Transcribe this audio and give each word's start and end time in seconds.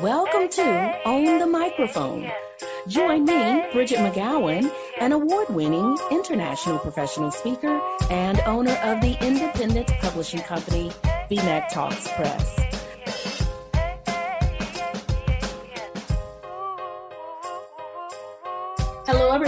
Welcome 0.00 0.48
to 0.50 1.00
Own 1.06 1.38
the 1.38 1.46
Microphone. 1.46 2.30
Join 2.88 3.24
me, 3.24 3.64
Bridgett 3.72 3.98
McGowen, 3.98 4.70
an 5.00 5.12
award 5.12 5.48
winning 5.48 5.96
international 6.10 6.78
professional 6.78 7.30
speaker 7.30 7.80
and 8.10 8.40
owner 8.40 8.74
of 8.82 9.00
the 9.00 9.16
independent 9.26 9.88
publishing 10.00 10.40
company, 10.40 10.90
BMc 11.30 11.68
Talks 11.70 12.08
Press. 12.08 12.63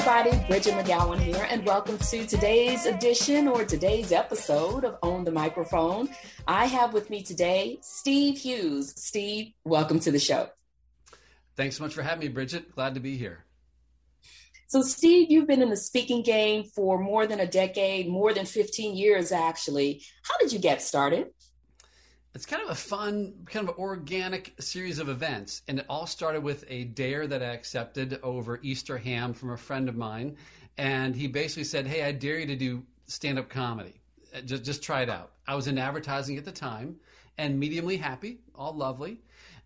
Everybody. 0.06 0.46
Bridgett 0.46 0.74
McGowen 0.74 1.18
here, 1.18 1.48
and 1.50 1.66
welcome 1.66 1.98
to 1.98 2.24
today's 2.26 2.86
edition 2.86 3.48
or 3.48 3.64
today's 3.64 4.12
episode 4.12 4.84
of 4.84 4.98
Own 5.02 5.24
the 5.24 5.32
Microphone. 5.32 6.08
I 6.46 6.66
have 6.66 6.92
with 6.92 7.10
me 7.10 7.24
today 7.24 7.78
Steve 7.80 8.38
Hughes. 8.38 8.94
Steve, 8.94 9.52
welcome 9.64 9.98
to 9.98 10.12
the 10.12 10.20
show. 10.20 10.48
Thanks 11.56 11.76
so 11.76 11.82
much 11.82 11.92
for 11.92 12.02
having 12.02 12.20
me, 12.20 12.28
Bridgett. 12.28 12.72
Glad 12.72 12.94
to 12.94 13.00
be 13.00 13.16
here. 13.16 13.46
So, 14.68 14.80
Steve, 14.82 15.28
you've 15.28 15.48
been 15.48 15.60
in 15.60 15.70
the 15.70 15.76
speaking 15.76 16.22
game 16.22 16.62
for 16.62 17.00
more 17.00 17.26
than 17.26 17.40
a 17.40 17.46
decade, 17.46 18.08
more 18.08 18.32
than 18.32 18.46
15 18.46 18.96
years, 18.96 19.32
actually. 19.32 20.02
How 20.22 20.38
did 20.38 20.52
you 20.52 20.60
get 20.60 20.82
started? 20.82 21.30
It's 22.36 22.44
kind 22.44 22.62
of 22.62 22.68
a 22.68 22.74
fun, 22.74 23.32
kind 23.46 23.66
of 23.66 23.78
organic 23.78 24.52
series 24.60 24.98
of 24.98 25.08
events. 25.08 25.62
And 25.68 25.78
it 25.78 25.86
all 25.88 26.06
started 26.06 26.42
with 26.42 26.66
a 26.68 26.84
dare 26.84 27.26
that 27.26 27.42
I 27.42 27.46
accepted 27.46 28.20
over 28.22 28.60
Easter 28.62 28.98
ham 28.98 29.32
from 29.32 29.52
a 29.52 29.56
friend 29.56 29.88
of 29.88 29.96
mine. 29.96 30.36
And 30.76 31.16
he 31.16 31.28
basically 31.28 31.64
said, 31.64 31.86
Hey, 31.86 32.04
I 32.04 32.12
dare 32.12 32.38
you 32.38 32.46
to 32.48 32.54
do 32.54 32.82
stand 33.06 33.38
up 33.38 33.48
comedy. 33.48 34.02
Uh, 34.36 34.42
just, 34.42 34.64
just 34.64 34.82
try 34.82 35.00
it 35.00 35.08
out. 35.08 35.30
I 35.48 35.54
was 35.54 35.66
in 35.66 35.78
advertising 35.78 36.36
at 36.36 36.44
the 36.44 36.52
time 36.52 36.96
and 37.38 37.58
mediumly 37.58 37.98
happy, 37.98 38.40
all 38.54 38.74
lovely. 38.74 39.22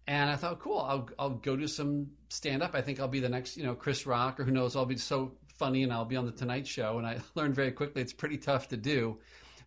And 0.07 0.31
I 0.31 0.37
thought, 0.37 0.61
cool, 0.61 0.79
I'll, 0.79 1.09
I'll 1.19 1.31
go 1.31 1.57
do 1.57 1.67
some 1.67 2.07
stand 2.29 2.63
up. 2.63 2.77
I 2.77 2.83
think 2.83 3.01
I'll 3.01 3.09
be 3.09 3.19
the 3.19 3.29
next, 3.29 3.57
you 3.57 3.65
know, 3.65 3.75
Chris 3.75 4.07
Rock 4.07 4.39
or 4.39 4.45
who 4.45 4.53
knows, 4.53 4.77
I'll 4.77 4.87
be 4.87 4.97
so 4.97 5.33
funny 5.59 5.83
and 5.83 5.93
I'll 5.93 6.05
be 6.05 6.15
on 6.15 6.25
the 6.25 6.31
Tonight 6.31 6.69
Show. 6.69 6.99
And 6.99 7.07
I 7.07 7.19
learned 7.35 7.57
very 7.57 7.73
quickly 7.73 8.01
it's 8.01 8.13
pretty 8.13 8.39
tough 8.39 8.69
to 8.69 8.77
do. 8.77 9.19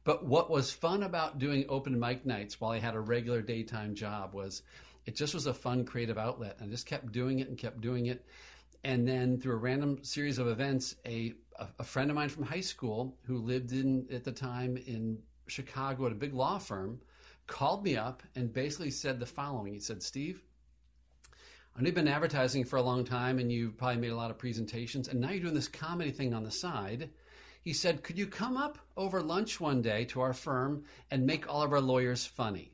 But 0.03 0.25
what 0.25 0.49
was 0.49 0.71
fun 0.71 1.03
about 1.03 1.39
doing 1.39 1.65
open 1.69 1.97
mic 1.97 2.25
nights 2.25 2.59
while 2.59 2.71
I 2.71 2.79
had 2.79 2.95
a 2.95 2.99
regular 2.99 3.41
daytime 3.41 3.95
job 3.95 4.33
was 4.33 4.61
it 5.05 5.15
just 5.15 5.33
was 5.33 5.47
a 5.47 5.53
fun 5.53 5.85
creative 5.85 6.17
outlet. 6.17 6.57
I 6.61 6.65
just 6.65 6.85
kept 6.85 7.11
doing 7.11 7.39
it 7.39 7.47
and 7.47 7.57
kept 7.57 7.81
doing 7.81 8.07
it. 8.07 8.25
And 8.83 9.07
then 9.07 9.39
through 9.39 9.53
a 9.53 9.57
random 9.57 10.03
series 10.03 10.39
of 10.39 10.47
events, 10.47 10.95
a, 11.05 11.33
a 11.79 11.83
friend 11.83 12.09
of 12.09 12.15
mine 12.15 12.29
from 12.29 12.43
high 12.43 12.61
school 12.61 13.17
who 13.23 13.37
lived 13.37 13.71
in 13.71 14.05
at 14.11 14.25
the 14.25 14.31
time 14.31 14.75
in 14.75 15.19
Chicago 15.47 16.05
at 16.05 16.11
a 16.11 16.15
big 16.15 16.33
law 16.33 16.57
firm 16.57 16.99
called 17.47 17.83
me 17.83 17.95
up 17.95 18.23
and 18.35 18.51
basically 18.51 18.91
said 18.91 19.19
the 19.19 19.25
following. 19.25 19.73
He 19.73 19.79
said, 19.79 20.03
Steve, 20.03 20.41
I 21.75 21.81
know 21.81 21.87
you've 21.87 21.95
been 21.95 22.07
advertising 22.07 22.65
for 22.65 22.75
a 22.75 22.81
long 22.81 23.05
time 23.05 23.39
and 23.39 23.51
you've 23.51 23.77
probably 23.77 24.01
made 24.01 24.11
a 24.11 24.15
lot 24.15 24.31
of 24.31 24.37
presentations, 24.37 25.07
and 25.07 25.19
now 25.19 25.31
you're 25.31 25.41
doing 25.41 25.53
this 25.53 25.67
comedy 25.67 26.11
thing 26.11 26.33
on 26.33 26.43
the 26.43 26.51
side 26.51 27.09
he 27.63 27.71
said, 27.71 28.03
Could 28.03 28.17
you 28.17 28.27
come 28.27 28.57
up 28.57 28.77
over 28.97 29.21
lunch 29.21 29.59
one 29.59 29.81
day 29.81 30.03
to 30.05 30.19
our 30.19 30.33
firm 30.33 30.83
and 31.09 31.25
make 31.25 31.47
all 31.47 31.63
of 31.63 31.71
our 31.71 31.81
lawyers 31.81 32.25
funny? 32.25 32.73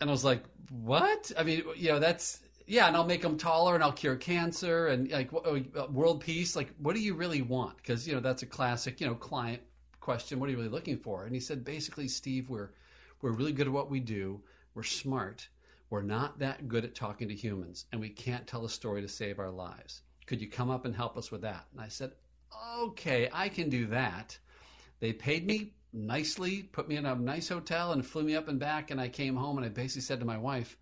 And 0.00 0.10
I 0.10 0.12
was 0.12 0.24
like, 0.24 0.42
What? 0.70 1.30
I 1.38 1.44
mean, 1.44 1.62
you 1.76 1.90
know, 1.90 2.00
that's, 2.00 2.40
yeah, 2.66 2.88
and 2.88 2.96
I'll 2.96 3.06
make 3.06 3.22
them 3.22 3.38
taller 3.38 3.76
and 3.76 3.84
I'll 3.84 3.92
cure 3.92 4.16
cancer 4.16 4.88
and 4.88 5.08
like 5.10 5.32
uh, 5.32 5.86
world 5.90 6.20
peace. 6.20 6.56
Like, 6.56 6.74
what 6.78 6.96
do 6.96 7.00
you 7.00 7.14
really 7.14 7.42
want? 7.42 7.76
Because, 7.76 8.06
you 8.06 8.14
know, 8.14 8.20
that's 8.20 8.42
a 8.42 8.46
classic, 8.46 9.00
you 9.00 9.06
know, 9.06 9.14
client 9.14 9.62
question. 10.00 10.40
What 10.40 10.48
are 10.48 10.50
you 10.50 10.58
really 10.58 10.68
looking 10.68 10.98
for? 10.98 11.24
And 11.24 11.32
he 11.32 11.40
said, 11.40 11.64
basically, 11.64 12.08
Steve, 12.08 12.50
we're, 12.50 12.70
we're 13.22 13.30
really 13.30 13.52
good 13.52 13.68
at 13.68 13.72
what 13.72 13.90
we 13.90 14.00
do. 14.00 14.40
We're 14.74 14.82
smart. 14.82 15.48
We're 15.88 16.02
not 16.02 16.40
that 16.40 16.66
good 16.66 16.84
at 16.84 16.96
talking 16.96 17.28
to 17.28 17.34
humans 17.34 17.86
and 17.92 18.00
we 18.00 18.08
can't 18.08 18.44
tell 18.48 18.64
a 18.64 18.68
story 18.68 19.02
to 19.02 19.08
save 19.08 19.38
our 19.38 19.50
lives. 19.50 20.02
Could 20.26 20.40
you 20.40 20.48
come 20.48 20.68
up 20.68 20.84
and 20.84 20.96
help 20.96 21.16
us 21.16 21.30
with 21.30 21.42
that? 21.42 21.66
And 21.70 21.80
I 21.80 21.86
said, 21.86 22.10
okay, 22.78 23.28
I 23.32 23.48
can 23.48 23.68
do 23.68 23.86
that. 23.86 24.38
They 25.00 25.12
paid 25.12 25.46
me 25.46 25.72
nicely, 25.92 26.62
put 26.62 26.88
me 26.88 26.96
in 26.96 27.06
a 27.06 27.14
nice 27.14 27.48
hotel, 27.48 27.92
and 27.92 28.04
flew 28.04 28.22
me 28.22 28.36
up 28.36 28.48
and 28.48 28.58
back. 28.58 28.90
And 28.90 29.00
I 29.00 29.08
came 29.08 29.36
home 29.36 29.56
and 29.56 29.66
I 29.66 29.68
basically 29.68 30.02
said 30.02 30.20
to 30.20 30.26
my 30.26 30.38
wife, 30.38 30.76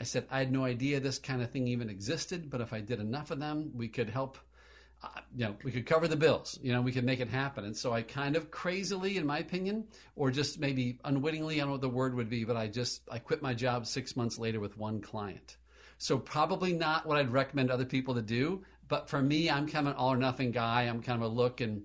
I 0.00 0.04
said, 0.04 0.26
I 0.30 0.38
had 0.38 0.52
no 0.52 0.64
idea 0.64 1.00
this 1.00 1.18
kind 1.18 1.42
of 1.42 1.50
thing 1.50 1.66
even 1.68 1.90
existed, 1.90 2.50
but 2.50 2.60
if 2.60 2.72
I 2.72 2.80
did 2.80 3.00
enough 3.00 3.30
of 3.30 3.40
them, 3.40 3.72
we 3.74 3.88
could 3.88 4.10
help. 4.10 4.38
Uh, 5.02 5.08
you 5.36 5.44
know, 5.44 5.54
we 5.62 5.70
could 5.70 5.86
cover 5.86 6.08
the 6.08 6.16
bills. 6.16 6.58
You 6.60 6.72
know, 6.72 6.82
we 6.82 6.90
could 6.90 7.04
make 7.04 7.20
it 7.20 7.28
happen. 7.28 7.64
And 7.64 7.76
so 7.76 7.92
I 7.92 8.02
kind 8.02 8.34
of 8.34 8.50
crazily, 8.50 9.16
in 9.16 9.26
my 9.26 9.38
opinion, 9.38 9.86
or 10.16 10.32
just 10.32 10.58
maybe 10.58 10.98
unwittingly, 11.04 11.56
I 11.56 11.58
don't 11.58 11.68
know 11.68 11.72
what 11.72 11.80
the 11.82 11.88
word 11.88 12.14
would 12.16 12.28
be, 12.28 12.44
but 12.44 12.56
I 12.56 12.66
just 12.66 13.02
I 13.08 13.20
quit 13.20 13.40
my 13.40 13.54
job 13.54 13.86
six 13.86 14.16
months 14.16 14.38
later 14.38 14.58
with 14.58 14.76
one 14.76 15.00
client. 15.00 15.56
So 15.98 16.18
probably 16.18 16.72
not 16.72 17.06
what 17.06 17.16
I'd 17.16 17.32
recommend 17.32 17.70
other 17.70 17.84
people 17.84 18.14
to 18.14 18.22
do. 18.22 18.64
But 18.88 19.08
for 19.08 19.20
me, 19.20 19.50
I'm 19.50 19.68
kind 19.68 19.86
of 19.86 19.92
an 19.92 19.98
all 19.98 20.12
or 20.12 20.16
nothing 20.16 20.50
guy. 20.50 20.82
I'm 20.82 21.02
kind 21.02 21.22
of 21.22 21.30
a 21.30 21.34
look 21.34 21.60
and 21.60 21.82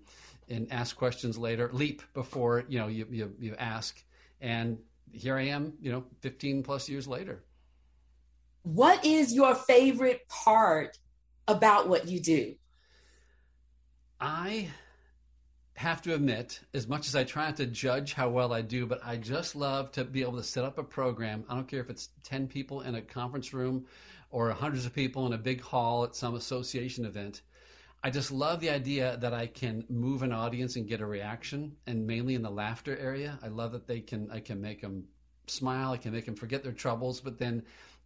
and 0.50 0.72
ask 0.72 0.96
questions 0.96 1.38
later, 1.38 1.69
leap 1.72 2.02
before 2.14 2.66
you 2.68 2.80
know 2.80 2.88
you 2.88 3.08
you, 3.09 3.34
you 3.40 3.56
ask. 3.58 4.02
And 4.41 4.78
here 5.12 5.38
I 5.38 5.44
am, 5.44 5.74
you 5.80 5.91
know, 5.91 6.03
15 6.22 6.64
plus 6.64 6.90
years 6.90 7.08
later. 7.08 7.44
What 8.64 9.06
is 9.06 9.34
your 9.34 9.56
favorite 9.56 10.28
part 10.28 10.97
about 11.47 11.88
what 11.88 12.08
you 12.08 12.19
do? 12.19 12.56
I 14.20 14.70
have 15.75 16.02
to 16.03 16.14
admit, 16.14 16.62
as 16.74 16.88
much 16.88 17.08
as 17.08 17.16
I 17.16 17.24
try 17.24 17.46
not 17.46 17.58
to 17.58 17.66
judge 17.66 18.14
how 18.14 18.30
well 18.30 18.53
I 18.53 18.62
do, 18.62 18.85
but 18.85 19.02
I 19.03 19.18
just 19.18 19.56
love 19.56 19.91
to 19.94 20.03
be 20.03 20.22
able 20.22 20.38
to 20.38 20.44
set 20.44 20.64
up 20.64 20.78
a 20.78 20.84
program. 20.84 21.44
I 21.50 21.56
don't 21.56 21.68
care 21.68 21.81
if 21.81 21.90
it's 21.90 22.09
10 22.24 22.47
people 22.47 22.81
in 22.81 22.96
a 22.96 23.02
conference 23.02 23.53
room 23.53 23.85
or 24.33 24.49
hundreds 24.49 24.83
of 24.83 24.95
people 24.95 25.27
in 25.27 25.33
a 25.33 25.38
big 25.38 25.61
hall 25.61 26.03
at 26.03 26.16
some 26.16 26.33
association 26.33 27.05
event. 27.05 27.44
I 28.03 28.09
just 28.09 28.31
love 28.31 28.59
the 28.59 28.71
idea 28.71 29.16
that 29.21 29.31
I 29.31 29.45
can 29.45 29.85
move 29.89 30.23
an 30.23 30.33
audience 30.33 30.75
and 30.75 30.88
get 30.88 31.01
a 31.01 31.05
reaction, 31.05 31.77
and 31.85 32.05
mainly 32.05 32.33
in 32.33 32.41
the 32.41 32.49
laughter 32.49 32.97
area. 32.97 33.38
I 33.43 33.47
love 33.49 33.72
that 33.73 33.85
they 33.85 34.01
can 34.01 34.31
I 34.31 34.39
can 34.39 34.59
make 34.59 34.81
them 34.81 35.05
smile, 35.45 35.91
I 35.91 35.97
can 35.97 36.11
make 36.11 36.25
them 36.25 36.35
forget 36.35 36.63
their 36.63 36.72
troubles, 36.72 37.22
but 37.22 37.38
then 37.38 37.61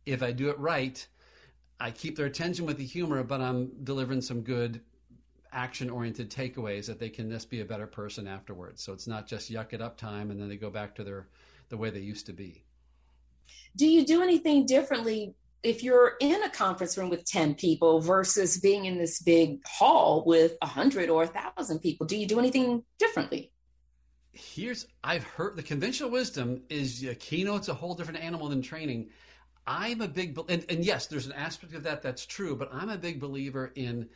if 0.06 0.22
I 0.22 0.34
do 0.34 0.50
it 0.50 0.60
right, 0.60 1.08
I 1.80 1.92
keep 1.92 2.18
their 2.18 2.26
attention 2.26 2.66
with 2.66 2.78
the 2.78 2.86
humor, 2.86 3.24
but 3.24 3.40
I'm 3.40 3.72
delivering 3.86 4.22
some 4.22 4.42
good 4.42 4.82
action 5.54 5.90
oriented 5.90 6.30
takeaways 6.30 6.88
that 6.88 7.00
they 7.00 7.10
can 7.10 7.30
just 7.30 7.50
be 7.50 7.62
a 7.62 7.66
better 7.66 7.88
person 7.88 8.28
afterwards. 8.28 8.84
So 8.84 8.92
it's 8.92 9.08
not 9.08 9.28
just 9.28 9.50
yuck 9.50 9.72
it 9.72 9.82
up 9.82 9.98
time 9.98 10.30
and 10.32 10.42
then 10.42 10.50
they 10.50 10.58
go 10.58 10.70
back 10.70 10.94
to 10.96 11.06
their 11.06 11.30
the 11.70 11.78
way 11.78 11.90
they 11.90 12.02
used 12.02 12.26
to 12.26 12.34
be. 12.34 12.66
Do 13.78 13.88
you 13.88 14.06
do 14.06 14.22
anything 14.22 14.66
differently 14.66 15.34
if 15.64 15.84
you're 15.84 16.14
in 16.20 16.44
a 16.44 16.50
conference 16.50 16.98
room 16.98 17.10
with 17.10 17.26
10 17.26 17.56
people 17.56 18.00
versus 18.00 18.60
being 18.60 18.86
in 18.86 18.98
this 18.98 19.22
big 19.22 19.66
hall 19.66 20.24
with 20.26 20.54
100 20.62 21.10
or 21.10 21.26
1,000 21.26 21.80
people? 21.80 22.06
Do 22.06 22.18
you 22.18 22.28
do 22.28 22.40
anything 22.40 22.84
differently? 23.00 23.52
Here's, 24.32 24.88
I've 25.04 25.24
heard 25.24 25.56
the 25.56 25.64
conventional 25.64 26.12
wisdom 26.12 26.62
is 26.70 27.06
keynote's 27.20 27.70
a 27.70 27.74
whole 27.74 27.96
different 27.96 28.24
animal 28.24 28.50
than 28.50 28.62
training. 28.62 29.10
I'm 29.66 30.02
a 30.02 30.08
big, 30.08 30.40
and, 30.48 30.64
and 30.70 30.86
yes, 30.86 31.08
there's 31.08 31.26
an 31.26 31.34
aspect 31.34 31.74
of 31.74 31.84
that 31.84 32.02
that's 32.02 32.26
true, 32.26 32.56
but 32.56 32.70
I'm 32.72 32.90
a 32.90 32.98
big 32.98 33.20
believer 33.20 33.72
in 33.76 34.10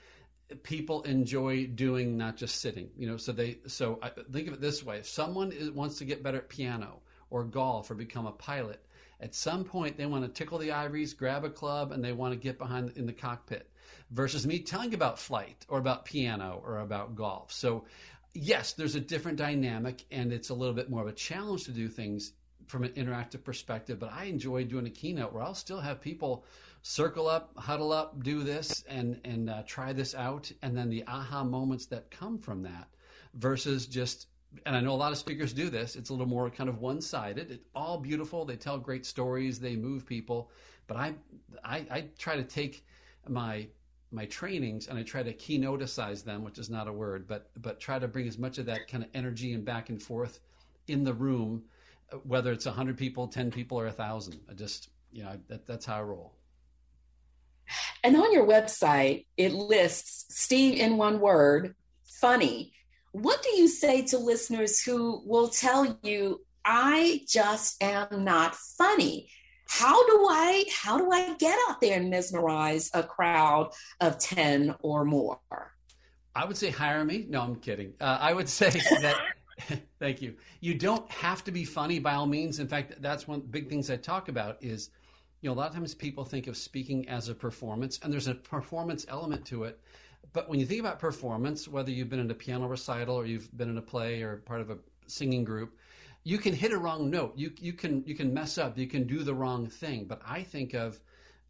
people 0.63 1.01
enjoy 1.03 1.65
doing, 1.67 2.17
not 2.17 2.37
just 2.37 2.61
sitting. 2.61 2.89
You 2.97 3.07
know, 3.07 3.17
so 3.17 3.31
they, 3.31 3.59
so 3.67 3.99
I 4.01 4.09
think 4.09 4.47
of 4.47 4.53
it 4.53 4.61
this 4.61 4.83
way: 4.83 4.97
if 4.97 5.07
someone 5.07 5.51
is, 5.51 5.71
wants 5.71 5.97
to 5.97 6.05
get 6.05 6.23
better 6.23 6.37
at 6.37 6.49
piano 6.49 7.01
or 7.29 7.43
golf 7.43 7.89
or 7.89 7.95
become 7.95 8.27
a 8.27 8.31
pilot, 8.31 8.85
at 9.21 9.35
some 9.35 9.63
point, 9.63 9.97
they 9.97 10.07
want 10.07 10.23
to 10.23 10.29
tickle 10.29 10.57
the 10.57 10.71
ivories, 10.71 11.13
grab 11.13 11.43
a 11.43 11.49
club, 11.49 11.91
and 11.91 12.03
they 12.03 12.11
want 12.11 12.33
to 12.33 12.39
get 12.39 12.57
behind 12.57 12.91
in 12.95 13.05
the 13.05 13.13
cockpit. 13.13 13.69
Versus 14.09 14.47
me 14.47 14.59
telling 14.59 14.93
about 14.93 15.19
flight 15.19 15.65
or 15.69 15.77
about 15.77 16.05
piano 16.05 16.61
or 16.65 16.79
about 16.79 17.15
golf. 17.15 17.51
So, 17.53 17.85
yes, 18.33 18.73
there's 18.73 18.95
a 18.95 18.99
different 18.99 19.37
dynamic, 19.37 20.03
and 20.11 20.33
it's 20.33 20.49
a 20.49 20.53
little 20.53 20.73
bit 20.73 20.89
more 20.89 21.01
of 21.01 21.07
a 21.07 21.13
challenge 21.13 21.65
to 21.65 21.71
do 21.71 21.87
things 21.87 22.33
from 22.67 22.83
an 22.83 22.91
interactive 22.93 23.43
perspective. 23.43 23.99
But 23.99 24.11
I 24.11 24.25
enjoy 24.25 24.63
doing 24.63 24.87
a 24.87 24.89
keynote 24.89 25.33
where 25.33 25.43
I'll 25.43 25.53
still 25.53 25.79
have 25.79 26.01
people 26.01 26.43
circle 26.81 27.27
up, 27.27 27.51
huddle 27.57 27.91
up, 27.91 28.23
do 28.23 28.43
this, 28.43 28.83
and 28.89 29.21
and 29.23 29.49
uh, 29.49 29.63
try 29.67 29.93
this 29.93 30.15
out, 30.15 30.51
and 30.63 30.75
then 30.75 30.89
the 30.89 31.05
aha 31.05 31.43
moments 31.43 31.85
that 31.87 32.09
come 32.09 32.39
from 32.39 32.63
that, 32.63 32.87
versus 33.35 33.85
just 33.85 34.27
and 34.65 34.75
I 34.75 34.81
know 34.81 34.93
a 34.93 34.95
lot 34.95 35.11
of 35.11 35.17
speakers 35.17 35.53
do 35.53 35.69
this. 35.69 35.95
It's 35.95 36.09
a 36.09 36.13
little 36.13 36.27
more 36.27 36.49
kind 36.49 36.69
of 36.69 36.79
one-sided. 36.79 37.51
It's 37.51 37.65
all 37.73 37.97
beautiful. 37.97 38.45
They 38.45 38.57
tell 38.57 38.77
great 38.77 39.05
stories. 39.05 39.59
They 39.59 39.75
move 39.75 40.05
people. 40.05 40.49
But 40.87 40.97
I, 40.97 41.13
I, 41.63 41.77
I 41.89 42.05
try 42.17 42.35
to 42.35 42.43
take 42.43 42.85
my 43.27 43.67
my 44.13 44.25
trainings 44.25 44.87
and 44.87 44.99
I 44.99 45.03
try 45.03 45.23
to 45.23 45.33
keynoticize 45.33 46.23
them, 46.23 46.43
which 46.43 46.57
is 46.57 46.69
not 46.69 46.87
a 46.87 46.93
word, 46.93 47.27
but 47.27 47.49
but 47.61 47.79
try 47.79 47.97
to 47.97 48.07
bring 48.07 48.27
as 48.27 48.37
much 48.37 48.57
of 48.57 48.65
that 48.65 48.87
kind 48.89 49.03
of 49.03 49.09
energy 49.13 49.53
and 49.53 49.63
back 49.63 49.89
and 49.89 50.01
forth 50.01 50.39
in 50.87 51.03
the 51.03 51.13
room, 51.13 51.63
whether 52.23 52.51
it's 52.51 52.65
hundred 52.65 52.97
people, 52.97 53.27
ten 53.27 53.51
people, 53.51 53.79
or 53.79 53.87
a 53.87 53.91
thousand. 53.91 54.41
I 54.49 54.53
just 54.53 54.89
you 55.13 55.23
know 55.23 55.39
that, 55.47 55.65
that's 55.65 55.85
how 55.85 55.97
I 55.97 56.01
roll. 56.01 56.33
And 58.03 58.17
on 58.17 58.33
your 58.33 58.45
website, 58.45 59.25
it 59.37 59.53
lists 59.53 60.25
Steve 60.29 60.77
in 60.77 60.97
one 60.97 61.21
word, 61.21 61.75
funny. 62.03 62.73
What 63.11 63.41
do 63.43 63.49
you 63.49 63.67
say 63.67 64.03
to 64.07 64.17
listeners 64.17 64.81
who 64.81 65.21
will 65.25 65.49
tell 65.49 65.97
you, 66.03 66.41
I 66.63 67.21
just 67.27 67.81
am 67.83 68.23
not 68.23 68.55
funny. 68.55 69.29
How 69.67 70.05
do 70.05 70.27
I 70.29 70.65
how 70.71 70.97
do 70.97 71.11
I 71.11 71.33
get 71.35 71.57
out 71.69 71.81
there 71.81 71.97
and 71.97 72.09
mesmerize 72.09 72.91
a 72.93 73.03
crowd 73.03 73.71
of 73.99 74.17
10 74.17 74.75
or 74.81 75.05
more? 75.05 75.39
I 76.35 76.45
would 76.45 76.57
say 76.57 76.69
hire 76.69 77.03
me. 77.03 77.25
No, 77.29 77.41
I'm 77.41 77.55
kidding. 77.55 77.93
Uh, 77.99 78.17
I 78.19 78.33
would 78.33 78.49
say 78.49 78.69
that 79.01 79.19
thank 79.99 80.21
you. 80.21 80.35
You 80.59 80.75
don't 80.75 81.09
have 81.11 81.43
to 81.45 81.51
be 81.51 81.63
funny 81.63 81.99
by 81.99 82.13
all 82.13 82.27
means. 82.27 82.59
In 82.59 82.67
fact, 82.67 83.01
that's 83.01 83.27
one 83.27 83.39
of 83.39 83.43
the 83.43 83.49
big 83.49 83.69
things 83.69 83.89
I 83.89 83.97
talk 83.97 84.29
about 84.29 84.57
is 84.61 84.89
you 85.41 85.49
know, 85.49 85.55
a 85.55 85.57
lot 85.57 85.69
of 85.69 85.75
times 85.75 85.95
people 85.95 86.23
think 86.23 86.47
of 86.47 86.55
speaking 86.55 87.09
as 87.09 87.27
a 87.29 87.35
performance, 87.35 87.99
and 88.03 88.13
there's 88.13 88.27
a 88.27 88.35
performance 88.35 89.05
element 89.09 89.45
to 89.47 89.63
it. 89.63 89.79
But 90.33 90.49
when 90.49 90.59
you 90.59 90.65
think 90.65 90.79
about 90.79 90.99
performance, 90.99 91.67
whether 91.67 91.91
you've 91.91 92.09
been 92.09 92.19
in 92.19 92.31
a 92.31 92.35
piano 92.35 92.67
recital 92.67 93.15
or 93.15 93.25
you've 93.25 93.55
been 93.55 93.69
in 93.69 93.77
a 93.77 93.81
play 93.81 94.21
or 94.21 94.37
part 94.37 94.61
of 94.61 94.69
a 94.69 94.77
singing 95.07 95.43
group, 95.43 95.77
you 96.23 96.37
can 96.37 96.53
hit 96.53 96.71
a 96.71 96.77
wrong 96.77 97.09
note. 97.09 97.33
You 97.35 97.51
you 97.59 97.73
can 97.73 98.03
you 98.05 98.15
can 98.15 98.33
mess 98.33 98.57
up. 98.57 98.77
You 98.77 98.87
can 98.87 99.07
do 99.07 99.23
the 99.23 99.33
wrong 99.33 99.67
thing. 99.67 100.05
But 100.05 100.21
I 100.25 100.43
think 100.43 100.73
of 100.73 100.99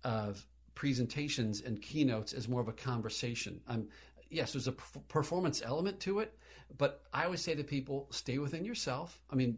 of 0.03 0.45
presentations 0.73 1.61
and 1.61 1.81
keynotes 1.81 2.33
as 2.33 2.47
more 2.47 2.61
of 2.61 2.67
a 2.67 2.73
conversation. 2.73 3.61
Um, 3.67 3.87
yes, 4.29 4.53
there's 4.53 4.67
a 4.67 4.71
performance 4.71 5.61
element 5.63 5.99
to 6.01 6.19
it, 6.19 6.37
but 6.77 7.03
I 7.13 7.25
always 7.25 7.41
say 7.41 7.53
to 7.53 7.63
people, 7.63 8.07
stay 8.09 8.39
within 8.39 8.65
yourself. 8.65 9.19
I 9.29 9.35
mean, 9.35 9.57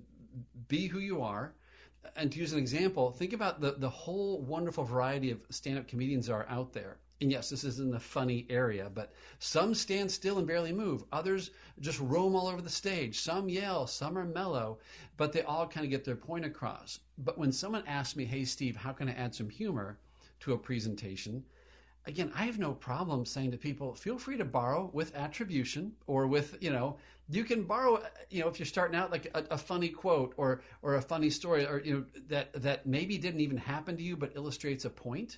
be 0.67 0.87
who 0.87 0.99
you 0.99 1.21
are 1.21 1.53
and 2.15 2.31
to 2.31 2.39
use 2.39 2.53
an 2.53 2.59
example, 2.59 3.11
think 3.11 3.33
about 3.33 3.61
the, 3.61 3.73
the 3.73 3.89
whole 3.89 4.41
wonderful 4.41 4.83
variety 4.83 5.31
of 5.31 5.39
stand 5.49 5.77
up 5.77 5.87
comedians 5.87 6.29
are 6.29 6.45
out 6.49 6.73
there. 6.73 6.97
And 7.23 7.31
yes, 7.31 7.49
this 7.49 7.63
is 7.63 7.79
in 7.79 7.89
the 7.89 8.01
funny 8.01 8.45
area, 8.49 8.91
but 8.93 9.13
some 9.39 9.73
stand 9.73 10.11
still 10.11 10.39
and 10.39 10.45
barely 10.45 10.73
move. 10.73 11.05
Others 11.13 11.51
just 11.79 12.01
roam 12.01 12.35
all 12.35 12.49
over 12.49 12.61
the 12.61 12.69
stage. 12.69 13.21
Some 13.21 13.47
yell, 13.47 13.87
some 13.87 14.17
are 14.17 14.25
mellow, 14.25 14.79
but 15.15 15.31
they 15.31 15.41
all 15.43 15.65
kind 15.65 15.85
of 15.85 15.89
get 15.89 16.03
their 16.03 16.17
point 16.17 16.43
across. 16.43 16.99
But 17.17 17.37
when 17.37 17.53
someone 17.53 17.85
asks 17.87 18.17
me, 18.17 18.25
hey, 18.25 18.43
Steve, 18.43 18.75
how 18.75 18.91
can 18.91 19.07
I 19.07 19.13
add 19.13 19.33
some 19.33 19.49
humor 19.49 19.97
to 20.41 20.51
a 20.51 20.57
presentation? 20.57 21.45
Again, 22.07 22.29
I 22.35 22.43
have 22.43 22.59
no 22.59 22.73
problem 22.73 23.25
saying 23.25 23.51
to 23.51 23.57
people, 23.57 23.95
feel 23.95 24.17
free 24.17 24.35
to 24.35 24.43
borrow 24.43 24.91
with 24.91 25.15
attribution 25.15 25.93
or 26.07 26.27
with, 26.27 26.57
you 26.59 26.71
know, 26.71 26.97
you 27.29 27.45
can 27.45 27.63
borrow 27.63 28.03
you 28.31 28.41
know 28.41 28.49
if 28.49 28.59
you're 28.59 28.65
starting 28.65 28.97
out 28.97 29.11
like 29.11 29.31
a, 29.33 29.45
a, 29.51 29.57
funny 29.57 29.87
quote 29.87 30.33
or 30.35 30.61
or 30.81 30.95
a 30.95 31.01
funny 31.01 31.29
story 31.29 31.65
or 31.65 31.81
you 31.85 31.93
know 31.93 32.05
that 32.27 32.51
that 32.61 32.85
maybe 32.85 33.17
didn't 33.17 33.39
even 33.39 33.55
happen 33.55 33.95
to 33.95 34.03
you 34.03 34.17
but 34.17 34.35
illustrates 34.35 34.83
a 34.83 34.89
point 34.89 35.37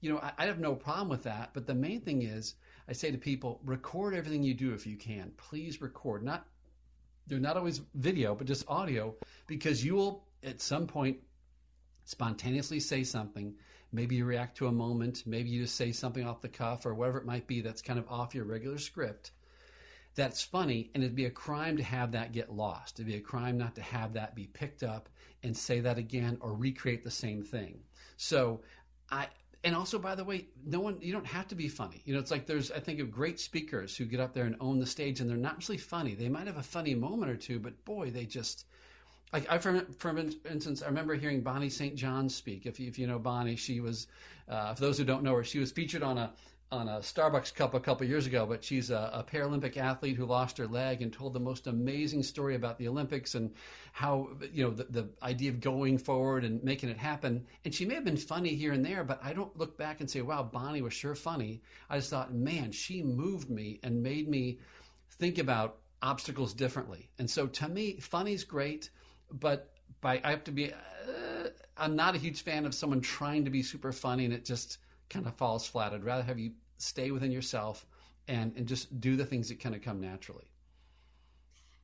you 0.00 0.12
know 0.12 0.18
I, 0.18 0.32
I, 0.38 0.46
have 0.46 0.58
no 0.58 0.74
problem 0.74 1.08
with 1.08 1.24
that 1.24 1.50
but 1.52 1.66
the 1.66 1.74
main 1.74 2.00
thing 2.00 2.22
is 2.22 2.54
i 2.88 2.92
say 2.92 3.10
to 3.10 3.18
people 3.18 3.60
record 3.64 4.14
everything 4.14 4.42
you 4.42 4.54
do 4.54 4.72
if 4.72 4.86
you 4.86 4.96
can. 4.96 5.32
Please 5.36 5.80
record. 5.80 6.22
Not 6.22 6.46
they're 7.26 7.38
not 7.38 7.56
always 7.56 7.82
video 7.94 8.34
but 8.34 8.46
just 8.46 8.68
audio 8.68 9.14
because 9.46 9.84
you 9.84 9.94
will 9.94 10.24
at 10.42 10.60
some 10.60 10.86
point 10.86 11.18
spontaneously 12.04 12.80
say 12.80 13.04
something. 13.04 13.54
Maybe 13.92 14.16
you 14.16 14.24
react 14.24 14.56
to 14.58 14.66
a 14.66 14.72
moment. 14.72 15.24
Maybe 15.26 15.50
you 15.50 15.62
just 15.62 15.76
say 15.76 15.92
something 15.92 16.26
off 16.26 16.40
the 16.40 16.48
cuff 16.48 16.86
or 16.86 16.94
whatever 16.94 17.18
it 17.18 17.26
might 17.26 17.46
be 17.46 17.60
that's 17.60 17.82
kind 17.82 17.98
of 17.98 18.08
off 18.08 18.34
your 18.34 18.44
regular 18.44 18.78
script. 18.78 19.32
That's 20.14 20.42
funny, 20.42 20.90
and 20.94 21.04
it'd 21.04 21.14
be 21.14 21.26
a 21.26 21.30
crime 21.30 21.76
to 21.76 21.82
have 21.82 22.12
that 22.12 22.32
get 22.32 22.52
lost. 22.52 22.98
It'd 22.98 23.06
be 23.06 23.16
a 23.16 23.20
crime 23.20 23.56
not 23.56 23.74
to 23.76 23.82
have 23.82 24.14
that 24.14 24.34
be 24.34 24.46
picked 24.46 24.82
up 24.82 25.08
and 25.42 25.56
say 25.56 25.80
that 25.80 25.96
again 25.96 26.38
or 26.40 26.54
recreate 26.54 27.04
the 27.04 27.10
same 27.10 27.42
thing. 27.42 27.78
So 28.16 28.62
I 29.10 29.28
and 29.64 29.74
also 29.74 29.98
by 29.98 30.14
the 30.14 30.24
way, 30.24 30.46
no 30.64 30.80
one 30.80 30.98
you 31.00 31.12
don't 31.12 31.26
have 31.26 31.48
to 31.48 31.54
be 31.54 31.68
funny. 31.68 32.02
You 32.04 32.14
know, 32.14 32.20
it's 32.20 32.30
like 32.30 32.46
there's 32.46 32.70
I 32.70 32.80
think 32.80 33.00
of 33.00 33.10
great 33.10 33.40
speakers 33.40 33.96
who 33.96 34.04
get 34.04 34.20
up 34.20 34.32
there 34.32 34.44
and 34.44 34.56
own 34.60 34.78
the 34.78 34.86
stage 34.86 35.20
and 35.20 35.28
they're 35.28 35.36
not 35.36 35.68
really 35.68 35.78
funny. 35.78 36.14
They 36.14 36.28
might 36.28 36.46
have 36.46 36.58
a 36.58 36.62
funny 36.62 36.94
moment 36.94 37.30
or 37.30 37.36
two, 37.36 37.58
but 37.58 37.84
boy, 37.84 38.10
they 38.10 38.24
just 38.24 38.66
like 39.32 39.50
I, 39.50 39.58
for, 39.58 39.82
for 39.98 40.16
instance, 40.50 40.82
I 40.82 40.86
remember 40.86 41.14
hearing 41.14 41.42
Bonnie 41.42 41.68
St. 41.68 41.94
John 41.94 42.28
speak. 42.28 42.66
If 42.66 42.80
you, 42.80 42.88
if 42.88 42.98
you 42.98 43.06
know 43.06 43.18
Bonnie, 43.18 43.56
she 43.56 43.80
was, 43.80 44.06
uh, 44.48 44.74
for 44.74 44.80
those 44.80 44.96
who 44.96 45.04
don't 45.04 45.22
know 45.22 45.34
her, 45.34 45.44
she 45.44 45.58
was 45.58 45.70
featured 45.70 46.02
on 46.02 46.16
a 46.16 46.32
on 46.70 46.88
a 46.88 46.98
Starbucks 46.98 47.54
cup 47.54 47.72
a 47.72 47.80
couple 47.80 48.06
years 48.06 48.26
ago, 48.26 48.44
but 48.44 48.62
she's 48.62 48.90
a, 48.90 49.10
a, 49.14 49.24
Paralympic 49.24 49.78
athlete 49.78 50.16
who 50.16 50.26
lost 50.26 50.58
her 50.58 50.66
leg 50.66 51.00
and 51.00 51.10
told 51.10 51.32
the 51.32 51.40
most 51.40 51.66
amazing 51.66 52.22
story 52.22 52.56
about 52.56 52.78
the 52.78 52.88
Olympics 52.88 53.34
and 53.34 53.54
how 53.92 54.28
you 54.52 54.64
know 54.64 54.70
the, 54.70 54.84
the 54.84 55.08
idea 55.22 55.50
of 55.50 55.60
going 55.60 55.96
forward 55.96 56.44
and 56.44 56.62
making 56.62 56.90
it 56.90 56.98
happen. 56.98 57.46
And 57.64 57.74
she 57.74 57.86
may 57.86 57.94
have 57.94 58.04
been 58.04 58.18
funny 58.18 58.50
here 58.50 58.72
and 58.72 58.84
there, 58.84 59.02
but 59.02 59.18
I 59.22 59.32
don't 59.32 59.56
look 59.56 59.78
back 59.78 60.00
and 60.00 60.10
say, 60.10 60.20
"Wow, 60.20 60.42
Bonnie 60.42 60.82
was 60.82 60.92
sure 60.92 61.14
funny." 61.14 61.62
I 61.88 61.96
just 61.98 62.10
thought, 62.10 62.34
"Man, 62.34 62.70
she 62.70 63.02
moved 63.02 63.48
me 63.48 63.80
and 63.82 64.02
made 64.02 64.28
me 64.28 64.58
think 65.12 65.38
about 65.38 65.78
obstacles 66.02 66.52
differently." 66.52 67.08
And 67.18 67.30
so, 67.30 67.46
to 67.46 67.68
me, 67.68 67.98
funny's 67.98 68.44
great, 68.44 68.90
but 69.32 69.72
by 70.02 70.20
I 70.22 70.30
have 70.30 70.44
to 70.44 70.52
be. 70.52 70.72
Uh, 70.72 71.48
I'm 71.78 71.96
not 71.96 72.14
a 72.14 72.18
huge 72.18 72.42
fan 72.42 72.66
of 72.66 72.74
someone 72.74 73.00
trying 73.00 73.44
to 73.44 73.50
be 73.50 73.62
super 73.62 73.92
funny 73.92 74.24
and 74.24 74.34
it 74.34 74.44
just 74.44 74.78
kind 75.10 75.26
of 75.26 75.34
falls 75.34 75.66
flat. 75.66 75.92
I'd 75.92 76.04
rather 76.04 76.22
have 76.22 76.38
you 76.38 76.52
stay 76.78 77.10
within 77.10 77.32
yourself 77.32 77.86
and, 78.26 78.52
and 78.56 78.66
just 78.66 79.00
do 79.00 79.16
the 79.16 79.24
things 79.24 79.48
that 79.48 79.60
kind 79.60 79.74
of 79.74 79.82
come 79.82 80.00
naturally. 80.00 80.44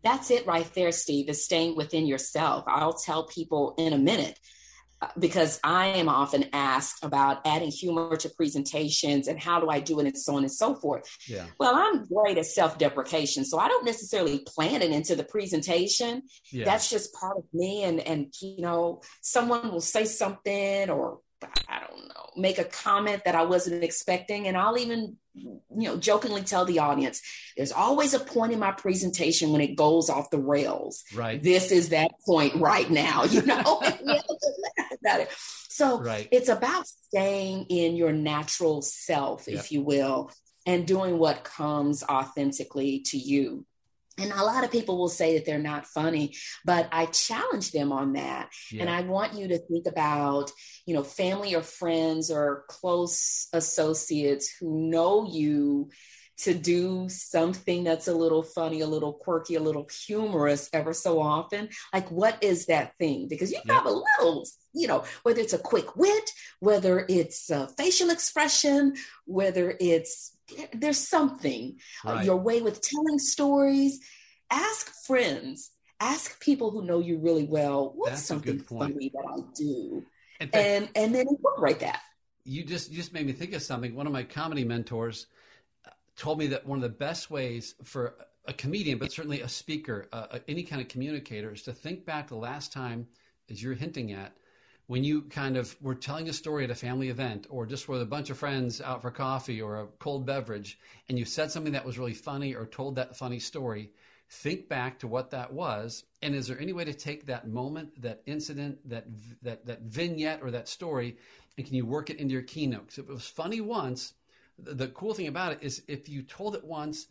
That's 0.03 0.31
it 0.31 0.47
right 0.47 0.71
there, 0.75 0.93
Steve, 0.93 1.31
is 1.31 1.45
staying 1.45 1.77
within 1.77 2.07
yourself. 2.07 2.65
I'll 2.67 2.93
tell 2.93 3.25
people 3.27 3.75
in 3.79 3.95
a 3.95 3.99
minute 3.99 4.39
uh, 5.01 5.09
because 5.19 5.59
I 5.65 5.87
am 5.87 6.11
often 6.11 6.45
asked 6.53 7.03
about 7.03 7.41
adding 7.47 7.71
humor 7.71 8.15
to 8.17 8.29
presentations 8.29 9.29
and 9.29 9.41
how 9.41 9.61
do 9.61 9.71
I 9.71 9.81
do 9.81 9.99
it 10.01 10.07
and 10.07 10.17
so 10.17 10.37
on 10.37 10.43
and 10.43 10.53
so 10.53 10.75
forth. 10.75 11.09
Yeah. 11.27 11.47
Well, 11.59 11.75
I'm 11.75 12.05
great 12.05 12.37
at 12.37 12.45
self 12.45 12.77
deprecation, 12.77 13.47
so 13.47 13.59
I 13.59 13.69
don't 13.69 13.87
necessarily 13.87 14.41
plan 14.47 14.83
it 14.83 14.91
into 14.91 15.17
the 15.17 15.25
presentation. 15.25 16.23
Yeah. 16.53 16.67
That's 16.67 16.91
just 16.91 17.15
part 17.15 17.39
of 17.39 17.45
me. 17.55 17.85
And, 17.85 18.01
and, 18.01 18.33
you 18.43 18.61
know, 18.61 19.01
someone 19.23 19.73
will 19.73 19.81
say 19.81 20.05
something 20.05 20.91
or 20.91 20.91
I 20.91 20.91
don't 20.91 20.99
know, 20.99 21.23
make 22.37 22.59
a 22.59 22.65
comment 22.65 23.25
that 23.25 23.35
I 23.35 23.43
wasn't 23.43 23.85
expecting. 23.85 24.47
And 24.47 24.57
I'll 24.57 24.79
even, 24.79 25.17
you 25.35 25.61
know, 25.71 25.97
jokingly 25.97 26.43
tell 26.43 26.65
the 26.65 26.81
audience 26.81 27.23
there's 27.57 27.73
always 27.73 28.15
a 28.15 28.21
point 28.21 28.53
in 28.53 28.59
my 28.59 28.73
presentation 28.73 29.53
when 29.53 29.61
it 29.61 29.77
goes 29.77 30.11
off 30.11 30.31
the 30.31 30.39
rails. 30.39 31.05
Right. 31.15 31.43
This 31.43 31.73
is 31.73 31.91
that 31.91 32.13
point 32.27 32.55
right 32.57 32.91
now, 32.91 33.25
you 33.25 33.43
know, 33.43 33.81
about 35.01 35.21
it. 35.21 35.31
So 35.69 36.01
right. 36.01 36.29
it's 36.31 36.49
about 36.49 36.87
staying 36.87 37.67
in 37.69 37.97
your 37.97 38.13
natural 38.13 38.81
self, 38.81 39.49
if 39.49 39.73
you 39.73 39.83
will, 39.83 40.31
and 40.67 40.87
doing 40.87 41.19
what 41.19 41.45
comes 41.45 42.05
authentically 42.05 43.01
to 43.07 43.19
you. 43.19 43.67
And 44.19 44.31
a 44.33 44.45
lot 44.45 44.65
of 44.65 44.71
people 44.71 44.97
will 44.97 45.09
say 45.09 45.35
that 45.35 45.45
they're 45.45 45.59
not 45.59 45.87
funny, 45.87 46.35
but 46.65 46.89
I 46.93 47.07
challenge 47.07 47.73
them 47.73 47.91
on 47.93 48.13
that. 48.13 48.51
Yeah. 48.71 48.83
And 48.83 48.91
I 48.91 49.01
want 49.01 49.35
you 49.35 49.49
to 49.49 49.59
think 49.59 49.87
about, 49.87 50.53
you 50.87 50.95
know, 50.95 51.03
family 51.03 51.55
or 51.55 51.63
friends 51.63 52.31
or 52.31 52.65
close 52.69 53.49
associates 53.53 54.55
who 54.61 54.89
know 54.89 55.27
you 55.29 55.91
to 56.37 56.55
do 56.55 57.09
something 57.09 57.85
that's 57.85 58.09
a 58.09 58.15
little 58.15 58.43
funny, 58.43 58.81
a 58.81 58.87
little 58.87 59.13
quirky, 59.13 59.55
a 59.55 59.61
little 59.61 59.89
humorous 60.07 60.69
ever 60.73 60.93
so 60.93 61.21
often. 61.21 61.69
Like, 61.93 62.11
what 62.11 62.43
is 62.43 62.67
that 62.67 62.97
thing? 62.99 63.29
Because 63.29 63.53
you 63.53 63.61
have 63.69 63.87
a 63.87 63.91
little, 63.91 64.45
you 64.73 64.89
know, 64.89 65.05
whether 65.23 65.41
it's 65.41 65.53
a 65.53 65.59
quick 65.59 65.97
wit, 65.97 66.31
whether 66.61 67.07
it's 67.09 67.51
a 67.51 67.69
facial 67.77 68.11
expression, 68.11 68.95
whether 69.27 69.77
it's 69.79 70.37
there's 70.73 70.99
something. 70.99 71.79
Uh, 72.05 72.11
right. 72.11 72.21
uh, 72.21 72.25
your 72.25 72.37
way 72.37 72.63
with 72.63 72.81
telling 72.81 73.19
stories. 73.19 74.01
Ask 74.51 74.93
friends. 75.07 75.71
Ask 76.01 76.41
people 76.41 76.71
who 76.71 76.85
know 76.85 76.99
you 76.99 77.19
really 77.19 77.45
well 77.45 77.93
what's 77.95 78.13
That's 78.13 78.25
something 78.25 78.59
funny 78.61 79.11
that 79.15 79.25
i 79.27 79.41
do? 79.57 80.05
Fact, 80.41 80.55
and 80.55 80.89
and 80.97 81.15
then 81.15 81.27
incorporate 81.29 81.81
that. 81.81 82.01
You 82.45 82.65
just 82.65 82.91
you 82.91 82.97
just 82.97 83.13
made 83.13 83.25
me 83.25 83.33
think 83.33 83.55
of 83.55 83.63
something. 83.63 83.95
One 83.95 84.07
of 84.07 84.13
my 84.13 84.25
comedy 84.25 84.65
mentors 84.65 85.29
told 86.17 86.39
me 86.39 86.47
that 86.49 86.67
one 86.67 86.79
of 86.79 86.83
the 86.83 86.89
best 86.89 87.31
ways 87.31 87.75
for 87.83 88.15
a 88.47 88.53
comedian 88.53 88.99
but 88.99 89.13
certainly 89.13 89.41
a 89.41 89.49
speaker 89.49 90.09
uh, 90.13 90.39
any 90.49 90.63
kind 90.63 90.81
of 90.81 90.89
communicator 90.89 91.53
is 91.53 91.63
to 91.63 91.73
think 91.73 92.05
back 92.05 92.29
the 92.29 92.37
last 92.37 92.73
time 92.73 93.07
as 93.51 93.63
you're 93.63 93.75
hinting 93.75 94.13
at 94.13 94.37
when 94.87 95.03
you 95.03 95.23
kind 95.23 95.57
of 95.57 95.75
were 95.81 95.95
telling 95.95 96.29
a 96.29 96.33
story 96.33 96.65
at 96.65 96.71
a 96.71 96.75
family 96.75 97.09
event 97.09 97.47
or 97.49 97.65
just 97.65 97.89
with 97.89 98.03
a 98.03 98.07
bunch 98.07 98.29
of 98.29 98.37
friends 98.37 98.83
out 98.83 99.01
for 99.01 99.11
coffee 99.11 99.63
or 99.63 99.81
a 99.81 99.87
cold 99.99 100.27
beverage 100.27 100.79
and 101.09 101.19
you 101.19 101.25
said 101.25 101.51
something 101.51 101.73
that 101.73 101.85
was 101.85 101.99
really 101.99 102.13
funny 102.13 102.55
or 102.55 102.67
told 102.67 102.95
that 102.95 103.17
funny 103.17 103.39
story 103.39 103.91
think 104.31 104.69
back 104.69 104.99
to 104.99 105.07
what 105.07 105.31
that 105.31 105.53
was 105.53 106.05
and 106.23 106.35
is 106.35 106.47
there 106.47 106.61
any 106.61 106.73
way 106.73 106.85
to 106.85 106.95
take 106.95 107.25
that 107.27 107.49
moment 107.49 107.91
that 108.01 108.23
incident 108.27 108.79
that 108.89 109.07
that 109.43 109.65
that 109.65 109.81
vignette 109.83 110.41
or 110.43 110.51
that 110.51 110.69
story 110.69 111.17
and 111.57 111.67
can 111.67 111.75
you 111.75 111.87
work 111.87 112.11
it 112.11 112.19
into 112.19 112.33
your 112.33 112.43
keynote 112.43 112.83
Because 112.83 112.99
if 112.99 113.09
it 113.09 113.13
was 113.13 113.27
funny 113.27 113.61
once 113.61 114.15
the, 114.59 114.89
cool 114.89 115.15
thing 115.15 115.27
about 115.27 115.53
it 115.53 115.59
is 115.63 115.83
if 115.89 116.09
you 116.09 116.23
told 116.23 116.55
it 116.55 116.65
once 116.65 117.07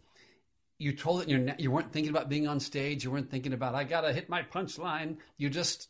you 0.79 0.93
told 0.93 1.21
it 1.21 1.29
you're, 1.29 1.45
you 1.57 1.71
weren't 1.71 1.91
thinking 1.91 2.09
about 2.09 2.29
being 2.29 2.47
on 2.47 2.59
stage 2.59 3.03
you 3.03 3.12
weren't 3.12 3.29
thinking 3.29 3.53
about 3.53 3.75
i 3.75 3.83
gotta 3.83 4.13
hit 4.13 4.29
my 4.29 4.43
punchline 4.43 5.17
you 5.38 5.50
just 5.50 5.89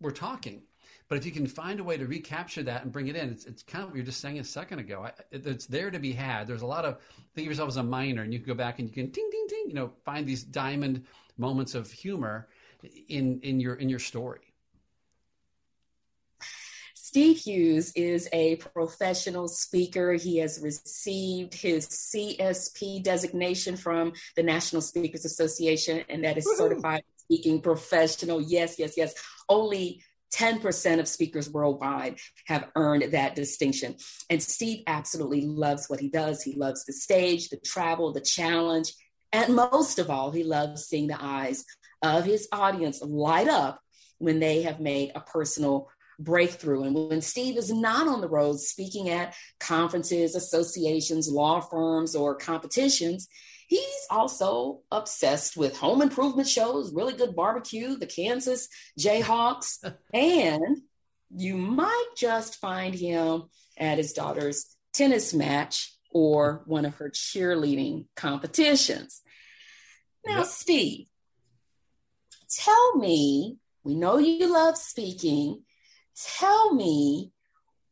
were 0.00 0.12
talking 0.12 0.62
but 1.12 1.18
if 1.18 1.26
you 1.26 1.32
can 1.32 1.46
find 1.46 1.78
a 1.78 1.84
way 1.84 1.98
to 1.98 2.06
recapture 2.06 2.62
that 2.62 2.84
and 2.84 2.90
bring 2.90 3.08
it 3.08 3.16
in, 3.16 3.28
it's, 3.28 3.44
it's 3.44 3.62
kind 3.62 3.84
of 3.84 3.90
what 3.90 3.96
you 3.96 4.02
were 4.02 4.06
just 4.06 4.22
saying 4.22 4.38
a 4.38 4.44
second 4.44 4.78
ago. 4.78 5.02
I, 5.04 5.08
it, 5.30 5.46
it's 5.46 5.66
there 5.66 5.90
to 5.90 5.98
be 5.98 6.12
had. 6.12 6.46
There's 6.46 6.62
a 6.62 6.66
lot 6.66 6.86
of 6.86 7.02
think 7.34 7.44
of 7.46 7.50
yourself 7.50 7.68
as 7.68 7.76
a 7.76 7.82
miner, 7.82 8.22
and 8.22 8.32
you 8.32 8.38
can 8.38 8.48
go 8.48 8.54
back 8.54 8.78
and 8.78 8.88
you 8.88 8.94
can 8.94 9.10
ting 9.12 9.28
ting 9.30 9.46
ting, 9.46 9.64
you 9.68 9.74
know, 9.74 9.92
find 10.06 10.26
these 10.26 10.42
diamond 10.42 11.04
moments 11.36 11.74
of 11.74 11.90
humor. 11.90 12.48
in 13.10 13.40
in 13.42 13.60
your 13.60 13.74
in 13.74 13.90
your 13.90 13.98
story? 13.98 14.51
Steve 17.12 17.36
Hughes 17.36 17.92
is 17.94 18.26
a 18.32 18.56
professional 18.56 19.46
speaker. 19.46 20.14
He 20.14 20.38
has 20.38 20.58
received 20.62 21.52
his 21.52 21.86
CSP 21.86 23.02
designation 23.02 23.76
from 23.76 24.14
the 24.34 24.42
National 24.42 24.80
Speakers 24.80 25.26
Association, 25.26 26.04
and 26.08 26.24
that 26.24 26.38
is 26.38 26.46
Woo-hoo. 26.46 26.56
certified 26.56 27.02
speaking 27.18 27.60
professional. 27.60 28.40
Yes, 28.40 28.78
yes, 28.78 28.94
yes. 28.96 29.12
Only 29.46 30.02
10% 30.34 31.00
of 31.00 31.06
speakers 31.06 31.50
worldwide 31.50 32.16
have 32.46 32.70
earned 32.76 33.12
that 33.12 33.34
distinction. 33.34 33.96
And 34.30 34.42
Steve 34.42 34.82
absolutely 34.86 35.42
loves 35.42 35.90
what 35.90 36.00
he 36.00 36.08
does. 36.08 36.42
He 36.42 36.54
loves 36.54 36.86
the 36.86 36.94
stage, 36.94 37.50
the 37.50 37.58
travel, 37.58 38.14
the 38.14 38.22
challenge, 38.22 38.94
and 39.34 39.54
most 39.54 39.98
of 39.98 40.08
all, 40.08 40.30
he 40.30 40.44
loves 40.44 40.86
seeing 40.86 41.08
the 41.08 41.22
eyes 41.22 41.66
of 42.00 42.24
his 42.24 42.48
audience 42.52 43.02
light 43.02 43.48
up 43.48 43.82
when 44.16 44.40
they 44.40 44.62
have 44.62 44.80
made 44.80 45.12
a 45.14 45.20
personal 45.20 45.90
breakthrough. 46.18 46.84
And 46.84 46.94
when 46.94 47.20
Steve 47.20 47.56
is 47.56 47.72
not 47.72 48.08
on 48.08 48.20
the 48.20 48.28
road 48.28 48.60
speaking 48.60 49.10
at 49.10 49.34
conferences, 49.60 50.34
associations, 50.34 51.28
law 51.28 51.60
firms, 51.60 52.14
or 52.14 52.34
competitions, 52.34 53.28
He's 53.72 54.06
also 54.10 54.80
obsessed 54.90 55.56
with 55.56 55.78
home 55.78 56.02
improvement 56.02 56.46
shows, 56.46 56.92
really 56.92 57.14
good 57.14 57.34
barbecue, 57.34 57.96
the 57.96 58.04
Kansas 58.04 58.68
Jayhawks, 59.00 59.78
and 60.12 60.82
you 61.34 61.56
might 61.56 62.10
just 62.14 62.60
find 62.60 62.94
him 62.94 63.44
at 63.78 63.96
his 63.96 64.12
daughter's 64.12 64.76
tennis 64.92 65.32
match 65.32 65.96
or 66.10 66.62
one 66.66 66.84
of 66.84 66.96
her 66.96 67.08
cheerleading 67.08 68.04
competitions. 68.14 69.22
Now, 70.26 70.40
yep. 70.40 70.46
Steve, 70.48 71.06
tell 72.50 72.96
me, 72.96 73.56
we 73.84 73.94
know 73.94 74.18
you 74.18 74.52
love 74.52 74.76
speaking. 74.76 75.62
Tell 76.38 76.74
me 76.74 77.32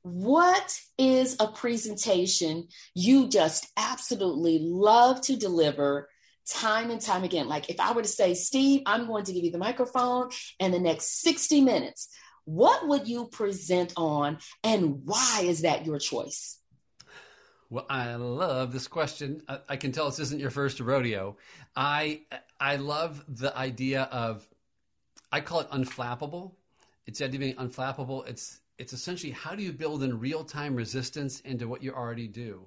what 0.03 0.81
is 0.99 1.37
a 1.41 1.49
presentation 1.49 2.69
you 2.95 3.29
just 3.29 3.69
absolutely 3.77 4.59
love 4.61 5.21
to 5.23 5.37
deliver 5.37 6.09
time 6.49 6.91
and 6.91 7.01
time 7.01 7.25
again? 7.25 7.49
Like 7.49 7.71
if 7.71 7.79
I 7.81 7.93
were 7.93 8.03
to 8.03 8.09
say, 8.09 8.35
Steve, 8.35 8.83
I'm 8.87 9.07
going 9.07 9.25
to 9.25 9.33
give 9.33 9.45
you 9.45 9.51
the 9.51 9.59
microphone 9.59 10.31
and 10.59 10.73
the 10.73 10.81
next 10.81 11.21
60 11.23 11.61
minutes, 11.61 12.09
what 12.45 12.89
would 12.89 13.07
you 13.07 13.27
present 13.27 13.93
on 13.97 14.39
and 14.65 15.05
why 15.05 15.43
is 15.45 15.63
that 15.63 15.87
your 15.87 15.99
choice? 15.99 16.59
Well, 17.69 17.87
I 17.89 18.17
love 18.17 18.73
this 18.73 18.89
question. 18.89 19.43
I, 19.49 19.61
I 19.69 19.77
can 19.77 19.93
tell 19.93 20.07
this 20.07 20.19
isn't 20.19 20.41
your 20.41 20.51
first 20.51 20.81
rodeo. 20.81 21.37
I 21.77 22.23
I 22.59 22.77
love 22.77 23.25
the 23.29 23.57
idea 23.57 24.03
of 24.11 24.45
I 25.31 25.41
call 25.41 25.61
it 25.61 25.71
unflappable. 25.71 26.55
It's 27.11 27.37
being 27.37 27.55
unflappable. 27.57 28.27
It's 28.29 28.61
it's 28.79 28.93
essentially 28.93 29.33
how 29.33 29.55
do 29.55 29.63
you 29.63 29.73
build 29.73 30.03
in 30.03 30.19
real 30.19 30.45
time 30.45 30.75
resistance 30.75 31.41
into 31.41 31.69
what 31.69 31.83
you 31.83 31.93
already 31.93 32.29
do? 32.29 32.67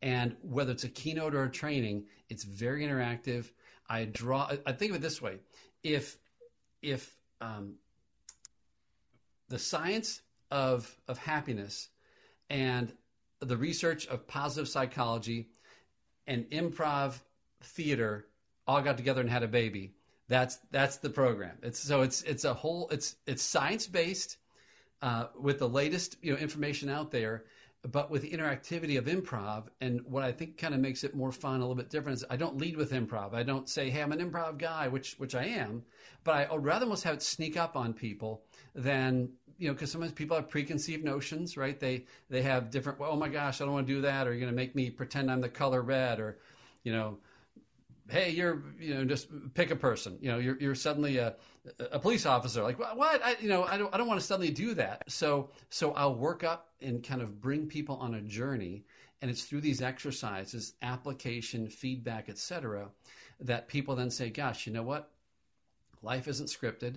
And 0.00 0.34
whether 0.42 0.72
it's 0.72 0.84
a 0.84 0.88
keynote 0.88 1.34
or 1.34 1.44
a 1.44 1.50
training, 1.50 2.06
it's 2.28 2.42
very 2.42 2.84
interactive. 2.84 3.50
I 3.88 4.06
draw, 4.06 4.50
I 4.66 4.72
think 4.72 4.90
of 4.90 4.96
it 4.96 5.02
this 5.02 5.22
way. 5.22 5.38
If, 5.84 6.16
if, 6.82 7.14
um, 7.40 7.74
the 9.48 9.58
science 9.58 10.20
of, 10.50 10.92
of 11.06 11.18
happiness 11.18 11.88
and 12.50 12.92
the 13.40 13.56
research 13.56 14.06
of 14.08 14.26
positive 14.26 14.68
psychology 14.68 15.50
and 16.26 16.44
improv 16.50 17.20
theater 17.62 18.26
all 18.66 18.80
got 18.82 18.96
together 18.96 19.20
and 19.20 19.30
had 19.30 19.42
a 19.42 19.48
baby. 19.48 19.92
That's 20.32 20.58
that's 20.70 20.96
the 20.96 21.10
program. 21.10 21.58
It's 21.62 21.78
so 21.78 22.00
it's 22.00 22.22
it's 22.22 22.46
a 22.46 22.54
whole 22.54 22.88
it's 22.90 23.16
it's 23.26 23.42
science 23.42 23.86
based 23.86 24.38
uh, 25.02 25.26
with 25.38 25.58
the 25.58 25.68
latest 25.68 26.16
you 26.22 26.32
know 26.32 26.38
information 26.38 26.88
out 26.88 27.10
there 27.10 27.44
but 27.90 28.10
with 28.10 28.22
the 28.22 28.30
interactivity 28.30 28.96
of 28.96 29.04
improv. 29.04 29.64
And 29.82 30.00
what 30.06 30.22
i 30.24 30.32
think 30.32 30.56
kind 30.56 30.72
of 30.72 30.80
makes 30.80 31.04
it 31.04 31.14
more 31.14 31.32
fun 31.32 31.56
a 31.56 31.58
little 31.58 31.74
bit 31.74 31.90
different 31.90 32.16
is 32.16 32.24
i 32.30 32.36
don't 32.36 32.56
lead 32.56 32.78
with 32.78 32.92
improv. 32.92 33.34
I 33.34 33.42
don't 33.42 33.68
say 33.68 33.90
hey 33.90 34.00
i'm 34.00 34.10
an 34.12 34.20
improv 34.20 34.56
guy 34.56 34.88
which 34.88 35.16
which 35.18 35.34
i 35.34 35.44
am 35.44 35.82
but 36.24 36.34
i 36.34 36.50
would 36.50 36.64
rather 36.64 36.86
almost 36.86 37.04
have 37.04 37.16
it 37.16 37.22
sneak 37.22 37.58
up 37.58 37.76
on 37.76 37.92
people 37.92 38.40
than 38.74 39.28
you 39.58 39.68
know 39.68 39.74
because 39.74 39.92
sometimes 39.92 40.12
people 40.12 40.36
have 40.38 40.48
preconceived 40.48 41.04
notions 41.04 41.58
right? 41.58 41.78
They 41.78 42.06
they 42.30 42.40
have 42.40 42.70
different 42.70 42.98
well, 42.98 43.10
oh 43.12 43.16
my 43.16 43.28
gosh 43.28 43.60
i 43.60 43.66
don't 43.66 43.74
want 43.74 43.86
to 43.86 43.92
do 43.92 44.00
that 44.00 44.26
or 44.26 44.30
you're 44.30 44.40
going 44.40 44.50
to 44.50 44.56
make 44.56 44.74
me 44.74 44.88
pretend 44.88 45.30
i'm 45.30 45.42
the 45.42 45.50
color 45.50 45.82
red 45.82 46.20
or 46.20 46.38
you 46.84 46.92
know 46.92 47.18
hey, 48.08 48.30
you're, 48.30 48.62
you 48.78 48.94
know, 48.94 49.04
just 49.04 49.28
pick 49.54 49.70
a 49.70 49.76
person. 49.76 50.18
You 50.20 50.32
know, 50.32 50.38
you're, 50.38 50.58
you're 50.60 50.74
suddenly 50.74 51.18
a, 51.18 51.36
a 51.78 51.98
police 51.98 52.26
officer. 52.26 52.62
Like, 52.62 52.78
what? 52.78 53.24
I, 53.24 53.36
you 53.40 53.48
know, 53.48 53.64
I 53.64 53.78
don't, 53.78 53.94
I 53.94 53.98
don't 53.98 54.08
want 54.08 54.20
to 54.20 54.26
suddenly 54.26 54.50
do 54.50 54.74
that. 54.74 55.04
So, 55.10 55.50
so 55.70 55.92
I'll 55.92 56.14
work 56.14 56.44
up 56.44 56.68
and 56.80 57.02
kind 57.02 57.22
of 57.22 57.40
bring 57.40 57.66
people 57.66 57.96
on 57.96 58.14
a 58.14 58.20
journey. 58.20 58.84
And 59.20 59.30
it's 59.30 59.44
through 59.44 59.60
these 59.60 59.82
exercises, 59.82 60.74
application, 60.82 61.68
feedback, 61.68 62.28
etc., 62.28 62.88
that 63.40 63.68
people 63.68 63.94
then 63.94 64.10
say, 64.10 64.30
gosh, 64.30 64.66
you 64.66 64.72
know 64.72 64.82
what? 64.82 65.10
Life 66.02 66.26
isn't 66.26 66.46
scripted. 66.46 66.96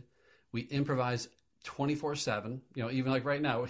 We 0.51 0.62
improvise 0.62 1.27
24 1.65 2.15
7. 2.15 2.62
You 2.74 2.83
know, 2.83 2.91
even 2.91 3.12
like 3.12 3.25
right 3.25 3.41
now, 3.41 3.67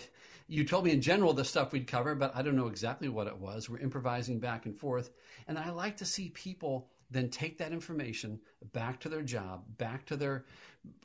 you 0.48 0.64
told 0.64 0.86
me 0.86 0.92
in 0.92 1.02
general 1.02 1.34
the 1.34 1.44
stuff 1.44 1.72
we'd 1.72 1.88
cover, 1.88 2.16
but 2.16 2.36
I 2.36 2.44
don't 2.44 2.56
know 2.56 2.68
exactly 2.68 3.10
what 3.10 3.28
it 3.28 3.38
was. 3.38 3.70
We're 3.70 3.80
improvising 3.80 4.40
back 4.40 4.66
and 4.66 4.78
forth. 4.78 5.10
And 5.48 5.58
I 5.58 5.72
like 5.72 5.98
to 5.98 6.06
see 6.06 6.30
people 6.30 6.88
then 7.12 7.30
take 7.30 7.58
that 7.58 7.72
information 7.72 8.40
back 8.74 9.00
to 9.02 9.10
their 9.10 9.22
job, 9.22 9.64
back 9.78 10.06
to 10.08 10.16
their 10.16 10.46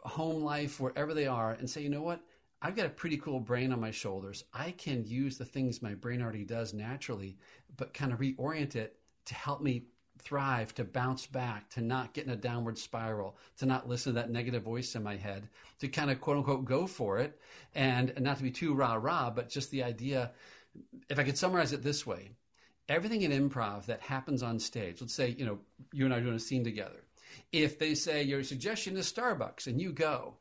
home 0.00 0.42
life, 0.42 0.80
wherever 0.80 1.14
they 1.14 1.26
are, 1.26 1.52
and 1.52 1.68
say, 1.68 1.82
you 1.82 1.90
know 1.90 2.02
what? 2.02 2.20
I've 2.62 2.76
got 2.76 2.86
a 2.86 2.90
pretty 2.90 3.16
cool 3.16 3.40
brain 3.40 3.72
on 3.72 3.80
my 3.80 3.90
shoulders. 3.90 4.44
I 4.52 4.72
can 4.72 5.04
use 5.06 5.38
the 5.38 5.44
things 5.44 5.80
my 5.80 5.94
brain 5.94 6.20
already 6.20 6.44
does 6.44 6.74
naturally, 6.74 7.38
but 7.76 7.94
kind 7.94 8.12
of 8.12 8.18
reorient 8.18 8.76
it 8.76 8.96
to 9.26 9.34
help 9.34 9.62
me 9.62 9.84
thrive, 10.18 10.74
to 10.74 10.84
bounce 10.84 11.26
back, 11.26 11.70
to 11.70 11.80
not 11.80 12.12
get 12.12 12.26
in 12.26 12.32
a 12.32 12.36
downward 12.36 12.76
spiral, 12.76 13.38
to 13.58 13.66
not 13.66 13.88
listen 13.88 14.12
to 14.12 14.20
that 14.20 14.30
negative 14.30 14.62
voice 14.62 14.94
in 14.94 15.02
my 15.02 15.16
head, 15.16 15.48
to 15.78 15.88
kind 15.88 16.10
of 16.10 16.20
quote 16.20 16.36
unquote 16.36 16.64
go 16.64 16.86
for 16.86 17.18
it 17.18 17.38
and, 17.74 18.10
and 18.10 18.24
not 18.24 18.36
to 18.36 18.42
be 18.42 18.50
too 18.50 18.74
rah 18.74 18.94
rah, 18.94 19.30
but 19.30 19.48
just 19.48 19.70
the 19.70 19.82
idea. 19.82 20.32
If 21.08 21.18
I 21.18 21.24
could 21.24 21.38
summarize 21.38 21.72
it 21.72 21.82
this 21.82 22.06
way, 22.06 22.30
everything 22.90 23.22
in 23.22 23.30
improv 23.30 23.86
that 23.86 24.00
happens 24.00 24.42
on 24.42 24.58
stage, 24.58 25.00
let's 25.00 25.14
say, 25.14 25.30
you 25.38 25.46
know, 25.46 25.58
you 25.92 26.04
and 26.04 26.12
I 26.12 26.18
are 26.18 26.20
doing 26.20 26.34
a 26.34 26.40
scene 26.40 26.64
together. 26.64 27.04
If 27.52 27.78
they 27.78 27.94
say 27.94 28.24
your 28.24 28.42
suggestion 28.42 28.96
is 28.96 29.10
Starbucks 29.10 29.68
and 29.68 29.80
you 29.80 29.92
go, 29.92 30.34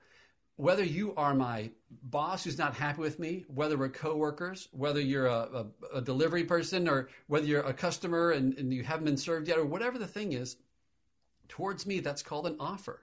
whether 0.55 0.83
you 0.83 1.13
are 1.15 1.33
my 1.33 1.69
boss 2.03 2.43
who's 2.43 2.57
not 2.57 2.75
happy 2.75 2.99
with 2.99 3.19
me, 3.19 3.45
whether 3.47 3.77
we're 3.77 3.89
coworkers, 3.89 4.67
whether 4.71 4.99
you're 4.99 5.27
a, 5.27 5.65
a, 5.93 5.97
a 5.97 6.01
delivery 6.01 6.43
person 6.43 6.89
or 6.89 7.07
whether 7.27 7.45
you're 7.45 7.61
a 7.61 7.73
customer 7.73 8.31
and, 8.31 8.57
and 8.57 8.73
you 8.73 8.83
haven't 8.83 9.05
been 9.05 9.15
served 9.15 9.47
yet 9.47 9.57
or 9.57 9.65
whatever 9.65 9.97
the 9.97 10.07
thing 10.07 10.33
is, 10.33 10.57
towards 11.47 11.85
me, 11.85 11.99
that's 11.99 12.23
called 12.23 12.47
an 12.47 12.57
offer. 12.59 12.99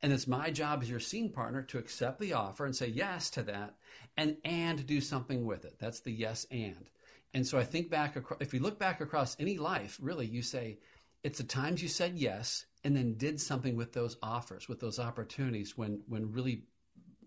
And 0.00 0.12
it's 0.12 0.28
my 0.28 0.50
job 0.50 0.82
as 0.82 0.88
your 0.88 1.00
scene 1.00 1.30
partner 1.30 1.62
to 1.62 1.78
accept 1.78 2.20
the 2.20 2.34
offer 2.34 2.64
and 2.64 2.74
say 2.74 2.86
yes 2.86 3.30
to 3.30 3.42
that 3.42 3.74
and 4.16 4.36
and 4.44 4.86
do 4.86 5.00
something 5.00 5.44
with 5.44 5.64
it. 5.64 5.74
That's 5.80 6.00
the 6.00 6.12
yes 6.12 6.46
and. 6.50 6.88
And 7.34 7.46
so 7.46 7.58
I 7.58 7.64
think 7.64 7.90
back, 7.90 8.16
if 8.40 8.52
we 8.52 8.58
look 8.58 8.78
back 8.78 9.00
across 9.00 9.36
any 9.38 9.58
life, 9.58 9.98
really, 10.00 10.26
you 10.26 10.42
say 10.42 10.78
it's 11.22 11.38
the 11.38 11.44
times 11.44 11.82
you 11.82 11.88
said 11.88 12.18
yes 12.18 12.66
and 12.84 12.96
then 12.96 13.16
did 13.16 13.40
something 13.40 13.76
with 13.76 13.92
those 13.92 14.16
offers, 14.22 14.68
with 14.68 14.80
those 14.80 14.98
opportunities 14.98 15.76
when, 15.76 16.00
when 16.08 16.32
really 16.32 16.62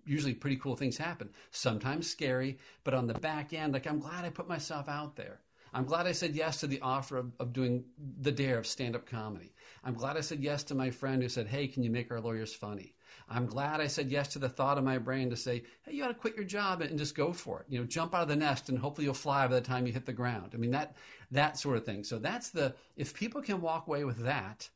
usually 0.05 0.33
pretty 0.33 0.55
cool 0.57 0.75
things 0.75 0.97
happen. 0.97 1.29
Sometimes 1.51 2.09
scary, 2.09 2.57
but 2.83 2.93
on 2.93 3.07
the 3.07 3.13
back 3.13 3.53
end, 3.53 3.73
like 3.73 3.87
I'm 3.87 3.99
glad 3.99 4.25
I 4.25 4.29
put 4.29 4.47
myself 4.47 4.89
out 4.89 5.15
there. 5.15 5.39
I'm 5.73 5.85
glad 5.85 6.05
I 6.05 6.11
said 6.11 6.35
yes 6.35 6.59
to 6.61 6.67
the 6.67 6.81
offer 6.81 7.17
of, 7.17 7.31
of 7.39 7.53
doing 7.53 7.85
the 8.19 8.31
dare 8.31 8.57
of 8.57 8.67
stand 8.67 8.95
up 8.95 9.05
comedy. 9.05 9.53
I'm 9.83 9.93
glad 9.93 10.17
I 10.17 10.21
said 10.21 10.41
yes 10.41 10.63
to 10.65 10.75
my 10.75 10.89
friend 10.89 11.21
who 11.21 11.29
said, 11.29 11.47
Hey, 11.47 11.67
can 11.67 11.83
you 11.83 11.89
make 11.89 12.11
our 12.11 12.19
lawyers 12.19 12.53
funny? 12.53 12.93
I'm 13.31 13.45
glad 13.45 13.79
I 13.79 13.87
said 13.87 14.11
yes 14.11 14.29
to 14.29 14.39
the 14.39 14.49
thought 14.49 14.77
of 14.77 14.83
my 14.83 14.97
brain 14.97 15.29
to 15.29 15.37
say, 15.37 15.63
hey, 15.83 15.93
you 15.93 16.03
ought 16.03 16.09
to 16.09 16.13
quit 16.13 16.35
your 16.35 16.45
job 16.45 16.81
and 16.81 16.99
just 16.99 17.15
go 17.15 17.31
for 17.31 17.61
it. 17.61 17.65
You 17.69 17.79
know, 17.79 17.85
jump 17.85 18.13
out 18.13 18.23
of 18.23 18.27
the 18.27 18.35
nest 18.35 18.69
and 18.69 18.77
hopefully 18.77 19.05
you'll 19.05 19.13
fly 19.13 19.47
by 19.47 19.55
the 19.55 19.61
time 19.61 19.87
you 19.87 19.93
hit 19.93 20.05
the 20.05 20.13
ground. 20.13 20.51
I 20.53 20.57
mean, 20.57 20.71
that, 20.71 20.95
that 21.31 21.57
sort 21.57 21.77
of 21.77 21.85
thing. 21.85 22.03
So 22.03 22.19
that's 22.19 22.49
the, 22.49 22.75
if 22.97 23.13
people 23.13 23.41
can 23.41 23.61
walk 23.61 23.87
away 23.87 24.03
with 24.03 24.23
that, 24.25 24.69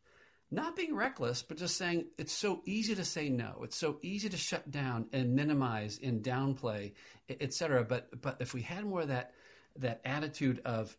not 0.51 0.75
being 0.75 0.95
reckless, 0.95 1.41
but 1.41 1.57
just 1.57 1.75
saying 1.75 2.05
it's 2.17 2.31
so 2.31 2.61
easy 2.65 2.95
to 2.95 3.03
say 3.03 3.29
no. 3.29 3.61
It's 3.63 3.75
so 3.77 3.97
easy 4.01 4.29
to 4.29 4.37
shut 4.37 4.71
down 4.71 5.07
and 5.11 5.35
minimize 5.35 5.99
and 6.01 6.23
downplay, 6.23 6.93
et 7.29 7.53
cetera. 7.53 7.83
But, 7.83 8.21
but 8.21 8.37
if 8.39 8.53
we 8.53 8.61
had 8.61 8.85
more 8.85 9.01
of 9.01 9.09
that, 9.09 9.33
that 9.77 10.01
attitude 10.05 10.61
of 10.63 10.95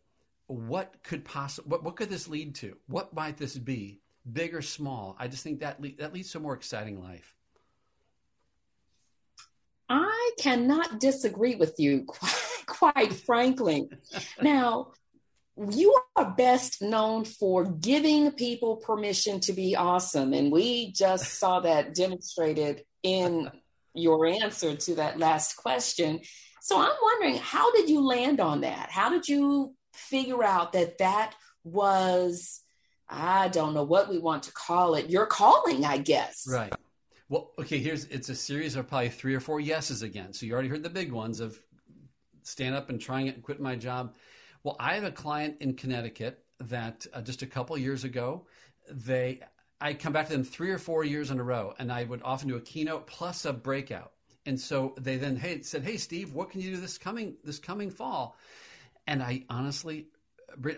what 0.48 0.96
could 1.02 1.24
possibly, 1.24 1.70
what, 1.70 1.84
what 1.84 1.96
could 1.96 2.10
this 2.10 2.28
lead 2.28 2.56
to? 2.56 2.76
What 2.86 3.14
might 3.14 3.38
this 3.38 3.56
be? 3.56 4.00
Big 4.30 4.54
or 4.56 4.62
small? 4.62 5.16
I 5.18 5.28
just 5.28 5.44
think 5.44 5.60
that 5.60 5.80
le- 5.80 5.96
that 5.98 6.12
leads 6.12 6.32
to 6.32 6.38
a 6.38 6.40
more 6.40 6.54
exciting 6.54 7.00
life. 7.00 7.35
I 9.88 10.30
cannot 10.38 11.00
disagree 11.00 11.54
with 11.54 11.74
you, 11.78 12.04
quite, 12.04 12.32
quite 12.66 13.12
frankly. 13.12 13.88
now, 14.40 14.92
you 15.56 15.98
are 16.16 16.34
best 16.36 16.82
known 16.82 17.24
for 17.24 17.64
giving 17.64 18.30
people 18.32 18.76
permission 18.76 19.40
to 19.40 19.52
be 19.52 19.74
awesome. 19.74 20.34
And 20.34 20.52
we 20.52 20.92
just 20.92 21.34
saw 21.34 21.60
that 21.60 21.94
demonstrated 21.94 22.82
in 23.02 23.50
your 23.94 24.26
answer 24.26 24.76
to 24.76 24.94
that 24.96 25.18
last 25.18 25.56
question. 25.56 26.20
So 26.60 26.78
I'm 26.78 26.96
wondering, 27.02 27.36
how 27.36 27.72
did 27.72 27.88
you 27.88 28.04
land 28.04 28.40
on 28.40 28.62
that? 28.62 28.90
How 28.90 29.08
did 29.08 29.28
you 29.28 29.74
figure 29.94 30.44
out 30.44 30.72
that 30.72 30.98
that 30.98 31.34
was, 31.64 32.60
I 33.08 33.48
don't 33.48 33.72
know 33.72 33.84
what 33.84 34.10
we 34.10 34.18
want 34.18 34.42
to 34.44 34.52
call 34.52 34.94
it, 34.94 35.08
your 35.08 35.26
calling, 35.26 35.84
I 35.84 35.98
guess? 35.98 36.46
Right. 36.50 36.72
Well, 37.28 37.52
okay, 37.58 37.78
here's 37.78 38.04
it's 38.04 38.28
a 38.28 38.36
series 38.36 38.76
of 38.76 38.86
probably 38.86 39.08
three 39.08 39.34
or 39.34 39.40
four 39.40 39.58
yeses 39.58 40.02
again. 40.02 40.32
So 40.32 40.46
you 40.46 40.52
already 40.52 40.68
heard 40.68 40.84
the 40.84 40.90
big 40.90 41.10
ones 41.10 41.40
of 41.40 41.60
stand 42.42 42.76
up 42.76 42.88
and 42.88 43.00
trying 43.00 43.26
it 43.26 43.34
and 43.34 43.42
quit 43.42 43.60
my 43.60 43.74
job. 43.74 44.14
Well, 44.62 44.76
I 44.78 44.94
have 44.94 45.04
a 45.04 45.10
client 45.10 45.56
in 45.60 45.74
Connecticut 45.74 46.44
that 46.60 47.06
uh, 47.12 47.22
just 47.22 47.42
a 47.42 47.46
couple 47.46 47.76
years 47.76 48.04
ago, 48.04 48.46
they 48.88 49.40
I 49.80 49.94
come 49.94 50.12
back 50.12 50.26
to 50.26 50.32
them 50.32 50.44
three 50.44 50.70
or 50.70 50.78
four 50.78 51.04
years 51.04 51.30
in 51.32 51.40
a 51.40 51.42
row, 51.42 51.74
and 51.78 51.92
I 51.92 52.04
would 52.04 52.22
often 52.22 52.48
do 52.48 52.56
a 52.56 52.60
keynote 52.60 53.06
plus 53.08 53.44
a 53.44 53.52
breakout. 53.52 54.12
And 54.46 54.58
so 54.58 54.94
they 55.00 55.16
then 55.16 55.34
hey 55.34 55.62
said, 55.62 55.82
"Hey, 55.82 55.96
Steve, 55.96 56.32
what 56.32 56.50
can 56.50 56.60
you 56.60 56.70
do 56.70 56.80
this 56.80 56.96
coming 56.96 57.36
this 57.42 57.58
coming 57.58 57.90
fall?" 57.90 58.36
And 59.08 59.20
I 59.20 59.44
honestly, 59.50 60.06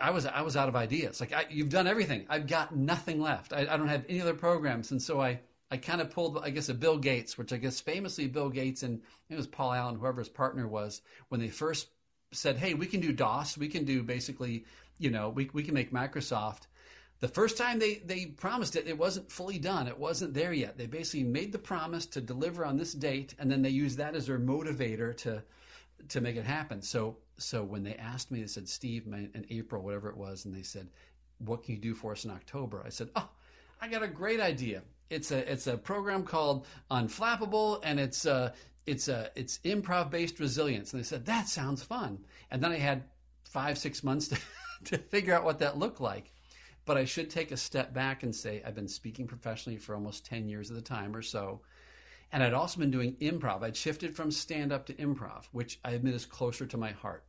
I 0.00 0.10
was 0.10 0.24
I 0.24 0.40
was 0.40 0.56
out 0.56 0.70
of 0.70 0.76
ideas. 0.76 1.20
Like 1.20 1.34
I, 1.34 1.44
you've 1.50 1.68
done 1.68 1.86
everything. 1.86 2.24
I've 2.30 2.46
got 2.46 2.74
nothing 2.74 3.20
left. 3.20 3.52
I, 3.52 3.60
I 3.60 3.76
don't 3.76 3.88
have 3.88 4.06
any 4.08 4.22
other 4.22 4.34
programs, 4.34 4.90
and 4.92 5.02
so 5.02 5.20
I 5.20 5.40
I 5.70 5.76
kind 5.76 6.00
of 6.00 6.10
pulled, 6.10 6.38
I 6.38 6.50
guess, 6.50 6.68
a 6.68 6.74
Bill 6.74 6.98
Gates, 6.98 7.36
which 7.36 7.52
I 7.52 7.58
guess 7.58 7.80
famously 7.80 8.26
Bill 8.26 8.48
Gates 8.48 8.82
and 8.82 9.02
it 9.28 9.36
was 9.36 9.46
Paul 9.46 9.72
Allen, 9.72 9.96
whoever 9.96 10.20
his 10.20 10.28
partner 10.28 10.66
was, 10.66 11.02
when 11.28 11.40
they 11.40 11.48
first 11.48 11.88
said, 12.32 12.56
"Hey, 12.56 12.74
we 12.74 12.86
can 12.86 13.00
do 13.00 13.12
DOS. 13.12 13.58
We 13.58 13.68
can 13.68 13.84
do 13.84 14.02
basically, 14.02 14.64
you 14.98 15.10
know, 15.10 15.28
we 15.28 15.50
we 15.52 15.62
can 15.62 15.74
make 15.74 15.92
Microsoft." 15.92 16.62
The 17.20 17.28
first 17.28 17.58
time 17.58 17.78
they 17.78 17.96
they 17.96 18.26
promised 18.26 18.76
it, 18.76 18.86
it 18.86 18.96
wasn't 18.96 19.30
fully 19.30 19.58
done. 19.58 19.88
It 19.88 19.98
wasn't 19.98 20.34
there 20.34 20.52
yet. 20.52 20.78
They 20.78 20.86
basically 20.86 21.24
made 21.24 21.52
the 21.52 21.58
promise 21.58 22.06
to 22.06 22.20
deliver 22.20 22.64
on 22.64 22.78
this 22.78 22.94
date, 22.94 23.34
and 23.38 23.50
then 23.50 23.60
they 23.60 23.70
used 23.70 23.98
that 23.98 24.14
as 24.14 24.26
their 24.26 24.38
motivator 24.38 25.16
to 25.18 25.42
to 26.08 26.20
make 26.20 26.36
it 26.36 26.44
happen. 26.44 26.80
So 26.80 27.18
so 27.36 27.62
when 27.62 27.82
they 27.82 27.94
asked 27.96 28.30
me, 28.30 28.40
they 28.40 28.46
said, 28.46 28.68
"Steve, 28.68 29.06
in 29.06 29.46
April, 29.50 29.82
whatever 29.82 30.08
it 30.08 30.16
was," 30.16 30.46
and 30.46 30.54
they 30.54 30.62
said, 30.62 30.88
"What 31.38 31.64
can 31.64 31.74
you 31.74 31.80
do 31.80 31.94
for 31.94 32.12
us 32.12 32.24
in 32.24 32.30
October?" 32.30 32.82
I 32.86 32.90
said, 32.90 33.10
"Oh." 33.16 33.28
I 33.80 33.88
got 33.88 34.02
a 34.02 34.08
great 34.08 34.40
idea. 34.40 34.82
It's 35.10 35.30
a 35.30 35.50
it's 35.50 35.66
a 35.66 35.76
program 35.76 36.24
called 36.24 36.66
Unflappable, 36.90 37.80
and 37.82 37.98
it's 37.98 38.26
a 38.26 38.52
it's 38.86 39.08
a 39.08 39.30
it's 39.34 39.58
improv 39.58 40.10
based 40.10 40.40
resilience. 40.40 40.92
And 40.92 41.00
they 41.00 41.06
said 41.06 41.26
that 41.26 41.48
sounds 41.48 41.82
fun. 41.82 42.24
And 42.50 42.62
then 42.62 42.72
I 42.72 42.78
had 42.78 43.04
five 43.44 43.78
six 43.78 44.04
months 44.04 44.28
to, 44.28 44.38
to 44.84 44.98
figure 44.98 45.34
out 45.34 45.44
what 45.44 45.60
that 45.60 45.78
looked 45.78 46.00
like. 46.00 46.32
But 46.84 46.96
I 46.96 47.04
should 47.04 47.30
take 47.30 47.52
a 47.52 47.56
step 47.56 47.92
back 47.92 48.22
and 48.22 48.34
say 48.34 48.62
I've 48.64 48.74
been 48.74 48.88
speaking 48.88 49.26
professionally 49.26 49.78
for 49.78 49.94
almost 49.94 50.26
ten 50.26 50.48
years 50.48 50.70
at 50.70 50.76
the 50.76 50.82
time 50.82 51.16
or 51.16 51.22
so. 51.22 51.60
And 52.30 52.42
I'd 52.42 52.52
also 52.52 52.78
been 52.80 52.90
doing 52.90 53.16
improv. 53.16 53.62
I'd 53.62 53.76
shifted 53.76 54.14
from 54.14 54.30
stand 54.30 54.72
up 54.72 54.86
to 54.86 54.94
improv, 54.94 55.46
which 55.52 55.80
I 55.82 55.92
admit 55.92 56.14
is 56.14 56.26
closer 56.26 56.66
to 56.66 56.76
my 56.76 56.92
heart. 56.92 57.24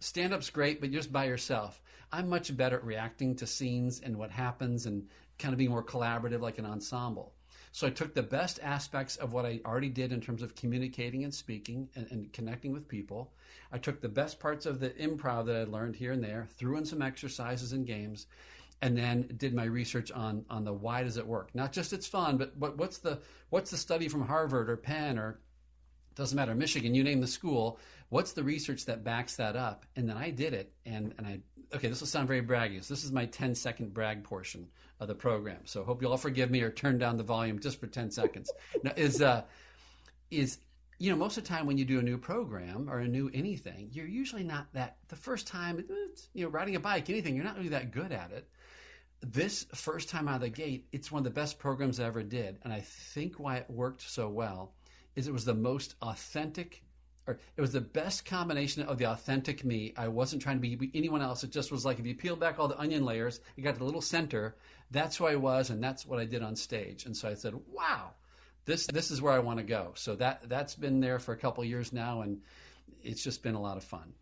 Stand 0.00 0.34
up's 0.34 0.50
great, 0.50 0.80
but 0.80 0.90
you're 0.90 1.00
just 1.00 1.12
by 1.12 1.26
yourself. 1.26 1.80
I'm 2.10 2.28
much 2.28 2.56
better 2.56 2.76
at 2.76 2.84
reacting 2.84 3.36
to 3.36 3.46
scenes 3.46 4.00
and 4.00 4.16
what 4.16 4.32
happens 4.32 4.86
and 4.86 5.06
kind 5.40 5.52
of 5.52 5.58
being 5.58 5.70
more 5.70 5.82
collaborative 5.82 6.40
like 6.40 6.58
an 6.58 6.66
ensemble. 6.66 7.32
So 7.72 7.86
I 7.86 7.90
took 7.90 8.14
the 8.14 8.22
best 8.22 8.58
aspects 8.62 9.16
of 9.16 9.32
what 9.32 9.46
I 9.46 9.60
already 9.64 9.90
did 9.90 10.12
in 10.12 10.20
terms 10.20 10.42
of 10.42 10.56
communicating 10.56 11.22
and 11.22 11.32
speaking 11.32 11.88
and, 11.94 12.06
and, 12.10 12.32
connecting 12.32 12.72
with 12.72 12.88
people. 12.88 13.32
I 13.70 13.78
took 13.78 14.00
the 14.00 14.08
best 14.08 14.40
parts 14.40 14.66
of 14.66 14.80
the 14.80 14.90
improv 14.90 15.46
that 15.46 15.56
I 15.56 15.64
learned 15.64 15.94
here 15.94 16.10
and 16.10 16.22
there, 16.22 16.48
threw 16.56 16.76
in 16.76 16.84
some 16.84 17.00
exercises 17.00 17.72
and 17.72 17.86
games, 17.86 18.26
and 18.82 18.96
then 18.96 19.28
did 19.36 19.54
my 19.54 19.64
research 19.64 20.10
on 20.10 20.44
on 20.50 20.64
the 20.64 20.72
why 20.72 21.04
does 21.04 21.16
it 21.16 21.26
work? 21.26 21.54
Not 21.54 21.72
just 21.72 21.92
it's 21.92 22.08
fun, 22.08 22.38
but 22.38 22.56
what, 22.56 22.76
what's 22.76 22.98
the 22.98 23.20
what's 23.50 23.70
the 23.70 23.76
study 23.76 24.08
from 24.08 24.26
Harvard 24.26 24.68
or 24.68 24.76
Penn 24.76 25.18
or 25.18 25.38
doesn't 26.16 26.36
matter 26.36 26.54
Michigan, 26.54 26.94
you 26.94 27.04
name 27.04 27.20
the 27.20 27.26
school. 27.26 27.78
What's 28.08 28.32
the 28.32 28.42
research 28.42 28.86
that 28.86 29.04
backs 29.04 29.36
that 29.36 29.54
up? 29.54 29.86
And 29.94 30.08
then 30.08 30.16
I 30.16 30.30
did 30.30 30.54
it, 30.54 30.72
and 30.84 31.14
and 31.18 31.26
I 31.26 31.40
okay, 31.74 31.88
this 31.88 32.00
will 32.00 32.08
sound 32.08 32.26
very 32.26 32.42
braggy. 32.42 32.82
So 32.82 32.92
this 32.92 33.04
is 33.04 33.12
my 33.12 33.26
10 33.26 33.54
second 33.54 33.94
brag 33.94 34.24
portion 34.24 34.66
of 35.00 35.08
the 35.08 35.14
program. 35.14 35.60
So 35.64 35.82
hope 35.82 36.02
you 36.02 36.08
all 36.08 36.16
forgive 36.16 36.50
me 36.50 36.60
or 36.62 36.70
turn 36.70 36.98
down 36.98 37.16
the 37.16 37.24
volume 37.24 37.58
just 37.58 37.80
for 37.80 37.86
10 37.86 38.10
seconds. 38.10 38.50
Now, 38.82 38.92
is 38.96 39.20
uh, 39.20 39.42
is 40.30 40.58
you 40.98 41.10
know 41.10 41.16
most 41.16 41.36
of 41.36 41.44
the 41.44 41.48
time 41.48 41.66
when 41.66 41.76
you 41.76 41.84
do 41.84 41.98
a 41.98 42.02
new 42.02 42.18
program 42.18 42.88
or 42.88 42.98
a 43.00 43.08
new 43.08 43.30
anything, 43.34 43.88
you're 43.92 44.06
usually 44.06 44.44
not 44.44 44.72
that 44.74 44.96
the 45.08 45.16
first 45.16 45.46
time 45.46 45.84
you 46.34 46.44
know 46.44 46.50
riding 46.50 46.76
a 46.76 46.80
bike 46.80 47.10
anything 47.10 47.34
you're 47.34 47.44
not 47.44 47.56
really 47.56 47.70
that 47.70 47.90
good 47.90 48.12
at 48.12 48.30
it. 48.30 48.48
This 49.22 49.66
first 49.74 50.08
time 50.08 50.28
out 50.28 50.36
of 50.36 50.40
the 50.42 50.48
gate, 50.48 50.86
it's 50.92 51.12
one 51.12 51.20
of 51.20 51.24
the 51.24 51.30
best 51.30 51.58
programs 51.58 52.00
I 52.00 52.06
ever 52.06 52.22
did, 52.22 52.58
and 52.62 52.72
I 52.72 52.80
think 52.80 53.38
why 53.38 53.56
it 53.56 53.68
worked 53.68 54.02
so 54.02 54.28
well 54.28 54.72
is 55.14 55.26
it 55.26 55.32
was 55.32 55.44
the 55.44 55.54
most 55.54 55.94
authentic 56.00 56.82
it 57.56 57.60
was 57.60 57.72
the 57.72 57.80
best 57.80 58.24
combination 58.24 58.82
of 58.82 58.98
the 58.98 59.06
authentic 59.06 59.64
me. 59.64 59.92
I 59.96 60.08
wasn't 60.08 60.42
trying 60.42 60.60
to 60.60 60.76
be 60.76 60.90
anyone 60.94 61.22
else. 61.22 61.44
It 61.44 61.50
just 61.50 61.70
was 61.70 61.84
like 61.84 61.98
if 61.98 62.06
you 62.06 62.14
peel 62.14 62.36
back 62.36 62.58
all 62.58 62.68
the 62.68 62.78
onion 62.78 63.04
layers, 63.04 63.40
you 63.56 63.64
got 63.64 63.76
the 63.76 63.84
little 63.84 64.00
center. 64.00 64.56
That's 64.90 65.16
who 65.16 65.26
I 65.26 65.36
was, 65.36 65.70
and 65.70 65.82
that's 65.82 66.06
what 66.06 66.18
I 66.18 66.24
did 66.24 66.42
on 66.42 66.56
stage. 66.56 67.06
And 67.06 67.16
so 67.16 67.28
I 67.28 67.34
said, 67.34 67.54
"Wow, 67.72 68.10
this 68.64 68.86
this 68.86 69.10
is 69.10 69.22
where 69.22 69.32
I 69.32 69.38
want 69.38 69.58
to 69.58 69.64
go." 69.64 69.92
So 69.94 70.16
that 70.16 70.48
that's 70.48 70.74
been 70.74 71.00
there 71.00 71.18
for 71.18 71.32
a 71.32 71.36
couple 71.36 71.64
years 71.64 71.92
now, 71.92 72.22
and 72.22 72.40
it's 73.02 73.22
just 73.22 73.42
been 73.42 73.54
a 73.54 73.60
lot 73.60 73.76
of 73.76 73.84
fun. 73.84 74.12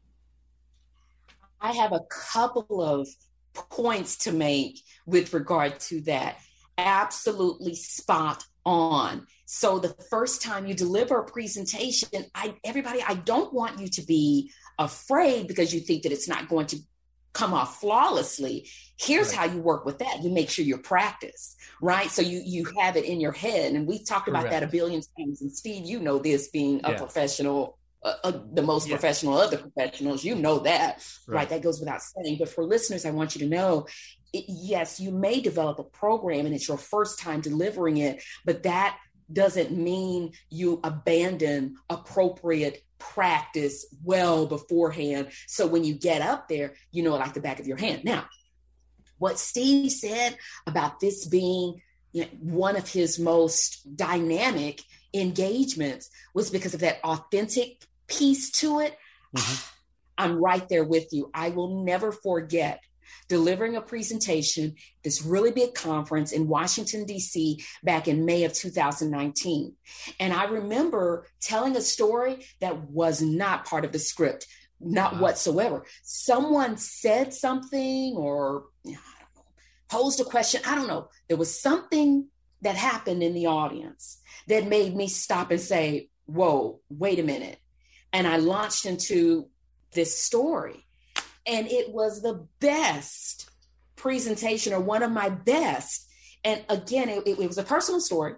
I 1.61 1.73
have 1.73 1.92
a 1.92 2.03
couple 2.11 2.83
of 2.83 3.09
points 3.55 4.16
to 4.18 4.33
make 4.33 4.81
with 5.07 5.33
regard 5.35 5.81
to 5.81 6.01
that. 6.03 6.38
Absolutely 6.77 7.75
spot 7.75 8.44
on. 8.68 9.26
So 9.46 9.78
the 9.78 9.94
first 10.11 10.42
time 10.42 10.66
you 10.66 10.74
deliver 10.74 11.18
a 11.18 11.24
presentation, 11.24 12.09
I 12.35 12.54
everybody, 12.64 13.02
I 13.02 13.14
don't 13.14 13.52
want 13.52 13.81
you 13.81 13.88
to 13.88 14.02
be 14.02 14.50
afraid 14.78 15.48
because 15.48 15.74
you 15.74 15.81
think 15.81 16.02
that 16.02 16.12
it's 16.12 16.28
not 16.28 16.48
going 16.48 16.66
to 16.66 16.78
come 17.33 17.54
off 17.54 17.81
flawlessly. 17.81 18.68
Here's 18.98 19.28
right. 19.28 19.48
how 19.48 19.54
you 19.54 19.61
work 19.61 19.85
with 19.87 19.98
that. 20.00 20.22
You 20.22 20.31
make 20.31 20.50
sure 20.50 20.64
you 20.64 20.76
practice, 20.76 21.57
right? 21.81 22.11
So 22.11 22.20
you 22.20 22.42
you 22.44 22.66
have 22.78 22.96
it 22.96 23.04
in 23.04 23.20
your 23.20 23.33
head. 23.33 23.72
And 23.72 23.87
we've 23.87 24.04
talked 24.04 24.26
Correct. 24.26 24.44
about 24.44 24.50
that 24.50 24.62
a 24.62 24.66
billion 24.66 25.00
times. 25.16 25.40
And 25.40 25.50
Steve, 25.50 25.87
you 25.87 26.00
know 26.00 26.18
this 26.18 26.48
being 26.48 26.81
a 26.85 26.90
yeah. 26.90 26.98
professional 26.98 27.78
uh, 28.04 28.14
uh, 28.22 28.33
the 28.52 28.62
most 28.62 28.87
yeah. 28.87 28.94
professional 28.94 29.40
of 29.40 29.50
the 29.50 29.59
professionals. 29.59 30.24
You 30.24 30.37
know 30.37 30.61
that, 30.61 31.04
right. 31.26 31.37
right. 31.37 31.48
That 31.48 31.62
goes 31.62 31.81
without 31.81 32.00
saying. 32.00 32.37
But 32.38 32.48
for 32.48 32.64
listeners, 32.64 33.04
I 33.04 33.11
want 33.11 33.35
you 33.35 33.40
to 33.40 33.48
know 33.48 33.87
it, 34.33 34.45
yes, 34.49 35.01
you 35.01 35.11
may 35.11 35.41
develop 35.41 35.79
a 35.79 35.85
program 35.85 36.47
and 36.47 36.55
it's 36.55 36.69
your 36.69 36.79
first 36.79 37.19
time 37.19 37.41
delivering 37.41 37.99
it, 37.99 38.23
but 38.45 38.62
that 38.64 38.99
doesn't 39.33 39.77
mean 39.77 40.33
you 40.49 40.81
abandon 40.85 41.77
appropriate 41.91 42.83
practice 42.99 43.87
well 44.03 44.47
beforehand. 44.47 45.29
So 45.47 45.67
when 45.67 45.85
you 45.85 45.95
get 45.95 46.23
up 46.23 46.49
there, 46.49 46.75
you 46.91 47.03
know 47.03 47.17
like 47.17 47.35
the 47.35 47.41
back 47.41 47.61
of 47.61 47.67
your 47.67 47.77
hand. 47.77 48.05
Now, 48.05 48.27
what 49.19 49.38
Steve 49.38 49.91
said 49.93 50.37
about 50.67 51.01
this 51.01 51.27
being 51.27 51.83
you 52.12 52.23
know, 52.23 52.29
one 52.41 52.77
of 52.77 52.88
his 52.88 53.19
most 53.19 53.97
dynamic 53.97 54.83
engagements 55.12 56.11
was 56.35 56.51
because 56.51 56.75
of 56.75 56.81
that 56.81 57.03
authentic 57.05 57.85
piece 58.07 58.51
to 58.53 58.81
it. 58.81 58.97
Mm-hmm. 59.37 59.64
I'm 60.21 60.43
right 60.43 60.69
there 60.69 60.83
with 60.83 61.12
you. 61.12 61.31
I 61.33 61.51
will 61.51 61.85
never 61.85 62.11
forget 62.11 62.83
delivering 63.29 63.77
a 63.77 63.81
presentation, 63.81 64.75
this 65.03 65.23
really 65.23 65.51
big 65.51 65.75
conference 65.75 66.33
in 66.33 66.49
Washington, 66.49 67.05
D.C., 67.05 67.62
back 67.83 68.09
in 68.09 68.25
May 68.25 68.44
of 68.44 68.53
2019. 68.53 69.75
And 70.18 70.33
I 70.33 70.44
remember 70.44 71.27
telling 71.40 71.77
a 71.77 71.81
story 71.81 72.44
that 72.61 72.90
was 72.90 73.21
not 73.23 73.66
part 73.66 73.85
of 73.85 73.92
the 73.92 73.99
script, 73.99 74.47
not 74.81 75.14
wow. 75.14 75.23
whatsoever. 75.23 75.85
Someone 76.03 76.77
said 76.77 77.35
something 77.35 78.14
or 78.16 78.64
you 78.85 78.92
know, 78.92 78.99
posed 79.88 80.21
a 80.21 80.25
question. 80.25 80.61
I 80.66 80.75
don't 80.75 80.88
know. 80.88 81.09
There 81.29 81.37
was 81.37 81.61
something 81.61 82.29
that 82.62 82.77
happened 82.77 83.23
in 83.23 83.35
the 83.35 83.47
audience 83.47 84.21
that 84.49 84.66
made 84.66 84.94
me 84.94 85.09
stop 85.09 85.51
and 85.51 85.61
say, 85.61 86.09
Whoa, 86.27 86.81
wait 86.90 87.18
a 87.18 87.23
minute. 87.23 87.59
And 88.12 88.27
I 88.27 88.37
launched 88.37 88.85
into 88.85 89.49
this 89.92 90.23
story 90.23 90.85
and 91.46 91.66
it 91.66 91.92
was 91.92 92.22
the 92.22 92.46
best 92.61 93.51
presentation 93.96 94.72
or 94.72 94.81
one 94.81 95.03
of 95.03 95.11
my 95.11 95.29
best. 95.29 96.09
And 96.44 96.64
again, 96.68 97.09
it, 97.09 97.27
it, 97.27 97.38
it 97.38 97.46
was 97.46 97.59
a 97.59 97.62
personal 97.62 98.01
story, 98.01 98.35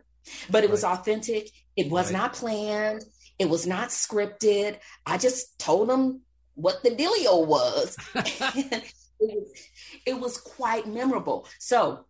but 0.51 0.65
it 0.65 0.67
right. 0.67 0.71
was 0.71 0.85
authentic. 0.85 1.51
It 1.77 1.91
was 1.91 2.07
right. 2.07 2.19
not 2.19 2.33
planned. 2.33 3.05
It 3.39 3.49
was 3.49 3.67
not 3.67 3.89
scripted. 3.89 4.79
I 5.07 5.19
just 5.19 5.59
told 5.59 5.89
them 5.89 6.23
what 6.55 6.83
the 6.83 6.91
dealio 6.91 7.47
was. 7.47 7.97
it 8.15 8.93
was. 9.21 9.53
It 10.07 10.19
was 10.19 10.39
quite 10.39 10.87
memorable. 10.87 11.47
So 11.59 12.07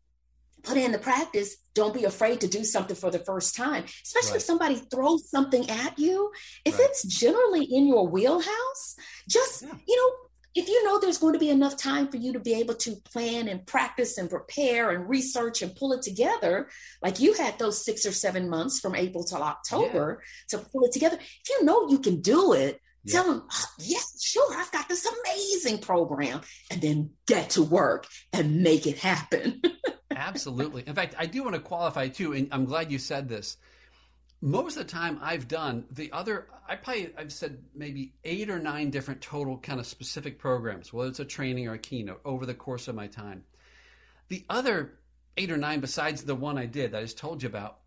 put 0.62 0.76
in 0.76 0.92
the 0.92 0.98
practice. 0.98 1.56
Don't 1.74 1.94
be 1.94 2.04
afraid 2.04 2.40
to 2.40 2.48
do 2.48 2.64
something 2.64 2.96
for 2.96 3.10
the 3.10 3.18
first 3.18 3.56
time, 3.56 3.84
especially 4.04 4.32
right. 4.32 4.36
if 4.36 4.42
somebody 4.42 4.74
throws 4.76 5.30
something 5.30 5.68
at 5.70 5.98
you. 5.98 6.32
If 6.64 6.78
right. 6.78 6.88
it's 6.88 7.02
generally 7.04 7.64
in 7.64 7.86
your 7.86 8.06
wheelhouse, 8.06 8.96
just, 9.28 9.62
yeah. 9.62 9.72
you 9.86 9.96
know, 9.96 10.12
if 10.54 10.68
you 10.68 10.84
know 10.84 10.98
there's 10.98 11.18
going 11.18 11.34
to 11.34 11.38
be 11.38 11.50
enough 11.50 11.76
time 11.76 12.08
for 12.08 12.16
you 12.16 12.32
to 12.32 12.40
be 12.40 12.54
able 12.54 12.74
to 12.74 12.96
plan 13.12 13.48
and 13.48 13.64
practice 13.66 14.18
and 14.18 14.28
prepare 14.28 14.90
and 14.90 15.08
research 15.08 15.62
and 15.62 15.74
pull 15.76 15.92
it 15.92 16.02
together, 16.02 16.68
like 17.02 17.20
you 17.20 17.34
had 17.34 17.58
those 17.58 17.84
six 17.84 18.04
or 18.04 18.12
seven 18.12 18.48
months 18.48 18.80
from 18.80 18.94
April 18.94 19.22
till 19.24 19.42
October 19.42 20.22
yeah. 20.22 20.58
to 20.58 20.64
pull 20.66 20.84
it 20.84 20.92
together, 20.92 21.16
if 21.20 21.48
you 21.48 21.64
know 21.64 21.88
you 21.88 21.98
can 21.98 22.20
do 22.20 22.52
it, 22.52 22.80
yeah. 23.04 23.12
tell 23.12 23.32
them, 23.32 23.44
oh, 23.50 23.64
yeah, 23.78 23.98
sure, 24.20 24.54
I've 24.56 24.72
got 24.72 24.88
this 24.88 25.06
amazing 25.06 25.78
program, 25.78 26.40
and 26.70 26.80
then 26.80 27.10
get 27.26 27.50
to 27.50 27.62
work 27.62 28.06
and 28.32 28.62
make 28.62 28.86
it 28.86 28.98
happen. 28.98 29.62
Absolutely. 30.10 30.82
In 30.86 30.94
fact, 30.94 31.14
I 31.16 31.26
do 31.26 31.44
want 31.44 31.54
to 31.54 31.60
qualify 31.60 32.08
too, 32.08 32.32
and 32.32 32.48
I'm 32.50 32.64
glad 32.64 32.90
you 32.90 32.98
said 32.98 33.28
this 33.28 33.56
most 34.40 34.76
of 34.76 34.86
the 34.86 34.92
time 34.92 35.18
I've 35.22 35.48
done 35.48 35.84
the 35.90 36.12
other 36.12 36.46
I 36.68 36.76
probably 36.76 37.10
I've 37.16 37.32
said 37.32 37.58
maybe 37.74 38.12
eight 38.24 38.48
or 38.48 38.58
nine 38.58 38.90
different 38.90 39.20
total 39.20 39.58
kind 39.58 39.80
of 39.80 39.86
specific 39.86 40.38
programs, 40.38 40.92
whether 40.92 41.10
it's 41.10 41.20
a 41.20 41.24
training 41.24 41.68
or 41.68 41.74
a 41.74 41.78
keynote 41.78 42.20
over 42.24 42.46
the 42.46 42.54
course 42.54 42.88
of 42.88 42.94
my 42.94 43.08
time. 43.08 43.44
The 44.28 44.44
other 44.48 44.92
eight 45.36 45.50
or 45.50 45.56
nine 45.56 45.80
besides 45.80 46.22
the 46.22 46.34
one 46.34 46.58
I 46.58 46.66
did 46.66 46.92
that 46.92 46.98
I 46.98 47.02
just 47.02 47.18
told 47.18 47.42
you 47.42 47.48
about 47.48 47.78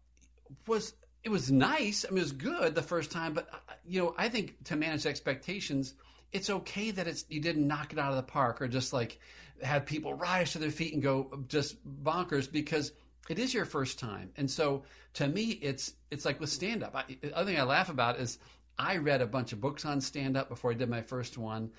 was 0.67 0.93
it 1.23 1.29
was 1.29 1.51
nice. 1.51 2.05
I 2.05 2.11
mean, 2.11 2.19
it 2.19 2.23
was 2.23 2.31
good 2.33 2.75
the 2.75 2.81
first 2.81 3.11
time, 3.11 3.33
but 3.33 3.47
uh, 3.51 3.73
you 3.85 4.01
know, 4.01 4.13
I 4.17 4.27
think 4.29 4.65
to 4.65 4.75
manage 4.75 5.05
expectations, 5.05 5.93
it's 6.33 6.49
okay 6.49 6.91
that 6.91 7.07
it's 7.07 7.25
you 7.29 7.39
didn't 7.39 7.65
knock 7.65 7.93
it 7.93 7.99
out 7.99 8.11
of 8.11 8.17
the 8.17 8.23
park 8.23 8.61
or 8.61 8.67
just 8.67 8.91
like 8.91 9.19
have 9.61 9.85
people 9.85 10.13
rise 10.13 10.51
to 10.51 10.59
their 10.59 10.71
feet 10.71 10.93
and 10.93 11.01
go 11.01 11.43
just 11.47 11.77
bonkers 12.03 12.51
because 12.51 12.91
it 13.29 13.39
is 13.39 13.53
your 13.53 13.65
first 13.65 13.99
time. 13.99 14.31
And 14.35 14.49
so 14.49 14.83
to 15.13 15.27
me, 15.27 15.51
it's 15.61 15.93
it's 16.11 16.25
like 16.25 16.39
with 16.39 16.49
stand 16.49 16.83
up. 16.83 16.95
The 17.21 17.35
other 17.35 17.51
thing 17.51 17.59
I 17.59 17.63
laugh 17.63 17.89
about 17.89 18.19
is 18.19 18.39
I 18.77 18.97
read 18.97 19.21
a 19.21 19.27
bunch 19.27 19.53
of 19.53 19.61
books 19.61 19.85
on 19.85 20.01
stand 20.01 20.35
up 20.35 20.49
before 20.49 20.71
I 20.71 20.75
did 20.75 20.89
my 20.89 21.01
first 21.01 21.37
one. 21.37 21.71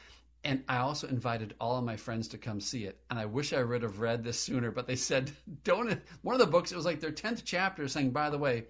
And 0.44 0.62
I 0.68 0.78
also 0.78 1.08
invited 1.08 1.54
all 1.58 1.78
of 1.78 1.84
my 1.84 1.96
friends 1.96 2.28
to 2.28 2.38
come 2.38 2.60
see 2.60 2.84
it. 2.84 2.98
And 3.10 3.18
I 3.18 3.24
wish 3.24 3.54
I 3.54 3.62
would 3.62 3.82
have 3.82 4.00
read 4.00 4.22
this 4.22 4.38
sooner, 4.38 4.70
but 4.70 4.86
they 4.86 4.96
said, 4.96 5.30
don't. 5.64 5.98
One 6.22 6.34
of 6.34 6.40
the 6.40 6.46
books, 6.46 6.70
it 6.70 6.76
was 6.76 6.84
like 6.84 7.00
their 7.00 7.12
10th 7.12 7.42
chapter 7.44 7.88
saying, 7.88 8.10
by 8.10 8.28
the 8.28 8.38
way, 8.38 8.64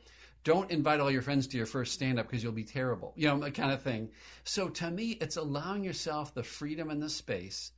don't 0.44 0.70
invite 0.70 1.00
all 1.00 1.10
your 1.10 1.22
friends 1.22 1.46
to 1.48 1.56
your 1.56 1.66
first 1.66 1.94
stand 1.94 2.18
up 2.18 2.26
because 2.28 2.42
you'll 2.42 2.52
be 2.52 2.64
terrible, 2.64 3.14
you 3.16 3.26
know, 3.26 3.38
that 3.40 3.54
kind 3.54 3.72
of 3.72 3.82
thing. 3.82 4.10
So 4.44 4.68
to 4.68 4.90
me, 4.90 5.12
it's 5.20 5.36
allowing 5.36 5.82
yourself 5.82 6.34
the 6.34 6.42
freedom 6.42 6.90
and 6.90 7.02
the 7.02 7.08
space 7.08 7.72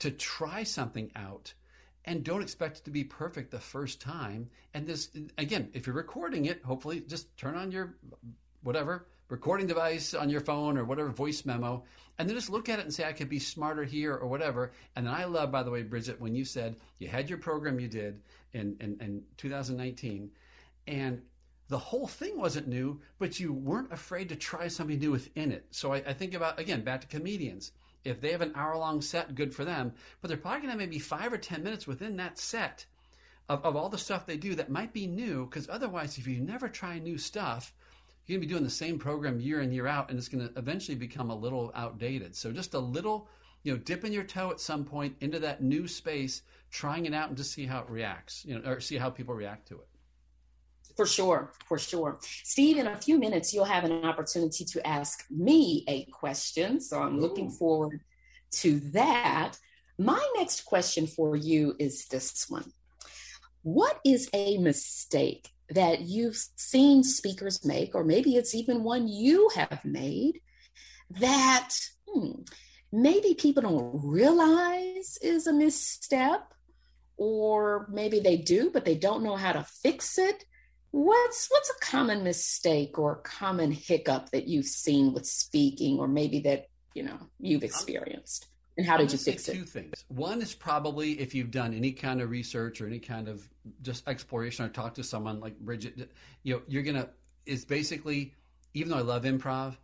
to 0.00 0.10
try 0.10 0.64
something 0.64 1.10
out 1.14 1.54
and 2.04 2.24
don't 2.24 2.42
expect 2.42 2.78
it 2.78 2.84
to 2.84 2.90
be 2.90 3.04
perfect 3.04 3.50
the 3.50 3.60
first 3.60 4.00
time. 4.00 4.48
And 4.74 4.86
this, 4.86 5.10
again, 5.38 5.70
if 5.74 5.86
you're 5.86 5.96
recording 5.96 6.46
it, 6.46 6.62
hopefully 6.64 7.00
just 7.00 7.36
turn 7.36 7.56
on 7.56 7.70
your 7.70 7.94
whatever 8.62 9.06
recording 9.30 9.68
device 9.68 10.12
on 10.12 10.28
your 10.28 10.40
phone 10.40 10.76
or 10.76 10.84
whatever 10.84 11.08
voice 11.08 11.44
memo, 11.44 11.84
and 12.18 12.28
then 12.28 12.36
just 12.36 12.50
look 12.50 12.68
at 12.68 12.78
it 12.78 12.84
and 12.84 12.92
say, 12.92 13.04
I 13.04 13.12
could 13.12 13.28
be 13.28 13.38
smarter 13.38 13.84
here 13.84 14.14
or 14.14 14.26
whatever. 14.26 14.72
And 14.96 15.06
then 15.06 15.14
I 15.14 15.24
love, 15.24 15.52
by 15.52 15.62
the 15.62 15.70
way, 15.70 15.82
Bridgett, 15.82 16.20
when 16.20 16.34
you 16.34 16.44
said 16.44 16.76
you 16.98 17.08
had 17.08 17.30
your 17.30 17.38
program 17.38 17.80
you 17.80 17.88
did 17.88 18.20
in, 18.52 18.76
in, 18.80 18.98
in 19.00 19.22
2019, 19.38 20.30
and 20.88 21.22
the 21.68 21.78
whole 21.78 22.08
thing 22.08 22.36
wasn't 22.36 22.66
new, 22.66 23.00
but 23.18 23.38
you 23.38 23.52
weren't 23.52 23.92
afraid 23.92 24.28
to 24.30 24.36
try 24.36 24.66
something 24.66 24.98
new 24.98 25.12
within 25.12 25.52
it. 25.52 25.64
So 25.70 25.92
I, 25.92 25.98
I 25.98 26.12
think 26.12 26.34
about, 26.34 26.58
again, 26.58 26.82
back 26.82 27.02
to 27.02 27.06
comedians 27.06 27.70
if 28.04 28.20
they 28.20 28.32
have 28.32 28.40
an 28.40 28.52
hour 28.54 28.76
long 28.76 29.02
set, 29.02 29.34
good 29.34 29.54
for 29.54 29.64
them. 29.64 29.92
But 30.20 30.28
they're 30.28 30.36
probably 30.36 30.60
going 30.60 30.72
to 30.72 30.78
maybe 30.78 30.98
five 30.98 31.32
or 31.32 31.38
10 31.38 31.62
minutes 31.62 31.86
within 31.86 32.16
that 32.16 32.38
set 32.38 32.86
of, 33.48 33.64
of 33.64 33.76
all 33.76 33.88
the 33.88 33.98
stuff 33.98 34.26
they 34.26 34.36
do 34.36 34.54
that 34.54 34.70
might 34.70 34.92
be 34.92 35.06
new. 35.06 35.44
Because 35.44 35.68
otherwise, 35.68 36.18
if 36.18 36.26
you 36.26 36.40
never 36.40 36.68
try 36.68 36.98
new 36.98 37.18
stuff, 37.18 37.74
you're 38.26 38.36
going 38.36 38.42
to 38.42 38.46
be 38.48 38.52
doing 38.54 38.64
the 38.64 38.70
same 38.70 38.98
program 38.98 39.40
year 39.40 39.60
in, 39.60 39.72
year 39.72 39.86
out, 39.86 40.08
and 40.08 40.18
it's 40.18 40.28
going 40.28 40.46
to 40.46 40.58
eventually 40.58 40.96
become 40.96 41.30
a 41.30 41.34
little 41.34 41.72
outdated. 41.74 42.34
So 42.36 42.52
just 42.52 42.74
a 42.74 42.78
little, 42.78 43.28
you 43.64 43.72
know, 43.72 43.78
dipping 43.78 44.12
your 44.12 44.24
toe 44.24 44.50
at 44.50 44.60
some 44.60 44.84
point 44.84 45.16
into 45.20 45.40
that 45.40 45.62
new 45.62 45.86
space, 45.88 46.42
trying 46.70 47.06
it 47.06 47.14
out 47.14 47.28
and 47.28 47.36
just 47.36 47.52
see 47.52 47.66
how 47.66 47.80
it 47.80 47.90
reacts, 47.90 48.44
you 48.46 48.58
know, 48.58 48.70
or 48.70 48.80
see 48.80 48.96
how 48.96 49.10
people 49.10 49.34
react 49.34 49.68
to 49.68 49.74
it. 49.74 49.88
For 50.96 51.06
sure, 51.06 51.52
for 51.66 51.78
sure. 51.78 52.18
Steve, 52.22 52.78
in 52.78 52.86
a 52.86 52.96
few 52.96 53.18
minutes, 53.18 53.54
you'll 53.54 53.64
have 53.64 53.84
an 53.84 54.04
opportunity 54.04 54.64
to 54.64 54.86
ask 54.86 55.24
me 55.30 55.84
a 55.88 56.04
question. 56.06 56.80
So 56.80 57.00
I'm 57.00 57.16
Ooh. 57.16 57.20
looking 57.20 57.50
forward 57.50 58.00
to 58.52 58.80
that. 58.92 59.54
My 59.98 60.24
next 60.36 60.64
question 60.64 61.06
for 61.06 61.36
you 61.36 61.74
is 61.78 62.06
this 62.06 62.46
one 62.48 62.72
What 63.62 64.00
is 64.04 64.28
a 64.34 64.58
mistake 64.58 65.48
that 65.70 66.00
you've 66.00 66.38
seen 66.56 67.04
speakers 67.04 67.64
make, 67.64 67.94
or 67.94 68.04
maybe 68.04 68.36
it's 68.36 68.54
even 68.54 68.82
one 68.82 69.06
you 69.06 69.50
have 69.54 69.84
made 69.84 70.40
that 71.20 71.70
hmm, 72.08 72.42
maybe 72.92 73.34
people 73.34 73.62
don't 73.62 74.00
realize 74.04 75.18
is 75.22 75.46
a 75.46 75.52
misstep? 75.52 76.52
Or 77.16 77.86
maybe 77.92 78.20
they 78.20 78.38
do, 78.38 78.70
but 78.72 78.86
they 78.86 78.94
don't 78.94 79.22
know 79.22 79.36
how 79.36 79.52
to 79.52 79.66
fix 79.82 80.16
it 80.16 80.42
What's 80.92 81.48
what's 81.50 81.70
a 81.70 81.78
common 81.80 82.24
mistake 82.24 82.98
or 82.98 83.16
common 83.16 83.70
hiccup 83.70 84.30
that 84.30 84.48
you've 84.48 84.66
seen 84.66 85.12
with 85.12 85.26
speaking, 85.26 85.98
or 85.98 86.08
maybe 86.08 86.40
that 86.40 86.68
you 86.94 87.04
know 87.04 87.18
you've 87.38 87.62
experienced? 87.62 88.46
And 88.76 88.86
how 88.86 88.96
did 88.96 89.12
you 89.12 89.18
fix 89.18 89.48
it? 89.48 89.54
Two 89.54 89.64
things. 89.64 90.04
One 90.08 90.40
is 90.40 90.54
probably 90.54 91.20
if 91.20 91.34
you've 91.34 91.50
done 91.50 91.74
any 91.74 91.92
kind 91.92 92.20
of 92.20 92.30
research 92.30 92.80
or 92.80 92.86
any 92.86 92.98
kind 92.98 93.28
of 93.28 93.46
just 93.82 94.08
exploration 94.08 94.64
or 94.64 94.68
talk 94.68 94.94
to 94.94 95.04
someone 95.04 95.38
like 95.38 95.58
Bridgett, 95.60 96.10
you 96.42 96.54
know, 96.54 96.62
you're 96.66 96.82
gonna 96.82 97.08
is 97.46 97.64
basically 97.64 98.34
even 98.74 98.90
though 98.90 98.98
I 98.98 99.02
love 99.02 99.24
improv, 99.24 99.76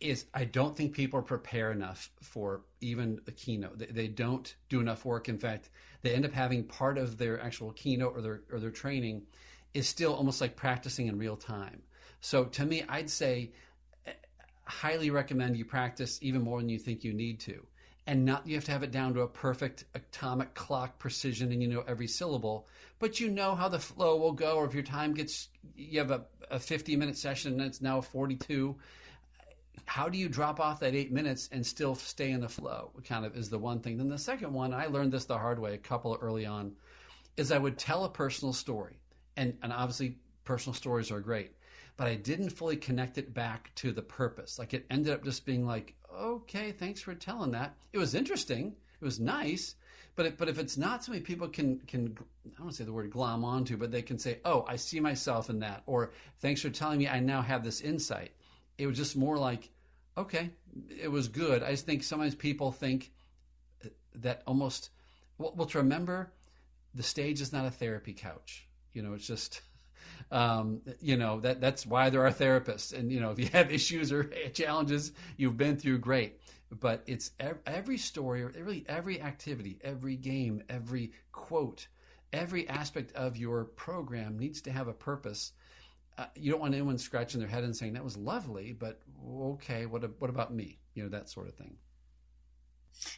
is 0.00 0.26
I 0.34 0.44
don't 0.44 0.76
think 0.76 0.94
people 0.94 1.22
prepare 1.22 1.72
enough 1.72 2.10
for 2.20 2.62
even 2.80 3.20
a 3.28 3.32
keynote. 3.32 3.78
They, 3.78 3.86
they, 3.86 4.08
don't 4.08 4.52
do 4.68 4.80
enough 4.80 5.04
work. 5.04 5.28
In 5.28 5.38
fact, 5.38 5.70
they 6.02 6.12
end 6.12 6.24
up 6.24 6.32
having 6.32 6.64
part 6.64 6.98
of 6.98 7.18
their 7.18 7.40
actual 7.40 7.72
keynote 7.72 8.16
or 8.16 8.20
their 8.20 8.40
or 8.50 8.58
their 8.58 8.70
training 8.70 9.22
is 9.74 9.88
still 9.88 10.14
almost 10.14 10.40
like 10.40 10.56
practicing 10.56 11.06
in 11.06 11.18
real 11.18 11.36
time. 11.36 11.82
So 12.20 12.44
to 12.44 12.64
me, 12.64 12.84
I'd 12.88 13.10
say 13.10 13.52
eh, 14.06 14.12
highly 14.64 15.10
recommend 15.10 15.56
you 15.56 15.64
practice 15.64 16.18
even 16.22 16.42
more 16.42 16.60
than 16.60 16.68
you 16.68 16.78
think 16.78 17.04
you 17.04 17.12
need 17.12 17.40
to. 17.40 17.66
And 18.06 18.24
not 18.24 18.46
you 18.46 18.56
have 18.56 18.64
to 18.64 18.72
have 18.72 18.82
it 18.82 18.90
down 18.90 19.14
to 19.14 19.20
a 19.20 19.28
perfect 19.28 19.84
atomic 19.94 20.54
clock 20.54 20.98
precision 20.98 21.52
and 21.52 21.62
you 21.62 21.68
know 21.68 21.84
every 21.86 22.08
syllable, 22.08 22.66
but 22.98 23.20
you 23.20 23.28
know 23.28 23.54
how 23.54 23.68
the 23.68 23.78
flow 23.78 24.16
will 24.16 24.32
go. 24.32 24.56
Or 24.56 24.66
if 24.66 24.74
your 24.74 24.82
time 24.82 25.14
gets, 25.14 25.48
you 25.76 26.00
have 26.00 26.10
a, 26.10 26.22
a 26.50 26.58
50 26.58 26.96
minute 26.96 27.16
session 27.16 27.52
and 27.52 27.62
it's 27.62 27.80
now 27.80 28.00
42, 28.00 28.76
how 29.84 30.08
do 30.08 30.18
you 30.18 30.28
drop 30.28 30.58
off 30.58 30.80
that 30.80 30.94
eight 30.94 31.12
minutes 31.12 31.48
and 31.52 31.64
still 31.64 31.94
stay 31.94 32.30
in 32.32 32.40
the 32.40 32.48
flow? 32.48 32.90
Kind 33.04 33.24
of 33.24 33.36
is 33.36 33.50
the 33.50 33.58
one 33.58 33.80
thing. 33.80 33.98
Then 33.98 34.08
the 34.08 34.18
second 34.18 34.52
one, 34.52 34.74
I 34.74 34.86
learned 34.86 35.12
this 35.12 35.24
the 35.24 35.38
hard 35.38 35.58
way 35.58 35.74
a 35.74 35.78
couple 35.78 36.16
early 36.20 36.46
on, 36.46 36.72
is 37.36 37.52
I 37.52 37.58
would 37.58 37.78
tell 37.78 38.04
a 38.04 38.10
personal 38.10 38.52
story 38.52 39.01
and 39.36 39.56
and 39.62 39.72
obviously 39.72 40.16
personal 40.44 40.74
stories 40.74 41.10
are 41.10 41.20
great 41.20 41.52
but 41.96 42.06
i 42.06 42.14
didn't 42.14 42.50
fully 42.50 42.76
connect 42.76 43.18
it 43.18 43.32
back 43.32 43.74
to 43.74 43.92
the 43.92 44.02
purpose 44.02 44.58
like 44.58 44.74
it 44.74 44.86
ended 44.90 45.12
up 45.12 45.24
just 45.24 45.44
being 45.46 45.66
like 45.66 45.94
okay 46.14 46.72
thanks 46.72 47.00
for 47.00 47.14
telling 47.14 47.52
that 47.52 47.74
it 47.92 47.98
was 47.98 48.14
interesting 48.14 48.74
it 49.00 49.04
was 49.04 49.20
nice 49.20 49.74
but 50.14 50.26
it, 50.26 50.38
but 50.38 50.48
if 50.48 50.58
it's 50.58 50.76
not 50.76 51.02
something 51.02 51.22
people 51.22 51.48
can 51.48 51.78
can 51.86 52.16
I 52.44 52.48
don't 52.50 52.60
want 52.60 52.72
to 52.72 52.76
say 52.76 52.84
the 52.84 52.92
word 52.92 53.10
glom 53.10 53.44
onto, 53.44 53.76
but 53.76 53.90
they 53.90 54.02
can 54.02 54.18
say, 54.18 54.40
"Oh, 54.44 54.64
I 54.68 54.76
see 54.76 55.00
myself 55.00 55.48
in 55.48 55.60
that," 55.60 55.82
or 55.86 56.12
"Thanks 56.40 56.60
for 56.60 56.70
telling 56.70 56.98
me. 56.98 57.08
I 57.08 57.20
now 57.20 57.40
have 57.40 57.64
this 57.64 57.80
insight." 57.80 58.32
It 58.78 58.86
was 58.86 58.96
just 58.96 59.16
more 59.16 59.38
like, 59.38 59.70
"Okay, 60.16 60.50
it 60.88 61.10
was 61.10 61.28
good." 61.28 61.62
I 61.62 61.70
just 61.70 61.86
think 61.86 62.02
sometimes 62.02 62.34
people 62.34 62.72
think 62.72 63.10
uh, 63.84 63.88
that 64.16 64.42
almost 64.46 64.90
well, 65.38 65.54
well 65.56 65.66
to 65.68 65.78
remember, 65.78 66.30
the 66.94 67.02
stage 67.02 67.40
is 67.40 67.52
not 67.52 67.64
a 67.64 67.70
therapy 67.70 68.12
couch. 68.12 68.66
You 68.92 69.02
know, 69.02 69.14
it's 69.14 69.26
just, 69.26 69.60
um, 70.30 70.80
you 71.00 71.16
know, 71.16 71.40
that 71.40 71.60
that's 71.60 71.86
why 71.86 72.10
there 72.10 72.26
are 72.26 72.32
therapists. 72.32 72.92
And 72.96 73.10
you 73.10 73.20
know, 73.20 73.30
if 73.30 73.38
you 73.38 73.46
have 73.46 73.72
issues 73.78 74.12
or 74.12 74.24
challenges 74.54 75.12
you've 75.36 75.56
been 75.56 75.76
through, 75.76 75.98
great. 75.98 76.38
But 76.80 77.02
it's 77.06 77.32
every 77.66 77.98
story, 77.98 78.42
or 78.42 78.48
really 78.48 78.84
every 78.88 79.20
activity, 79.20 79.78
every 79.82 80.16
game, 80.16 80.62
every 80.70 81.12
quote, 81.30 81.86
every 82.32 82.66
aspect 82.66 83.12
of 83.14 83.36
your 83.36 83.64
program 83.64 84.38
needs 84.38 84.62
to 84.62 84.72
have 84.72 84.88
a 84.88 84.94
purpose. 84.94 85.52
Uh, 86.16 86.26
you 86.34 86.50
don't 86.50 86.60
want 86.60 86.74
anyone 86.74 86.96
scratching 86.96 87.40
their 87.40 87.48
head 87.48 87.64
and 87.64 87.76
saying 87.76 87.92
that 87.92 88.04
was 88.04 88.16
lovely, 88.16 88.72
but 88.72 89.00
okay, 89.38 89.84
what 89.84 90.02
what 90.18 90.30
about 90.30 90.54
me? 90.54 90.78
You 90.94 91.02
know, 91.02 91.08
that 91.10 91.28
sort 91.28 91.48
of 91.48 91.54
thing. 91.54 91.76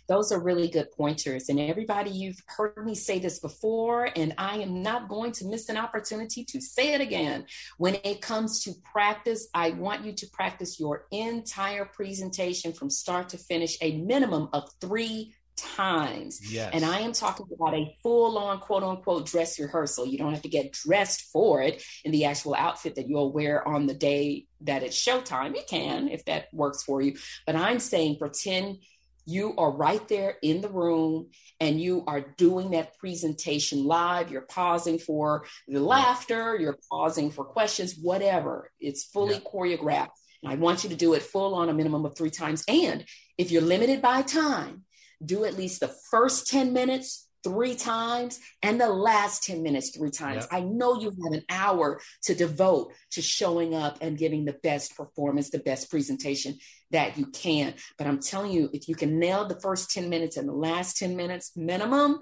Those 0.09 0.33
are 0.33 0.41
really 0.41 0.69
good 0.69 0.91
pointers. 0.93 1.49
And 1.49 1.61
everybody, 1.61 2.11
you've 2.11 2.43
heard 2.47 2.85
me 2.85 2.95
say 2.95 3.19
this 3.19 3.39
before, 3.39 4.09
and 4.17 4.35
I 4.39 4.59
am 4.59 4.83
not 4.83 5.09
going 5.09 5.33
to 5.33 5.47
miss 5.47 5.69
an 5.69 5.77
opportunity 5.77 6.45
to 6.45 6.61
say 6.61 6.95
it 6.95 7.01
again. 7.01 7.47
When 7.79 7.97
it 8.05 8.21
comes 8.21 8.63
to 8.65 8.73
practice, 8.93 9.49
I 9.55 9.71
want 9.71 10.05
you 10.05 10.13
to 10.13 10.27
practice 10.33 10.79
your 10.81 11.07
entire 11.11 11.85
presentation 11.85 12.73
from 12.73 12.91
start 12.91 13.31
to 13.31 13.39
finish, 13.39 13.77
a 13.81 13.97
minimum 13.99 14.49
of 14.53 14.69
three 14.81 15.35
times. 15.57 16.41
Yes. 16.53 16.71
And 16.73 16.85
I 16.85 17.01
am 17.01 17.13
talking 17.13 17.47
about 17.53 17.75
a 17.75 17.97
full 18.03 18.39
on 18.39 18.59
quote 18.59 18.83
unquote 18.83 19.27
dress 19.27 19.59
rehearsal. 19.59 20.07
You 20.07 20.19
don't 20.19 20.33
have 20.33 20.43
to 20.43 20.49
get 20.49 20.73
dressed 20.73 21.23
for 21.33 21.63
it 21.63 21.83
in 22.05 22.13
the 22.13 22.25
actual 22.25 22.55
outfit 22.55 22.97
that 22.97 23.09
you'll 23.09 23.33
wear 23.33 23.67
on 23.67 23.87
the 23.87 23.95
day 23.95 24.47
that 24.63 24.83
it's 24.83 24.97
showtime. 24.97 25.55
You 25.55 25.63
can 25.69 26.09
if 26.09 26.25
that 26.25 26.47
works 26.53 26.83
for 26.83 27.01
you. 27.01 27.17
But 27.47 27.57
I'm 27.57 27.79
saying 27.79 28.19
pretend 28.19 28.79
you 29.27 29.55
are 29.57 29.71
right 29.71 30.07
there 30.09 30.37
in 30.43 30.61
the 30.61 30.69
room 30.69 31.31
and 31.61 31.81
you 31.81 32.05
are 32.07 32.21
doing 32.37 32.73
that 32.73 32.99
presentation 32.99 33.85
live. 33.85 34.31
You're 34.31 34.43
pausing 34.43 34.99
for 34.99 35.47
the 35.67 35.81
laughter, 35.81 36.57
you're 36.57 36.79
pausing 36.91 37.31
for 37.31 37.45
questions, 37.45 37.97
whatever. 38.01 38.71
It's 38.81 39.05
fully 39.05 39.35
yeah. 39.37 39.41
choreographed. 39.41 40.11
And 40.43 40.53
I 40.53 40.57
want 40.57 40.85
you 40.85 40.91
to 40.91 40.97
do 40.97 41.15
it 41.15 41.23
full 41.23 41.55
on 41.55 41.69
a 41.69 41.75
minimum 41.75 42.05
of 42.05 42.17
three 42.17 42.31
times. 42.31 42.65
And 42.69 43.05
if 43.39 43.51
you're 43.51 43.63
limited 43.63 44.03
by 44.03 44.23
time, 44.23 44.85
do 45.25 45.45
at 45.45 45.57
least 45.57 45.81
the 45.81 45.95
first 46.11 46.47
10 46.49 46.73
minutes 46.73 47.27
three 47.45 47.75
times 47.75 48.41
and 48.63 48.81
the 48.81 48.89
last 48.89 49.45
10 49.45 49.63
minutes 49.63 49.97
three 49.97 50.11
times. 50.11 50.47
Yep. 50.51 50.53
I 50.53 50.61
know 50.61 51.01
you 51.01 51.11
have 51.11 51.33
an 51.33 51.45
hour 51.49 52.01
to 52.23 52.35
devote 52.35 52.93
to 53.13 53.23
showing 53.23 53.75
up 53.75 53.99
and 54.01 54.19
giving 54.19 54.45
the 54.45 54.55
best 54.55 54.97
performance, 54.97 55.51
the 55.51 55.59
best 55.59 55.91
presentation 55.91 56.59
that 56.91 57.17
you 57.19 57.27
can. 57.27 57.75
But 57.99 58.07
I'm 58.07 58.21
telling 58.21 58.51
you, 58.51 58.71
if 58.73 58.89
you 58.89 58.95
can 58.95 59.19
nail 59.19 59.47
the 59.47 59.61
first 59.61 59.91
10 59.93 60.09
minutes 60.09 60.37
and 60.37 60.49
the 60.49 60.53
last 60.53 60.97
10 60.97 61.15
minutes 61.17 61.53
minimum, 61.55 62.19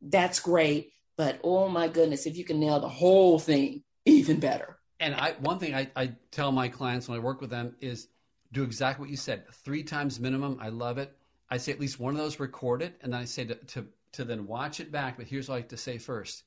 that's 0.00 0.40
great. 0.40 0.92
But 1.16 1.40
oh 1.44 1.68
my 1.68 1.88
goodness, 1.88 2.26
if 2.26 2.36
you 2.36 2.44
can 2.44 2.58
nail 2.58 2.80
the 2.80 2.88
whole 2.88 3.38
thing, 3.38 3.82
even 4.06 4.40
better. 4.40 4.78
And 4.98 5.14
I, 5.14 5.32
one 5.40 5.58
thing 5.58 5.74
I, 5.74 5.90
I 5.94 6.12
tell 6.30 6.52
my 6.52 6.68
clients 6.68 7.08
when 7.08 7.18
I 7.18 7.22
work 7.22 7.40
with 7.40 7.50
them 7.50 7.74
is 7.80 8.08
do 8.52 8.62
exactly 8.62 9.02
what 9.02 9.10
you 9.10 9.16
said 9.16 9.48
three 9.64 9.82
times 9.82 10.20
minimum. 10.20 10.58
I 10.60 10.68
love 10.68 10.98
it. 10.98 11.16
I 11.50 11.58
say 11.58 11.72
at 11.72 11.80
least 11.80 12.00
one 12.00 12.14
of 12.14 12.18
those 12.18 12.40
record 12.40 12.82
it. 12.82 12.98
and 13.02 13.12
then 13.12 13.20
I 13.20 13.24
say 13.24 13.44
to, 13.44 13.54
to 13.54 13.86
to 14.12 14.24
then 14.24 14.46
watch 14.46 14.80
it 14.80 14.92
back. 14.92 15.16
But 15.16 15.26
here's 15.26 15.48
what 15.48 15.54
I 15.54 15.58
like 15.58 15.68
to 15.70 15.76
say 15.76 15.98
first. 15.98 16.44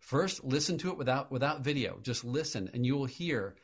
First, 0.00 0.44
listen 0.44 0.78
to 0.78 0.90
it 0.90 0.98
without 0.98 1.30
without 1.30 1.62
video. 1.62 1.98
Just 2.02 2.24
listen, 2.24 2.70
and 2.72 2.86
you 2.86 2.96
will 2.96 3.06
hear 3.06 3.56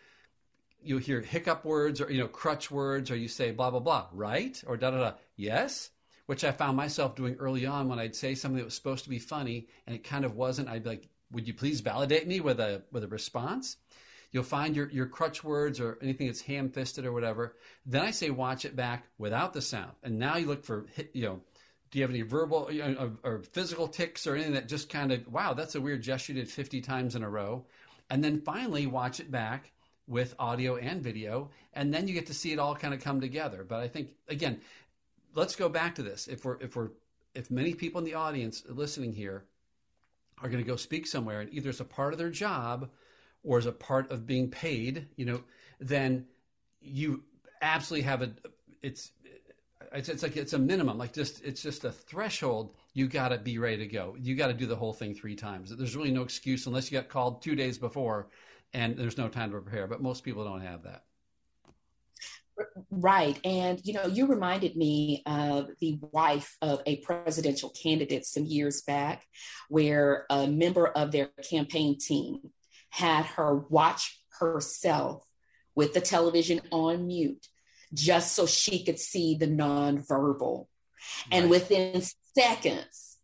you'll 0.83 0.99
hear 0.99 1.21
hiccup 1.21 1.65
words 1.65 2.01
or 2.01 2.11
you 2.11 2.19
know 2.19 2.29
crutch 2.29 2.71
words, 2.71 3.11
or 3.11 3.17
you 3.17 3.29
say 3.29 3.53
blah 3.53 3.71
blah 3.71 3.81
blah, 3.81 4.09
right? 4.13 4.63
Or 4.67 4.77
da 4.77 4.91
da 4.91 4.99
da. 4.99 5.13
Yes, 5.37 5.91
which 6.27 6.45
I 6.45 6.53
found 6.53 6.77
myself 6.77 7.15
doing 7.15 7.37
early 7.37 7.67
on 7.67 7.89
when 7.89 7.99
I'd 7.99 8.17
say 8.17 8.35
something 8.35 8.59
that 8.59 8.65
was 8.65 8.75
supposed 8.75 9.05
to 9.05 9.11
be 9.11 9.19
funny 9.19 9.69
and 9.87 9.95
it 9.95 10.05
kind 10.05 10.25
of 10.25 10.35
wasn't. 10.35 10.69
I'd 10.69 10.83
be 10.83 10.91
like, 10.91 11.09
"Would 11.33 11.47
you 11.47 11.55
please 11.55 11.81
validate 11.81 12.27
me 12.27 12.41
with 12.41 12.61
a 12.61 12.83
with 12.91 13.05
a 13.05 13.09
response?" 13.09 13.77
You'll 14.35 14.43
find 14.43 14.75
your, 14.75 14.91
your 14.91 15.07
crutch 15.07 15.45
words 15.45 15.79
or 15.79 15.97
anything 16.03 16.27
that's 16.27 16.41
ham 16.41 16.69
fisted 16.69 17.07
or 17.07 17.13
whatever. 17.13 17.55
Then 17.87 18.03
I 18.03 18.11
say 18.11 18.31
watch 18.31 18.65
it 18.65 18.75
back 18.75 19.07
without 19.17 19.53
the 19.53 19.63
sound. 19.63 19.93
And 20.03 20.19
now 20.19 20.39
you 20.39 20.47
look 20.47 20.65
for, 20.65 20.87
you 21.13 21.23
know, 21.23 21.41
do 21.95 22.01
you 22.01 22.03
have 22.03 22.11
any 22.11 22.23
verbal 22.23 22.69
you 22.73 22.83
know, 22.83 23.13
or, 23.23 23.45
physical 23.53 23.87
ticks 23.87 24.27
or 24.27 24.35
anything 24.35 24.55
that 24.55 24.67
just 24.67 24.89
kind 24.89 25.13
of 25.13 25.33
wow 25.33 25.55
that's 25.55 25.77
a 25.77 25.81
weird 25.81 26.03
gesture 26.03 26.33
you 26.33 26.41
did 26.41 26.51
50 26.51 26.81
times 26.81 27.15
in 27.15 27.23
a 27.23 27.31
row? 27.31 27.65
And 28.11 28.23
then 28.23 28.41
finally 28.41 28.89
watch 28.89 29.21
it 29.21 29.31
back 29.31 29.71
with 30.09 30.35
audio 30.41 30.75
and 30.75 31.01
video 31.01 31.51
and 31.73 31.95
then 31.95 32.09
you 32.09 32.15
get 32.15 32.27
to 32.27 32.35
see 32.35 32.53
it 32.53 32.59
all 32.59 32.75
kind 32.75 32.93
of 32.93 33.01
come 33.01 33.21
together. 33.21 33.63
But 33.63 33.79
i 33.79 33.87
think 33.87 34.11
again 34.29 34.61
let's 35.37 35.55
go 35.55 35.69
back 35.69 35.95
to 35.95 36.03
this. 36.03 36.27
If 36.27 36.45
we're 36.45 36.57
if 36.61 36.75
we're 36.75 36.91
if 37.33 37.49
many 37.49 37.75
people 37.75 38.01
in 38.01 38.05
the 38.05 38.15
audience 38.15 38.65
listening 38.69 39.13
here 39.13 39.45
are 40.43 40.49
going 40.49 40.63
to 40.63 40.69
go 40.69 40.75
speak 40.75 41.07
somewhere 41.07 41.43
and 41.43 41.55
either 41.55 41.69
as 41.69 41.79
a 41.79 41.85
part 41.85 42.13
of 42.13 42.19
their 42.19 42.29
job 42.29 42.91
or 43.45 43.59
as 43.59 43.67
a 43.67 43.73
part 43.73 44.11
of 44.11 44.27
being 44.27 44.51
paid 44.51 45.07
you 45.15 45.27
know 45.27 45.45
then 45.79 46.27
you 46.81 47.23
absolutely 47.63 48.03
have 48.03 48.21
a 48.21 48.33
it's 48.83 49.13
it's, 49.95 50.09
it's 50.09 50.23
like 50.23 50.37
it's 50.37 50.53
a 50.53 50.59
minimum 50.59 50.99
like 50.99 51.13
just 51.13 51.43
it's 51.45 51.63
just 51.63 51.85
a 51.85 51.93
threshold. 51.93 52.75
You 52.93 53.09
got 53.09 53.29
to 53.29 53.39
be 53.39 53.59
ready 53.59 53.79
to 53.79 53.87
go. 53.87 54.17
You 54.21 54.35
got 54.35 54.49
to 54.49 54.55
do 54.55 54.67
the 54.67 54.77
whole 54.77 54.93
thing 54.93 55.15
three 55.15 55.37
times. 55.37 55.75
There's 55.75 55.97
really 55.97 56.11
no 56.11 56.23
excuse 56.23 56.67
unless 56.67 56.91
you 56.91 56.99
got 56.99 57.09
called 57.09 57.43
two 57.43 57.55
days 57.55 57.79
before 57.79 58.29
and 58.73 58.97
there's 58.97 59.19
no 59.19 59.29
time 59.29 59.51
to 59.51 59.61
prepare 59.61 59.87
but 59.87 60.03
most 60.03 60.25
people 60.25 60.45
don't 60.45 60.61
have 60.61 60.83
that. 60.83 61.05
Right. 62.91 63.39
And, 63.45 63.81
you 63.85 63.95
know, 63.95 64.07
you 64.07 64.27
reminded 64.27 64.77
me 64.77 65.23
of 65.27 65.71
the 65.81 65.99
wife 66.13 66.57
of 66.63 66.83
a 66.87 66.99
presidential 66.99 67.71
candidate 67.71 68.25
some 68.25 68.45
years 68.45 68.83
back, 68.83 69.27
where 69.69 70.25
a 70.31 70.47
member 70.47 70.87
of 70.87 71.11
their 71.11 71.31
campaign 71.51 71.99
team 71.99 72.39
had 72.91 73.25
her 73.27 73.57
watch 73.57 74.21
herself 74.39 75.25
with 75.75 75.95
the 75.95 76.01
television 76.01 76.61
on 76.71 77.09
mute 77.09 77.49
just 77.95 78.35
so 78.35 78.47
she 78.47 78.85
could 78.85 78.99
see 78.99 79.37
the 79.37 79.47
nonverbal. 79.47 80.59
Right. 80.59 80.67
And 81.31 81.51
within 81.51 82.03
seconds, 82.37 83.19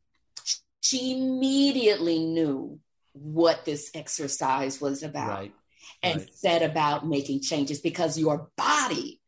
she 0.80 1.12
immediately 1.12 2.18
knew 2.18 2.80
what 3.12 3.64
this 3.64 3.90
exercise 3.94 4.80
was 4.80 5.02
about 5.02 5.28
right. 5.28 5.54
and 6.02 6.20
right. 6.20 6.34
set 6.34 6.62
about 6.62 7.06
making 7.06 7.42
changes 7.42 7.80
because 7.80 8.18
your 8.18 8.50
body 8.56 9.20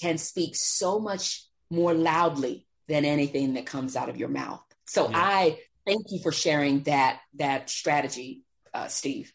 can 0.00 0.18
speak 0.18 0.54
so 0.54 0.98
much 0.98 1.44
more 1.70 1.94
loudly 1.94 2.66
than 2.88 3.04
anything 3.04 3.54
that 3.54 3.66
comes 3.66 3.96
out 3.96 4.08
of 4.08 4.16
your 4.16 4.28
mouth. 4.28 4.62
So 4.86 5.08
yeah. 5.10 5.18
I 5.18 5.58
thank 5.86 6.06
you 6.10 6.20
for 6.22 6.32
sharing 6.32 6.82
that 6.84 7.20
that 7.34 7.70
strategy, 7.70 8.42
uh, 8.72 8.88
Steve. 8.88 9.32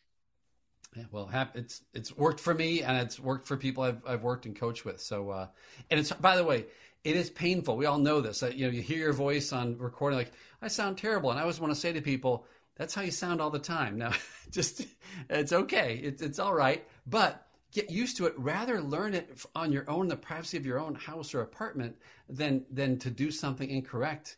Yeah, 0.96 1.06
well, 1.12 1.30
it's 1.56 1.82
it's 1.94 2.16
worked 2.16 2.40
for 2.40 2.54
me, 2.54 2.84
and 2.84 2.98
it's 2.98 3.20
worked 3.20 3.48
for 3.48 3.58
people 3.58 3.84
I've 3.84 4.02
I've 4.06 4.24
worked 4.24 4.46
and 4.46 4.56
coached 4.56 4.86
with. 4.86 5.02
So, 5.02 5.30
uh, 5.30 5.48
and 5.90 6.00
it's 6.00 6.12
by 6.12 6.36
the 6.36 6.44
way, 6.44 6.66
it 7.04 7.16
is 7.16 7.30
painful. 7.30 7.78
We 7.78 7.86
all 7.86 7.98
know 7.98 8.22
this. 8.22 8.42
You 8.42 8.68
know, 8.68 8.72
you 8.72 8.82
hear 8.82 9.00
your 9.00 9.14
voice 9.14 9.52
on 9.52 9.78
recording, 9.78 10.18
like 10.18 10.32
I 10.62 10.68
sound 10.68 10.98
terrible, 10.98 11.32
and 11.32 11.40
I 11.40 11.42
always 11.44 11.60
want 11.60 11.74
to 11.74 11.80
say 11.80 11.94
to 11.94 12.02
people, 12.02 12.46
that's 12.76 12.94
how 12.94 13.02
you 13.02 13.12
sound 13.12 13.42
all 13.42 13.50
the 13.50 13.60
time. 13.60 13.98
Now, 13.98 14.12
just 14.52 14.86
it's 15.30 15.54
okay, 15.54 16.00
it's 16.04 16.22
it's 16.22 16.40
all 16.40 16.54
right, 16.54 16.88
but 17.08 17.48
get 17.72 17.90
used 17.90 18.18
to 18.18 18.26
it. 18.28 18.34
Rather 18.38 18.82
learn 18.82 19.14
it 19.14 19.44
on 19.56 19.72
your 19.72 19.90
own, 19.90 20.08
the 20.08 20.16
privacy 20.16 20.58
of 20.58 20.66
your 20.66 20.80
own 20.80 20.96
house 20.96 21.34
or 21.34 21.42
apartment, 21.42 21.96
than 22.30 22.66
than 22.72 23.00
to 23.00 23.10
do 23.10 23.32
something 23.32 23.70
incorrect 23.70 24.38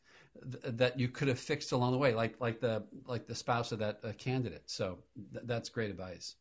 that 0.63 0.99
you 0.99 1.07
could 1.07 1.27
have 1.27 1.39
fixed 1.39 1.71
along 1.71 1.91
the 1.91 1.97
way, 1.97 2.13
like 2.13 2.39
like 2.39 2.59
the 2.59 2.83
like 3.05 3.27
the 3.27 3.35
spouse 3.35 3.71
of 3.71 3.79
that 3.79 3.99
uh, 4.03 4.11
candidate. 4.17 4.63
So 4.65 4.99
th- 5.33 5.45
that's 5.45 5.69
great 5.69 5.91
advice. 5.91 6.35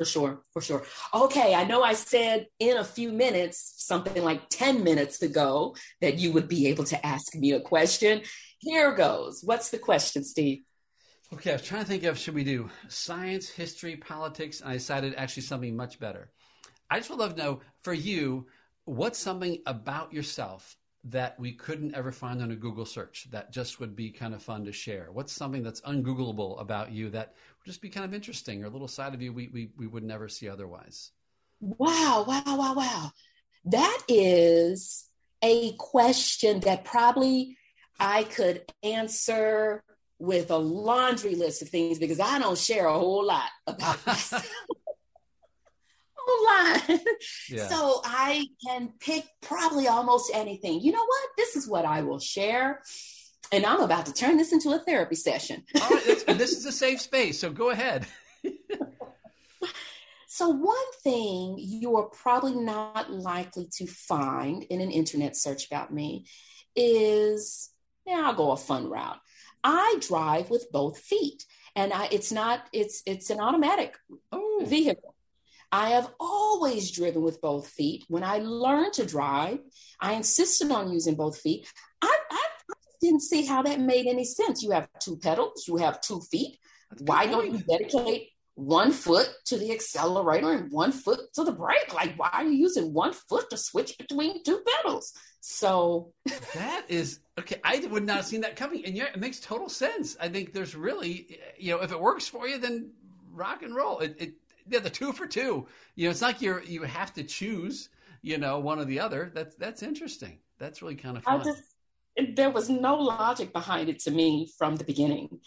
For 0.00 0.06
sure, 0.06 0.40
for 0.50 0.62
sure. 0.62 0.82
Okay, 1.12 1.54
I 1.54 1.64
know 1.64 1.82
I 1.82 1.92
said 1.92 2.46
in 2.58 2.78
a 2.78 2.84
few 2.84 3.12
minutes, 3.12 3.74
something 3.76 4.24
like 4.24 4.48
10 4.48 4.82
minutes 4.82 5.20
ago, 5.20 5.76
that 6.00 6.18
you 6.18 6.32
would 6.32 6.48
be 6.48 6.68
able 6.68 6.84
to 6.84 7.06
ask 7.06 7.34
me 7.34 7.52
a 7.52 7.60
question. 7.60 8.22
Here 8.60 8.94
goes. 8.94 9.42
What's 9.44 9.68
the 9.68 9.76
question, 9.76 10.24
Steve? 10.24 10.62
Okay, 11.34 11.50
I 11.50 11.52
was 11.52 11.62
trying 11.62 11.82
to 11.82 11.86
think 11.86 12.04
of 12.04 12.16
should 12.16 12.32
we 12.32 12.44
do 12.44 12.70
science, 12.88 13.50
history, 13.50 13.96
politics, 13.96 14.62
and 14.62 14.70
I 14.70 14.72
decided 14.72 15.16
actually 15.16 15.42
something 15.42 15.76
much 15.76 16.00
better. 16.00 16.30
I 16.88 16.96
just 16.96 17.10
would 17.10 17.18
love 17.18 17.34
to 17.34 17.42
know 17.42 17.60
for 17.84 17.92
you, 17.92 18.46
what's 18.86 19.18
something 19.18 19.58
about 19.66 20.14
yourself 20.14 20.78
that 21.04 21.38
we 21.40 21.52
couldn't 21.52 21.94
ever 21.94 22.12
find 22.12 22.42
on 22.42 22.50
a 22.50 22.56
Google 22.56 22.84
search 22.84 23.26
that 23.30 23.52
just 23.52 23.80
would 23.80 23.96
be 23.96 24.10
kind 24.10 24.34
of 24.34 24.42
fun 24.42 24.64
to 24.66 24.72
share? 24.72 25.08
What's 25.12 25.32
something 25.32 25.62
that's 25.62 25.80
ungoogleable 25.82 26.60
about 26.60 26.92
you 26.92 27.08
that 27.10 27.34
would 27.58 27.66
just 27.66 27.80
be 27.80 27.88
kind 27.88 28.04
of 28.04 28.12
interesting 28.12 28.62
or 28.62 28.66
a 28.66 28.70
little 28.70 28.88
side 28.88 29.14
of 29.14 29.22
you 29.22 29.32
we, 29.32 29.48
we, 29.48 29.70
we 29.76 29.86
would 29.86 30.04
never 30.04 30.28
see 30.28 30.48
otherwise? 30.48 31.12
Wow, 31.60 32.24
wow, 32.26 32.42
wow, 32.46 32.74
wow. 32.74 33.12
That 33.64 34.02
is 34.08 35.06
a 35.42 35.72
question 35.72 36.60
that 36.60 36.84
probably 36.84 37.56
I 37.98 38.24
could 38.24 38.64
answer 38.82 39.82
with 40.18 40.50
a 40.50 40.56
laundry 40.56 41.34
list 41.34 41.62
of 41.62 41.70
things 41.70 41.98
because 41.98 42.20
I 42.20 42.38
don't 42.38 42.58
share 42.58 42.86
a 42.86 42.98
whole 42.98 43.24
lot 43.24 43.48
about 43.66 44.06
myself 44.06 44.46
line. 46.46 47.00
Yeah. 47.48 47.66
So 47.66 48.00
I 48.04 48.46
can 48.64 48.92
pick 49.00 49.24
probably 49.42 49.88
almost 49.88 50.30
anything. 50.32 50.80
You 50.80 50.92
know 50.92 51.04
what? 51.04 51.28
This 51.36 51.56
is 51.56 51.68
what 51.68 51.84
I 51.84 52.02
will 52.02 52.20
share. 52.20 52.80
And 53.52 53.66
I'm 53.66 53.80
about 53.80 54.06
to 54.06 54.12
turn 54.12 54.36
this 54.36 54.52
into 54.52 54.70
a 54.70 54.78
therapy 54.78 55.16
session. 55.16 55.64
All 55.80 55.88
right, 55.90 56.04
this 56.04 56.52
is 56.52 56.66
a 56.66 56.72
safe 56.84 57.00
space, 57.00 57.40
so 57.40 57.50
go 57.50 57.70
ahead. 57.70 58.06
so, 60.28 60.50
one 60.50 60.92
thing 61.02 61.56
you 61.58 61.96
are 61.96 62.04
probably 62.04 62.54
not 62.54 63.10
likely 63.10 63.68
to 63.78 63.86
find 63.86 64.62
in 64.64 64.80
an 64.80 64.92
internet 64.92 65.36
search 65.36 65.66
about 65.66 65.92
me 65.92 66.26
is, 66.76 67.70
yeah, 68.06 68.22
I'll 68.26 68.34
go 68.34 68.52
a 68.52 68.56
fun 68.56 68.88
route. 68.88 69.18
I 69.64 69.96
drive 70.00 70.50
with 70.50 70.70
both 70.70 70.98
feet, 70.98 71.44
and 71.74 71.92
I, 71.92 72.08
it's 72.12 72.30
not 72.30 72.66
it's 72.72 73.02
it's 73.04 73.30
an 73.30 73.40
automatic 73.40 73.96
oh. 74.32 74.64
vehicle. 74.64 75.14
I 75.72 75.90
have 75.90 76.12
always 76.18 76.90
driven 76.90 77.22
with 77.22 77.40
both 77.40 77.68
feet. 77.68 78.04
When 78.08 78.24
I 78.24 78.38
learned 78.38 78.94
to 78.94 79.06
drive, 79.06 79.60
I 80.00 80.14
insisted 80.14 80.70
on 80.70 80.92
using 80.92 81.14
both 81.14 81.38
feet. 81.38 81.66
I, 82.02 82.18
I, 82.30 82.46
didn't 83.00 83.22
see 83.22 83.44
how 83.44 83.62
that 83.62 83.80
made 83.80 84.06
any 84.06 84.24
sense. 84.24 84.62
You 84.62 84.72
have 84.72 84.88
two 85.00 85.16
pedals, 85.16 85.64
you 85.66 85.76
have 85.78 86.00
two 86.00 86.20
feet. 86.20 86.58
Why 86.98 87.26
don't 87.26 87.52
you 87.52 87.58
dedicate 87.58 88.28
one 88.54 88.92
foot 88.92 89.28
to 89.46 89.56
the 89.56 89.72
accelerator 89.72 90.52
and 90.52 90.70
one 90.70 90.92
foot 90.92 91.20
to 91.34 91.44
the 91.44 91.52
brake? 91.52 91.94
Like, 91.94 92.18
why 92.18 92.30
are 92.32 92.44
you 92.44 92.52
using 92.52 92.92
one 92.92 93.12
foot 93.12 93.48
to 93.50 93.56
switch 93.56 93.96
between 93.96 94.42
two 94.44 94.62
pedals? 94.66 95.12
So 95.40 96.12
that 96.54 96.84
is 96.88 97.20
okay. 97.38 97.56
I 97.64 97.78
would 97.90 98.04
not 98.04 98.16
have 98.16 98.26
seen 98.26 98.42
that 98.42 98.56
coming, 98.56 98.84
and 98.84 98.96
yeah, 98.96 99.06
it 99.06 99.20
makes 99.20 99.40
total 99.40 99.68
sense. 99.68 100.16
I 100.20 100.28
think 100.28 100.52
there's 100.52 100.74
really, 100.74 101.38
you 101.58 101.70
know, 101.70 101.82
if 101.82 101.92
it 101.92 102.00
works 102.00 102.26
for 102.26 102.46
you, 102.46 102.58
then 102.58 102.90
rock 103.32 103.62
and 103.62 103.74
roll. 103.74 104.00
It, 104.00 104.16
it 104.18 104.34
yeah, 104.70 104.80
the 104.80 104.90
two 104.90 105.12
for 105.12 105.26
two. 105.26 105.66
You 105.96 106.06
know, 106.06 106.10
it's 106.10 106.22
like 106.22 106.40
you're 106.40 106.62
you 106.62 106.82
have 106.82 107.12
to 107.14 107.22
choose. 107.24 107.90
you 108.22 108.38
know, 108.38 108.58
one 108.58 108.78
or 108.78 108.84
the 108.84 109.00
other. 109.00 109.30
That's 109.34 109.56
that's 109.56 109.82
interesting. 109.82 110.38
That's 110.58 110.82
really 110.82 110.96
kind 110.96 111.16
of 111.16 111.24
fun. 111.24 111.40
I 111.40 111.44
just 111.44 111.62
there 112.34 112.50
was 112.50 112.68
no 112.68 112.96
logic 112.96 113.52
behind 113.52 113.88
it 113.88 114.00
to 114.00 114.10
me 114.10 114.50
from 114.58 114.76
the 114.76 114.84
beginning. 114.84 115.40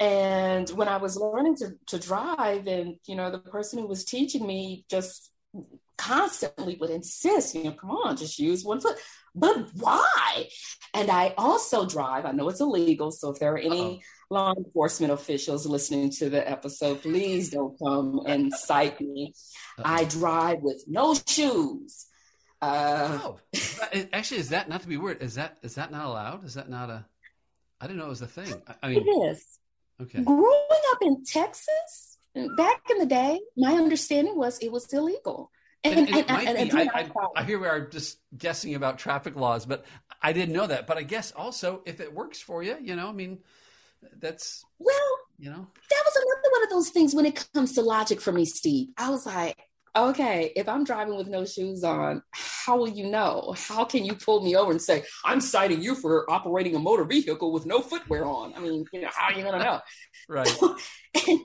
And 0.00 0.68
when 0.70 0.88
I 0.88 0.96
was 0.96 1.16
learning 1.16 1.56
to, 1.56 1.72
to 1.86 1.98
drive, 1.98 2.66
and 2.66 2.96
you 3.06 3.16
know, 3.16 3.30
the 3.30 3.38
person 3.38 3.78
who 3.78 3.86
was 3.86 4.04
teaching 4.04 4.46
me 4.46 4.84
just 4.90 5.30
constantly 5.96 6.76
would 6.76 6.90
insist, 6.90 7.54
you 7.54 7.64
know, 7.64 7.72
come 7.72 7.90
on, 7.90 8.16
just 8.16 8.38
use 8.38 8.64
one 8.64 8.80
foot. 8.80 8.96
But 9.34 9.68
why? 9.74 10.48
And 10.92 11.10
I 11.10 11.34
also 11.36 11.86
drive. 11.86 12.24
I 12.24 12.32
know 12.32 12.48
it's 12.48 12.60
illegal. 12.60 13.10
So 13.10 13.30
if 13.30 13.40
there 13.40 13.54
are 13.54 13.58
any 13.58 13.80
Uh-oh. 13.80 14.00
law 14.30 14.54
enforcement 14.56 15.12
officials 15.12 15.66
listening 15.66 16.10
to 16.12 16.30
the 16.30 16.48
episode, 16.48 17.02
please 17.02 17.50
don't 17.50 17.76
come 17.78 18.22
and 18.26 18.52
cite 18.52 19.00
me. 19.00 19.34
Uh-oh. 19.78 19.82
I 19.84 20.04
drive 20.04 20.58
with 20.62 20.84
no 20.86 21.14
shoes. 21.26 22.06
Uh, 22.62 23.18
oh, 23.22 23.40
actually, 24.12 24.40
is 24.40 24.50
that 24.50 24.68
not 24.68 24.80
to 24.82 24.88
be 24.88 24.96
weird? 24.96 25.20
Is 25.22 25.34
that 25.34 25.58
is 25.62 25.74
that 25.74 25.90
not 25.90 26.06
allowed? 26.06 26.44
Is 26.44 26.54
that 26.54 26.70
not 26.70 26.88
a? 26.88 27.04
I 27.78 27.86
didn't 27.86 27.98
know 27.98 28.06
it 28.06 28.10
was 28.10 28.22
a 28.22 28.26
thing. 28.26 28.54
I 28.82 28.88
mean, 28.88 29.04
it 29.06 29.10
is. 29.10 29.44
Okay. 30.00 30.22
Growing 30.22 30.84
up 30.92 30.98
in 31.02 31.24
Texas 31.24 32.18
back 32.56 32.80
in 32.90 32.98
the 32.98 33.06
day, 33.06 33.40
my 33.56 33.74
understanding 33.74 34.38
was 34.38 34.58
it 34.60 34.72
was 34.72 34.90
illegal. 34.92 35.50
And, 35.84 36.08
and, 36.08 36.30
and 36.30 36.58
and. 36.58 36.72
I, 36.72 36.84
I, 36.94 37.10
I, 37.36 37.44
hear 37.44 37.58
we 37.58 37.66
are 37.66 37.86
just 37.86 38.18
guessing 38.36 38.74
about 38.74 38.98
traffic 38.98 39.36
laws, 39.36 39.66
but 39.66 39.84
I 40.22 40.32
didn't 40.32 40.54
know 40.54 40.66
that. 40.66 40.86
But 40.86 40.96
I 40.96 41.02
guess 41.02 41.32
also, 41.32 41.82
if 41.84 42.00
it 42.00 42.12
works 42.12 42.40
for 42.40 42.62
you, 42.62 42.76
you 42.80 42.96
know, 42.96 43.08
I 43.08 43.12
mean, 43.12 43.40
that's 44.18 44.64
well, 44.78 44.96
you 45.38 45.50
know, 45.50 45.66
that 45.90 46.02
was 46.04 46.16
another 46.16 46.52
one 46.52 46.62
of 46.64 46.70
those 46.70 46.88
things 46.88 47.14
when 47.14 47.26
it 47.26 47.48
comes 47.52 47.72
to 47.74 47.82
logic 47.82 48.20
for 48.20 48.32
me, 48.32 48.46
Steve. 48.46 48.88
I 48.96 49.10
was 49.10 49.26
like, 49.26 49.58
okay, 49.96 50.52
if 50.56 50.68
I'm 50.68 50.84
driving 50.84 51.16
with 51.16 51.28
no 51.28 51.44
shoes 51.44 51.84
on, 51.84 52.22
how 52.32 52.78
will 52.78 52.88
you 52.88 53.06
know? 53.06 53.54
How 53.56 53.84
can 53.84 54.04
you 54.04 54.14
pull 54.14 54.42
me 54.42 54.56
over 54.56 54.70
and 54.70 54.82
say, 54.82 55.04
I'm 55.24 55.40
citing 55.40 55.82
you 55.82 55.94
for 55.94 56.28
operating 56.30 56.74
a 56.74 56.78
motor 56.78 57.04
vehicle 57.04 57.52
with 57.52 57.66
no 57.66 57.80
footwear 57.80 58.24
on? 58.24 58.54
I 58.54 58.60
mean, 58.60 58.84
you 58.92 59.02
know, 59.02 59.08
how 59.14 59.26
are 59.26 59.32
you 59.32 59.42
going 59.42 59.58
to 59.58 59.64
know? 59.64 59.80
right. 60.28 60.62
and, 61.28 61.40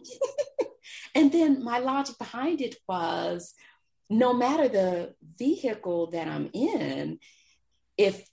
and 1.15 1.31
then 1.31 1.63
my 1.63 1.79
logic 1.79 2.17
behind 2.17 2.61
it 2.61 2.77
was 2.87 3.53
no 4.09 4.33
matter 4.33 4.67
the 4.67 5.13
vehicle 5.37 6.07
that 6.11 6.27
I'm 6.27 6.49
in, 6.53 7.19
if 7.97 8.27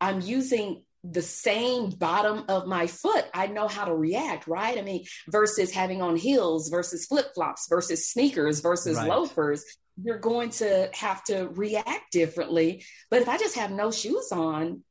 I'm 0.00 0.20
using 0.20 0.82
the 1.02 1.22
same 1.22 1.90
bottom 1.90 2.44
of 2.48 2.66
my 2.66 2.86
foot, 2.86 3.24
I 3.32 3.46
know 3.46 3.68
how 3.68 3.84
to 3.84 3.94
react, 3.94 4.46
right? 4.46 4.76
I 4.76 4.82
mean, 4.82 5.04
versus 5.28 5.72
having 5.72 6.02
on 6.02 6.16
heels 6.16 6.68
versus 6.68 7.06
flip 7.06 7.32
flops 7.34 7.66
versus 7.68 8.08
sneakers 8.08 8.60
versus 8.60 8.96
right. 8.96 9.08
loafers, 9.08 9.64
you're 10.02 10.18
going 10.18 10.50
to 10.50 10.90
have 10.94 11.22
to 11.24 11.48
react 11.48 12.12
differently. 12.12 12.84
But 13.10 13.22
if 13.22 13.28
I 13.28 13.38
just 13.38 13.56
have 13.56 13.70
no 13.70 13.90
shoes 13.90 14.30
on 14.32 14.82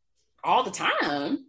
all 0.44 0.64
the 0.64 0.72
time, 0.72 1.46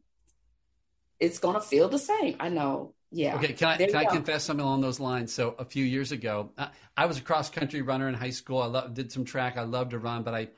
it's 1.18 1.38
going 1.38 1.54
to 1.54 1.60
feel 1.60 1.88
the 1.88 1.98
same. 1.98 2.36
I 2.40 2.48
know. 2.48 2.94
Yeah. 3.10 3.36
Okay. 3.36 3.52
Can 3.52 3.68
I 3.68 3.76
can 3.76 3.94
I 3.94 4.04
confess 4.04 4.44
something 4.44 4.64
along 4.64 4.80
those 4.80 5.00
lines? 5.00 5.32
So 5.32 5.54
a 5.58 5.64
few 5.64 5.84
years 5.84 6.12
ago, 6.12 6.50
I, 6.58 6.70
I 6.96 7.06
was 7.06 7.18
a 7.18 7.22
cross 7.22 7.48
country 7.50 7.82
runner 7.82 8.08
in 8.08 8.14
high 8.14 8.30
school. 8.30 8.60
I 8.60 8.66
lo- 8.66 8.88
did 8.88 9.12
some 9.12 9.24
track. 9.24 9.56
I 9.56 9.62
loved 9.62 9.92
to 9.92 9.98
run, 9.98 10.22
but 10.22 10.34
I 10.34 10.48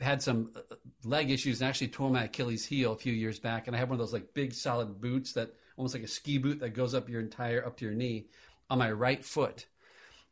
had 0.00 0.20
some 0.20 0.50
uh, 0.56 0.74
leg 1.04 1.30
issues 1.30 1.60
and 1.60 1.68
actually 1.68 1.88
tore 1.88 2.10
my 2.10 2.24
Achilles 2.24 2.64
heel 2.64 2.92
a 2.92 2.96
few 2.96 3.12
years 3.12 3.38
back. 3.38 3.66
And 3.66 3.76
I 3.76 3.78
had 3.78 3.88
one 3.88 3.94
of 3.94 4.00
those 4.00 4.12
like 4.12 4.34
big 4.34 4.52
solid 4.52 5.00
boots 5.00 5.32
that 5.34 5.54
almost 5.76 5.94
like 5.94 6.02
a 6.02 6.08
ski 6.08 6.38
boot 6.38 6.60
that 6.60 6.70
goes 6.70 6.94
up 6.94 7.08
your 7.08 7.20
entire 7.20 7.64
up 7.64 7.76
to 7.78 7.84
your 7.84 7.94
knee 7.94 8.26
on 8.68 8.78
my 8.78 8.90
right 8.90 9.24
foot. 9.24 9.66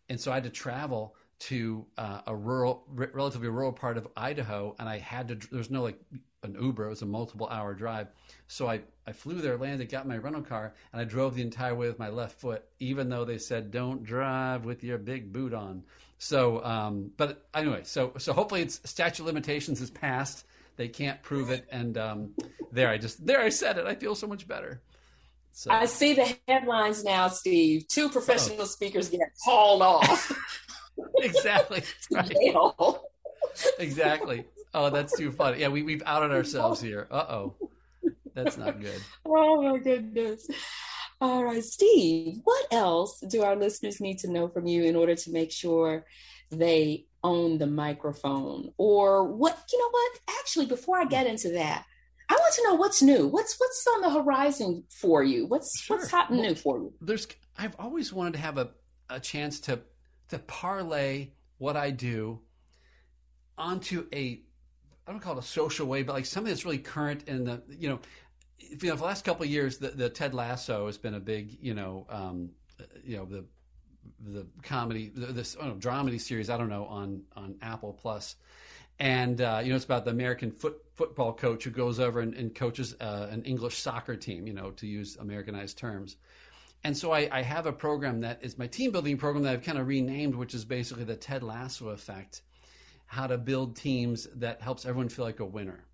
And 0.08 0.20
so 0.20 0.32
I 0.32 0.34
had 0.34 0.44
to 0.44 0.50
travel 0.50 1.14
to 1.40 1.86
uh, 1.96 2.20
a 2.26 2.34
rural, 2.36 2.84
r- 2.98 3.10
relatively 3.14 3.48
rural 3.48 3.72
part 3.72 3.96
of 3.96 4.08
Idaho, 4.16 4.74
and 4.78 4.88
I 4.88 4.98
had 4.98 5.28
to. 5.28 5.34
There 5.34 5.58
was 5.58 5.70
no 5.70 5.82
like 5.82 5.98
an 6.42 6.56
Uber; 6.60 6.86
it 6.86 6.90
was 6.90 7.02
a 7.02 7.06
multiple 7.06 7.48
hour 7.48 7.74
drive. 7.74 8.08
So 8.46 8.68
I 8.68 8.80
I 9.06 9.12
flew 9.12 9.40
there, 9.40 9.56
landed, 9.56 9.90
got 9.90 10.06
my 10.06 10.16
rental 10.16 10.42
car, 10.42 10.74
and 10.92 11.00
I 11.00 11.04
drove 11.04 11.34
the 11.34 11.42
entire 11.42 11.74
way 11.74 11.88
with 11.88 11.98
my 11.98 12.08
left 12.08 12.40
foot, 12.40 12.64
even 12.78 13.08
though 13.08 13.24
they 13.24 13.38
said 13.38 13.70
don't 13.70 14.02
drive 14.02 14.64
with 14.64 14.84
your 14.84 14.98
big 14.98 15.32
boot 15.32 15.54
on. 15.54 15.82
So, 16.18 16.62
um, 16.64 17.10
but 17.16 17.48
anyway, 17.54 17.82
so 17.84 18.12
so 18.18 18.32
hopefully 18.32 18.62
it's 18.62 18.80
statute 18.88 19.24
limitations 19.24 19.80
is 19.80 19.90
passed. 19.90 20.44
They 20.76 20.88
can't 20.88 21.22
prove 21.22 21.50
it, 21.50 21.66
and 21.70 21.96
um, 21.98 22.34
there 22.72 22.88
I 22.88 22.98
just 22.98 23.24
there 23.24 23.40
I 23.40 23.48
said 23.48 23.78
it. 23.78 23.86
I 23.86 23.94
feel 23.94 24.14
so 24.14 24.26
much 24.26 24.46
better. 24.46 24.80
So. 25.52 25.70
I 25.70 25.86
see 25.86 26.14
the 26.14 26.36
headlines 26.46 27.02
now, 27.04 27.28
Steve. 27.28 27.86
Two 27.88 28.08
professional 28.08 28.62
oh. 28.62 28.66
speakers 28.66 29.08
get 29.08 29.20
hauled 29.44 29.82
off. 29.82 30.32
exactly. 31.18 31.82
Right. 32.12 33.74
exactly. 33.78 34.44
Oh, 34.72 34.90
that's 34.90 35.16
too 35.16 35.32
funny. 35.32 35.60
Yeah, 35.60 35.68
we, 35.68 35.82
we've 35.82 36.02
outed 36.06 36.30
ourselves 36.32 36.80
here. 36.80 37.08
Uh 37.10 37.26
oh. 37.28 37.54
That's 38.34 38.56
not 38.56 38.80
good. 38.80 39.00
Oh, 39.26 39.62
my 39.62 39.78
goodness. 39.78 40.48
All 41.20 41.44
right, 41.44 41.62
Steve, 41.62 42.38
what 42.44 42.66
else 42.70 43.20
do 43.28 43.42
our 43.42 43.56
listeners 43.56 44.00
need 44.00 44.18
to 44.20 44.30
know 44.30 44.48
from 44.48 44.66
you 44.66 44.84
in 44.84 44.96
order 44.96 45.14
to 45.14 45.30
make 45.30 45.52
sure 45.52 46.06
they 46.50 47.06
own 47.22 47.58
the 47.58 47.66
microphone? 47.66 48.72
Or 48.78 49.24
what, 49.24 49.62
you 49.70 49.78
know 49.78 49.90
what? 49.90 50.38
Actually, 50.40 50.66
before 50.66 50.98
I 50.98 51.04
get 51.04 51.26
into 51.26 51.50
that, 51.52 51.84
I 52.30 52.34
want 52.34 52.54
to 52.54 52.62
know 52.62 52.74
what's 52.74 53.02
new. 53.02 53.26
What's 53.26 53.56
what's 53.58 53.84
on 53.94 54.02
the 54.02 54.10
horizon 54.10 54.84
for 54.88 55.24
you? 55.24 55.46
What's 55.46 55.80
sure. 55.80 55.96
what's 55.96 56.10
hot 56.10 56.30
and 56.30 56.38
well, 56.38 56.48
new 56.48 56.54
for 56.54 56.78
you? 56.78 56.92
There's 57.00 57.26
I've 57.58 57.74
always 57.76 58.12
wanted 58.12 58.34
to 58.34 58.38
have 58.38 58.56
a, 58.56 58.70
a 59.10 59.18
chance 59.18 59.58
to 59.62 59.80
to 60.28 60.38
parlay 60.38 61.30
what 61.58 61.76
I 61.76 61.90
do 61.90 62.40
onto 63.58 64.06
a 64.14 64.42
I 65.06 65.10
don't 65.10 65.20
call 65.20 65.36
it 65.36 65.44
a 65.44 65.46
social 65.46 65.86
way, 65.86 66.02
but 66.02 66.12
like 66.12 66.26
something 66.26 66.50
that's 66.50 66.64
really 66.64 66.78
current 66.78 67.24
in 67.28 67.44
the 67.44 67.62
you 67.68 67.88
know, 67.88 68.00
you 68.58 68.88
know, 68.88 68.94
for 68.94 68.98
the 68.98 69.04
last 69.04 69.24
couple 69.24 69.44
of 69.44 69.50
years, 69.50 69.78
the, 69.78 69.88
the 69.88 70.08
Ted 70.08 70.34
Lasso 70.34 70.86
has 70.86 70.98
been 70.98 71.14
a 71.14 71.20
big 71.20 71.58
you 71.60 71.74
know, 71.74 72.06
um, 72.08 72.50
you 73.04 73.16
know 73.16 73.24
the 73.24 73.44
the 74.20 74.46
comedy 74.62 75.10
this 75.14 75.56
oh, 75.60 75.74
dramedy 75.78 76.20
series 76.20 76.50
I 76.50 76.56
don't 76.56 76.68
know 76.68 76.86
on 76.86 77.22
on 77.36 77.56
Apple 77.62 77.92
Plus, 77.92 78.36
and 78.98 79.40
uh, 79.40 79.60
you 79.62 79.70
know 79.70 79.76
it's 79.76 79.84
about 79.84 80.04
the 80.04 80.10
American 80.10 80.50
foot, 80.52 80.80
football 80.94 81.32
coach 81.32 81.64
who 81.64 81.70
goes 81.70 81.98
over 81.98 82.20
and, 82.20 82.34
and 82.34 82.54
coaches 82.54 82.94
uh, 83.00 83.28
an 83.30 83.42
English 83.44 83.78
soccer 83.78 84.16
team, 84.16 84.46
you 84.46 84.52
know, 84.52 84.70
to 84.72 84.86
use 84.86 85.16
Americanized 85.16 85.78
terms. 85.78 86.16
And 86.82 86.96
so 86.96 87.12
I, 87.12 87.28
I, 87.30 87.42
have 87.42 87.66
a 87.66 87.72
program 87.72 88.20
that 88.20 88.38
is 88.42 88.56
my 88.56 88.66
team 88.66 88.90
building 88.90 89.18
program 89.18 89.44
that 89.44 89.52
I've 89.52 89.62
kind 89.62 89.76
of 89.76 89.86
renamed, 89.86 90.34
which 90.34 90.54
is 90.54 90.64
basically 90.64 91.04
the 91.04 91.16
Ted 91.16 91.42
Lasso 91.42 91.90
effect 91.90 92.40
how 93.10 93.26
to 93.26 93.36
build 93.36 93.74
teams 93.74 94.28
that 94.36 94.62
helps 94.62 94.86
everyone 94.86 95.08
feel 95.08 95.24
like 95.24 95.40
a 95.40 95.44
winner. 95.44 95.84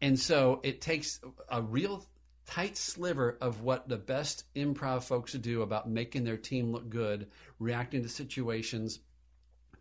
And 0.00 0.16
so 0.16 0.60
it 0.62 0.80
takes 0.80 1.18
a 1.48 1.60
real 1.60 2.06
tight 2.46 2.76
sliver 2.76 3.36
of 3.40 3.62
what 3.62 3.88
the 3.88 3.96
best 3.96 4.44
improv 4.54 5.02
folks 5.02 5.32
do 5.32 5.62
about 5.62 5.90
making 5.90 6.22
their 6.22 6.36
team 6.36 6.70
look 6.70 6.88
good, 6.88 7.26
reacting 7.58 8.04
to 8.04 8.08
situations, 8.08 9.00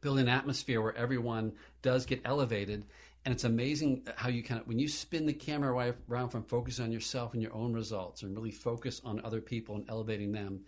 building 0.02 0.24
an 0.24 0.34
atmosphere 0.34 0.82
where 0.82 0.98
everyone 0.98 1.54
does 1.84 2.08
get 2.08 2.22
elevated. 2.26 2.84
And 3.26 3.32
it's 3.32 3.44
amazing 3.44 4.08
how 4.16 4.30
you 4.30 4.42
kind 4.42 4.60
of, 4.60 4.68
when 4.68 4.80
you 4.80 4.88
spin 4.88 5.28
the 5.28 5.34
camera 5.34 5.94
around 6.10 6.30
from 6.30 6.46
focusing 6.46 6.86
on 6.86 6.92
yourself 6.92 7.36
and 7.36 7.44
your 7.44 7.54
own 7.54 7.74
results 7.74 8.24
and 8.24 8.36
really 8.36 8.50
focus 8.50 9.02
on 9.06 9.22
other 9.24 9.40
people 9.40 9.76
and 9.76 9.86
elevating 9.88 10.32
them, 10.32 10.62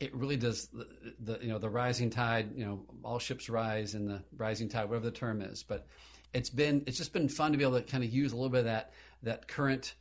it 0.00 0.14
really 0.14 0.36
does 0.36 0.68
the, 0.68 0.86
the, 1.20 1.38
you 1.40 1.48
know 1.48 1.58
the 1.58 1.68
rising 1.68 2.10
tide 2.10 2.50
you 2.54 2.64
know 2.64 2.80
all 3.02 3.18
ships 3.18 3.48
rise 3.48 3.94
in 3.94 4.06
the 4.06 4.22
rising 4.36 4.68
tide 4.68 4.88
whatever 4.88 5.06
the 5.06 5.10
term 5.10 5.40
is. 5.40 5.62
But 5.62 5.86
it's 6.34 6.50
been 6.50 6.82
it's 6.86 6.98
just 6.98 7.12
been 7.12 7.28
fun 7.28 7.52
to 7.52 7.58
be 7.58 7.64
able 7.64 7.80
to 7.80 7.82
kind 7.82 8.04
of 8.04 8.10
use 8.12 8.32
a 8.32 8.36
little 8.36 8.50
bit 8.50 8.60
of 8.60 8.64
that 8.66 8.92
that 9.22 9.48
current 9.48 9.94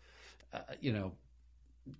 uh, 0.53 0.59
you 0.81 0.91
know 0.91 1.13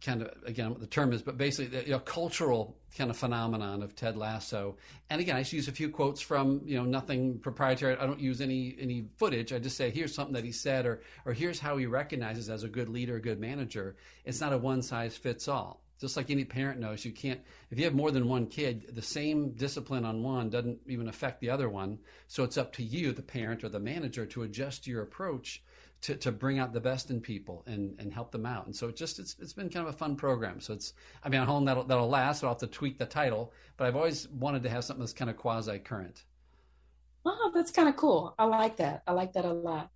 kind 0.03 0.23
of 0.23 0.33
again 0.45 0.71
what 0.71 0.79
the 0.79 0.87
term 0.87 1.13
is 1.13 1.21
but 1.21 1.37
basically 1.37 1.67
the 1.67 1.85
you 1.85 1.91
know, 1.91 1.99
cultural 1.99 2.75
kind 2.97 3.11
of 3.11 3.17
phenomenon 3.17 3.83
of 3.83 3.95
Ted 3.95 4.17
Lasso. 4.17 4.77
And 5.09 5.21
again 5.21 5.37
I 5.37 5.41
just 5.41 5.53
use 5.53 5.67
a 5.67 5.71
few 5.71 5.89
quotes 5.89 6.19
from 6.19 6.61
you 6.65 6.75
know 6.75 6.83
nothing 6.83 7.39
proprietary. 7.39 7.95
I 7.95 8.05
don't 8.05 8.19
use 8.19 8.41
any 8.41 8.75
any 8.79 9.05
footage. 9.15 9.53
I 9.53 9.59
just 9.59 9.77
say 9.77 9.89
here's 9.89 10.13
something 10.13 10.33
that 10.33 10.43
he 10.43 10.51
said 10.51 10.85
or 10.85 11.01
or 11.25 11.31
here's 11.31 11.59
how 11.59 11.77
he 11.77 11.85
recognizes 11.85 12.49
as 12.49 12.63
a 12.63 12.67
good 12.67 12.89
leader 12.89 13.15
a 13.15 13.21
good 13.21 13.39
manager. 13.39 13.95
It's 14.25 14.41
not 14.41 14.51
a 14.51 14.57
one 14.57 14.81
size 14.81 15.15
fits 15.15 15.47
all 15.47 15.84
just 15.99 16.17
like 16.17 16.29
any 16.29 16.43
parent 16.43 16.79
knows, 16.79 17.05
you 17.05 17.11
can't, 17.11 17.39
if 17.71 17.77
you 17.77 17.85
have 17.85 17.93
more 17.93 18.11
than 18.11 18.27
one 18.27 18.47
kid, 18.47 18.95
the 18.95 19.01
same 19.01 19.51
discipline 19.51 20.05
on 20.05 20.23
one 20.23 20.49
doesn't 20.49 20.79
even 20.87 21.07
affect 21.07 21.39
the 21.39 21.49
other 21.49 21.69
one. 21.69 21.99
So 22.27 22.43
it's 22.43 22.57
up 22.57 22.73
to 22.73 22.83
you, 22.83 23.11
the 23.11 23.21
parent 23.21 23.63
or 23.63 23.69
the 23.69 23.79
manager, 23.79 24.25
to 24.27 24.43
adjust 24.43 24.87
your 24.87 25.01
approach 25.01 25.63
to, 26.01 26.15
to 26.17 26.31
bring 26.31 26.59
out 26.59 26.73
the 26.73 26.81
best 26.81 27.09
in 27.09 27.21
people 27.21 27.63
and, 27.65 27.95
and 27.99 28.13
help 28.13 28.31
them 28.31 28.45
out. 28.45 28.65
And 28.65 28.75
so 28.75 28.89
it 28.89 28.95
just, 28.95 29.19
it's, 29.19 29.35
it's 29.39 29.53
been 29.53 29.69
kind 29.69 29.87
of 29.87 29.93
a 29.93 29.97
fun 29.97 30.15
program. 30.15 30.59
So 30.59 30.73
it's, 30.73 30.93
I 31.23 31.29
mean, 31.29 31.41
I 31.41 31.45
hope 31.45 31.65
that'll, 31.65 31.83
that'll 31.85 32.09
last. 32.09 32.41
So 32.41 32.47
I'll 32.47 32.53
have 32.53 32.59
to 32.59 32.67
tweak 32.67 32.97
the 32.97 33.05
title, 33.05 33.53
but 33.77 33.87
I've 33.87 33.95
always 33.95 34.27
wanted 34.29 34.63
to 34.63 34.69
have 34.69 34.83
something 34.83 35.01
that's 35.01 35.13
kind 35.13 35.31
of 35.31 35.37
quasi 35.37 35.79
current. 35.79 36.23
Oh, 37.25 37.51
that's 37.53 37.71
kind 37.71 37.89
of 37.89 37.95
cool. 37.95 38.35
I 38.37 38.45
like 38.45 38.77
that. 38.77 39.03
I 39.07 39.13
like 39.13 39.33
that 39.33 39.45
a 39.45 39.53
lot. 39.53 39.89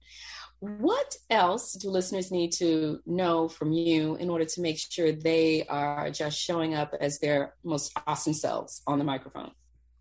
What 0.59 1.15
else 1.29 1.73
do 1.73 1.89
listeners 1.89 2.31
need 2.31 2.51
to 2.53 2.99
know 3.05 3.47
from 3.47 3.71
you 3.71 4.15
in 4.15 4.29
order 4.29 4.43
to 4.43 4.61
make 4.61 4.77
sure 4.77 5.11
they 5.11 5.65
are 5.67 6.09
just 6.09 6.37
showing 6.37 6.73
up 6.73 6.93
as 6.99 7.19
their 7.19 7.55
most 7.63 7.93
awesome 8.07 8.33
selves 8.33 8.81
on 8.85 8.99
the 8.99 9.05
microphone? 9.05 9.51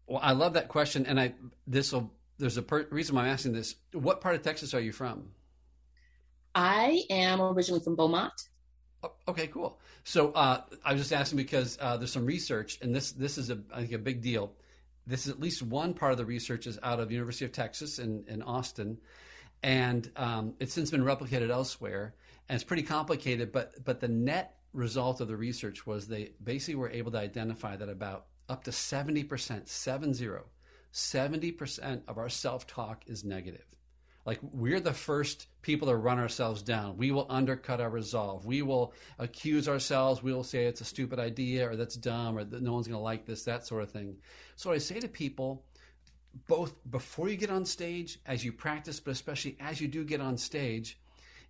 Well, 0.08 0.20
I 0.22 0.32
love 0.32 0.54
that 0.54 0.68
question, 0.68 1.06
and 1.06 1.20
I 1.20 1.34
this 1.66 1.92
will 1.92 2.12
there's 2.38 2.56
a 2.56 2.62
per- 2.62 2.86
reason 2.90 3.14
why 3.14 3.22
I'm 3.22 3.28
asking 3.28 3.52
this. 3.52 3.76
What 3.92 4.20
part 4.20 4.34
of 4.34 4.42
Texas 4.42 4.74
are 4.74 4.80
you 4.80 4.92
from? 4.92 5.28
I 6.54 7.02
am 7.10 7.40
originally 7.40 7.82
from 7.84 7.94
Beaumont. 7.94 8.32
Oh, 9.04 9.12
okay, 9.28 9.46
cool. 9.48 9.78
So 10.02 10.32
uh, 10.32 10.62
I 10.84 10.92
was 10.92 11.02
just 11.02 11.12
asking 11.12 11.36
because 11.36 11.78
uh, 11.80 11.96
there's 11.98 12.10
some 12.12 12.26
research, 12.26 12.78
and 12.82 12.94
this 12.94 13.12
this 13.12 13.38
is 13.38 13.50
a 13.50 13.58
I 13.72 13.80
think 13.82 13.92
a 13.92 13.98
big 13.98 14.22
deal. 14.22 14.54
This 15.08 15.26
is 15.26 15.32
at 15.32 15.40
least 15.40 15.62
one 15.62 15.94
part 15.94 16.12
of 16.12 16.18
the 16.18 16.26
research 16.26 16.66
is 16.66 16.78
out 16.82 17.00
of 17.00 17.10
University 17.10 17.46
of 17.46 17.52
Texas 17.52 17.98
in, 17.98 18.24
in 18.28 18.42
Austin, 18.42 18.98
and 19.62 20.10
um, 20.16 20.54
it's 20.60 20.74
since 20.74 20.90
been 20.90 21.02
replicated 21.02 21.50
elsewhere, 21.50 22.14
and 22.48 22.54
it's 22.54 22.64
pretty 22.64 22.82
complicated. 22.82 23.50
But 23.50 23.82
but 23.84 24.00
the 24.00 24.08
net 24.08 24.56
result 24.74 25.22
of 25.22 25.28
the 25.28 25.36
research 25.36 25.86
was 25.86 26.06
they 26.06 26.32
basically 26.44 26.74
were 26.74 26.90
able 26.90 27.10
to 27.12 27.18
identify 27.18 27.74
that 27.76 27.88
about 27.88 28.26
up 28.50 28.64
to 28.64 28.72
seventy 28.72 29.24
percent, 29.24 29.68
seven 29.68 30.12
zero, 30.12 30.44
70% 30.92 32.02
of 32.06 32.18
our 32.18 32.28
self 32.28 32.66
talk 32.66 33.04
is 33.06 33.24
negative. 33.24 33.64
Like 34.28 34.40
we're 34.42 34.78
the 34.78 34.92
first 34.92 35.46
people 35.62 35.88
to 35.88 35.96
run 35.96 36.18
ourselves 36.18 36.60
down. 36.62 36.98
We 36.98 37.12
will 37.12 37.24
undercut 37.30 37.80
our 37.80 37.88
resolve. 37.88 38.44
We 38.44 38.60
will 38.60 38.92
accuse 39.18 39.70
ourselves. 39.70 40.22
We 40.22 40.34
will 40.34 40.44
say 40.44 40.66
it's 40.66 40.82
a 40.82 40.84
stupid 40.84 41.18
idea 41.18 41.66
or 41.66 41.76
that's 41.76 41.96
dumb 41.96 42.36
or 42.36 42.44
that 42.44 42.60
no 42.60 42.74
one's 42.74 42.86
going 42.86 42.98
to 42.98 43.02
like 43.02 43.24
this, 43.24 43.44
that 43.44 43.66
sort 43.66 43.84
of 43.84 43.90
thing. 43.90 44.18
So 44.54 44.70
I 44.70 44.76
say 44.76 45.00
to 45.00 45.08
people, 45.08 45.64
both 46.46 46.74
before 46.90 47.30
you 47.30 47.38
get 47.38 47.48
on 47.48 47.64
stage, 47.64 48.20
as 48.26 48.44
you 48.44 48.52
practice, 48.52 49.00
but 49.00 49.12
especially 49.12 49.56
as 49.60 49.80
you 49.80 49.88
do 49.88 50.04
get 50.04 50.20
on 50.20 50.36
stage, 50.36 51.00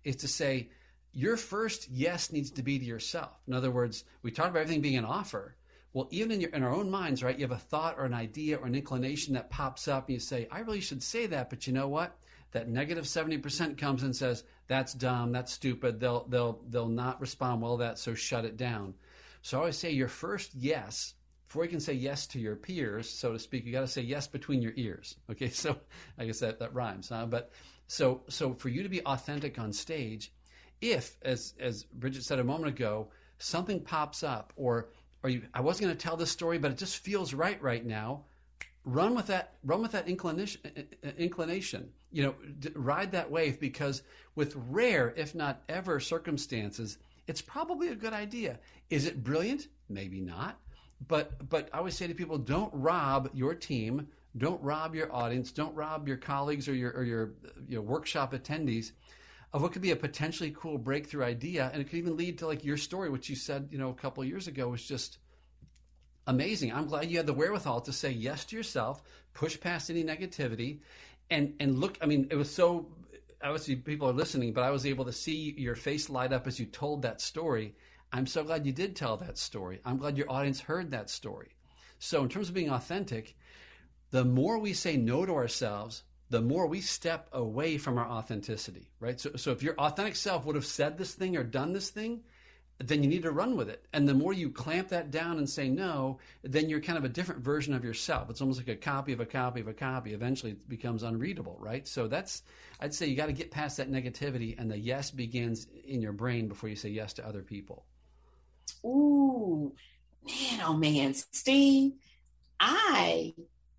is 0.05 0.15
to 0.15 0.29
say, 0.29 0.69
your 1.11 1.35
first 1.35 1.89
yes 1.89 2.31
needs 2.31 2.51
to 2.51 2.63
be 2.63 2.79
to 2.79 2.85
yourself. 2.85 3.41
In 3.45 3.53
other 3.53 3.71
words, 3.71 4.05
we 4.21 4.31
talk 4.31 4.51
about 4.51 4.61
everything 4.61 4.79
being 4.79 4.95
an 4.95 5.03
offer. 5.03 5.53
Well, 5.91 6.07
even 6.11 6.31
in, 6.31 6.39
your, 6.39 6.51
in 6.51 6.63
our 6.63 6.73
own 6.73 6.89
minds, 6.89 7.23
right, 7.23 7.37
you 7.37 7.43
have 7.43 7.51
a 7.51 7.59
thought 7.59 7.95
or 7.97 8.05
an 8.05 8.13
idea 8.13 8.55
or 8.55 8.67
an 8.67 8.75
inclination 8.75 9.33
that 9.33 9.49
pops 9.49 9.89
up, 9.89 10.07
and 10.07 10.13
you 10.13 10.21
say, 10.21 10.47
I 10.49 10.59
really 10.59 10.79
should 10.79 11.03
say 11.03 11.25
that, 11.25 11.49
but 11.49 11.67
you 11.67 11.73
know 11.73 11.89
what? 11.89 12.15
That 12.51 12.67
negative 12.67 13.05
70% 13.05 13.77
comes 13.77 14.03
and 14.03 14.15
says, 14.15 14.43
that's 14.67 14.93
dumb, 14.93 15.31
that's 15.31 15.53
stupid, 15.53 15.99
they'll, 15.99 16.25
they'll, 16.27 16.61
they'll 16.69 16.87
not 16.87 17.21
respond 17.21 17.61
well 17.61 17.77
to 17.77 17.83
that, 17.83 17.99
so 17.99 18.15
shut 18.15 18.45
it 18.45 18.57
down. 18.57 18.95
So 19.41 19.57
I 19.57 19.59
always 19.61 19.77
say 19.77 19.91
your 19.91 20.07
first 20.07 20.55
yes, 20.55 21.13
before 21.45 21.63
you 21.63 21.69
can 21.69 21.79
say 21.79 21.93
yes 21.93 22.27
to 22.27 22.39
your 22.39 22.55
peers, 22.55 23.09
so 23.09 23.33
to 23.33 23.39
speak, 23.39 23.65
you 23.65 23.71
got 23.71 23.81
to 23.81 23.87
say 23.87 24.01
yes 24.01 24.27
between 24.27 24.61
your 24.61 24.73
ears. 24.75 25.15
Okay, 25.31 25.49
so 25.49 25.77
I 26.17 26.25
guess 26.25 26.39
that, 26.39 26.59
that 26.59 26.73
rhymes, 26.73 27.09
huh? 27.09 27.25
But 27.27 27.51
so, 27.87 28.21
so 28.29 28.53
for 28.53 28.69
you 28.69 28.83
to 28.83 28.89
be 28.89 29.03
authentic 29.05 29.59
on 29.59 29.71
stage, 29.73 30.31
if, 30.81 31.17
as, 31.21 31.53
as 31.59 31.83
Bridgett 31.83 32.23
said 32.23 32.39
a 32.39 32.43
moment 32.43 32.69
ago, 32.69 33.09
something 33.37 33.81
pops 33.81 34.23
up 34.23 34.53
or 34.55 34.89
or 35.23 35.29
you, 35.29 35.41
I 35.53 35.61
wasn't 35.61 35.87
going 35.87 35.97
to 35.97 36.01
tell 36.01 36.17
this 36.17 36.31
story, 36.31 36.57
but 36.57 36.71
it 36.71 36.77
just 36.77 36.97
feels 36.99 37.33
right 37.33 37.61
right 37.61 37.85
now. 37.85 38.23
Run 38.85 39.15
with 39.15 39.27
that. 39.27 39.55
Run 39.63 39.81
with 39.81 39.91
that 39.91 40.07
inclination. 40.07 40.61
Uh, 40.65 41.07
uh, 41.07 41.11
inclination. 41.17 41.89
You 42.11 42.23
know, 42.23 42.35
ride 42.75 43.11
that 43.11 43.29
wave 43.29 43.59
because 43.59 44.01
with 44.35 44.55
rare, 44.69 45.13
if 45.15 45.35
not 45.35 45.61
ever, 45.69 45.99
circumstances, 45.99 46.97
it's 47.27 47.41
probably 47.41 47.89
a 47.89 47.95
good 47.95 48.13
idea. 48.13 48.59
Is 48.89 49.05
it 49.05 49.23
brilliant? 49.23 49.67
Maybe 49.89 50.19
not. 50.19 50.59
But 51.07 51.49
but 51.49 51.69
I 51.73 51.77
always 51.77 51.95
say 51.95 52.07
to 52.07 52.13
people, 52.13 52.37
don't 52.37 52.73
rob 52.73 53.29
your 53.33 53.53
team. 53.53 54.07
Don't 54.37 54.61
rob 54.61 54.95
your 54.95 55.13
audience. 55.13 55.51
Don't 55.51 55.75
rob 55.75 56.07
your 56.07 56.17
colleagues 56.17 56.67
or 56.67 56.73
your 56.73 56.91
or 56.91 57.03
your, 57.03 57.33
uh, 57.45 57.49
your 57.67 57.81
workshop 57.81 58.33
attendees 58.33 58.91
of 59.53 59.61
what 59.61 59.71
could 59.71 59.81
be 59.81 59.91
a 59.91 59.95
potentially 59.95 60.53
cool 60.55 60.77
breakthrough 60.77 61.23
idea, 61.23 61.69
and 61.73 61.81
it 61.81 61.85
could 61.85 61.97
even 61.97 62.15
lead 62.15 62.37
to 62.37 62.45
like 62.45 62.63
your 62.63 62.77
story, 62.77 63.09
which 63.09 63.29
you 63.29 63.35
said, 63.35 63.67
you 63.71 63.77
know, 63.77 63.89
a 63.89 63.93
couple 63.95 64.23
years 64.23 64.47
ago 64.47 64.67
was 64.69 64.85
just 64.85 65.17
amazing. 66.29 66.71
I'm 66.71 66.85
glad 66.85 67.09
you 67.09 67.17
had 67.17 67.25
the 67.25 67.33
wherewithal 67.33 67.81
to 67.81 67.91
say 67.91 68.11
yes 68.11 68.45
to 68.45 68.55
yourself, 68.55 69.01
push 69.33 69.59
past 69.59 69.89
any 69.89 70.03
negativity, 70.03 70.79
and 71.29 71.55
and 71.59 71.79
look. 71.79 71.97
I 72.01 72.05
mean, 72.05 72.27
it 72.31 72.35
was 72.35 72.53
so. 72.53 72.87
Obviously, 73.41 73.77
people 73.77 74.09
are 74.09 74.13
listening, 74.13 74.53
but 74.53 74.63
I 74.63 74.69
was 74.69 74.85
able 74.85 75.05
to 75.05 75.13
see 75.13 75.55
your 75.57 75.75
face 75.75 76.09
light 76.09 76.33
up 76.33 76.45
as 76.45 76.59
you 76.59 76.65
told 76.65 77.01
that 77.01 77.21
story. 77.21 77.73
I'm 78.11 78.27
so 78.27 78.43
glad 78.43 78.65
you 78.65 78.73
did 78.73 78.95
tell 78.95 79.17
that 79.17 79.37
story. 79.37 79.79
I'm 79.85 79.97
glad 79.97 80.17
your 80.17 80.29
audience 80.29 80.59
heard 80.59 80.91
that 80.91 81.09
story. 81.09 81.49
So, 81.99 82.21
in 82.23 82.29
terms 82.29 82.49
of 82.49 82.55
being 82.55 82.69
authentic, 82.69 83.35
the 84.11 84.25
more 84.25 84.59
we 84.59 84.73
say 84.73 84.97
no 84.97 85.25
to 85.25 85.33
ourselves, 85.33 86.03
the 86.29 86.41
more 86.41 86.67
we 86.67 86.81
step 86.81 87.29
away 87.31 87.77
from 87.77 87.97
our 87.97 88.07
authenticity, 88.07 88.91
right? 88.99 89.19
So, 89.19 89.31
so 89.35 89.51
if 89.51 89.63
your 89.63 89.75
authentic 89.75 90.15
self 90.15 90.45
would 90.45 90.55
have 90.55 90.65
said 90.65 90.97
this 90.97 91.13
thing 91.13 91.37
or 91.37 91.43
done 91.43 91.73
this 91.73 91.89
thing, 91.89 92.21
then 92.79 93.03
you 93.03 93.09
need 93.09 93.23
to 93.23 93.31
run 93.31 93.57
with 93.57 93.69
it. 93.69 93.85
And 93.93 94.07
the 94.07 94.13
more 94.13 94.31
you 94.31 94.49
clamp 94.49 94.89
that 94.89 95.11
down 95.11 95.37
and 95.37 95.49
say 95.49 95.67
no, 95.67 96.19
then 96.43 96.69
you're 96.69 96.79
kind 96.79 96.97
of 96.97 97.03
a 97.03 97.09
different 97.09 97.41
version 97.41 97.73
of 97.73 97.83
yourself. 97.83 98.29
It's 98.29 98.39
almost 98.39 98.59
like 98.59 98.69
a 98.69 98.75
copy 98.75 99.11
of 99.11 99.19
a 99.19 99.25
copy 99.25 99.59
of 99.59 99.67
a 99.67 99.73
copy. 99.73 100.13
Eventually 100.13 100.53
it 100.53 100.69
becomes 100.69 101.03
unreadable, 101.03 101.57
right? 101.59 101.85
So 101.87 102.07
that's, 102.07 102.43
I'd 102.79 102.93
say 102.93 103.07
you 103.07 103.17
got 103.17 103.25
to 103.25 103.33
get 103.33 103.51
past 103.51 103.77
that 103.77 103.91
negativity 103.91 104.57
and 104.57 104.71
the 104.71 104.77
yes 104.77 105.11
begins 105.11 105.67
in 105.85 106.01
your 106.01 106.13
brain 106.13 106.47
before 106.47 106.69
you 106.69 106.75
say 106.77 106.89
yes 106.89 107.13
to 107.13 107.27
other 107.27 107.41
people. 107.41 107.85
Ooh, 108.85 109.73
man, 110.25 110.61
oh 110.65 110.73
man, 110.73 111.13
Steve, 111.13 111.93
I 112.61 113.33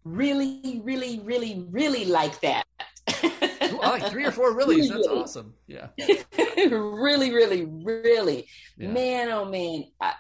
really, 0.05 0.83
really, 0.85 1.21
really, 1.21 1.65
really 1.71 2.05
like 2.05 2.39
that. 2.41 2.65
Ooh, 3.83 3.91
like 3.91 4.07
three 4.11 4.25
or 4.25 4.31
four 4.31 4.55
really. 4.55 4.81
That's 4.81 4.91
really. 4.91 5.21
awesome. 5.21 5.55
Yeah. 5.67 5.89
really, 6.71 7.33
really, 7.33 7.65
really, 7.65 8.47
yeah. 8.77 8.89
man. 8.89 9.31
Oh 9.31 9.45
man, 9.45 9.85
I, 10.01 10.15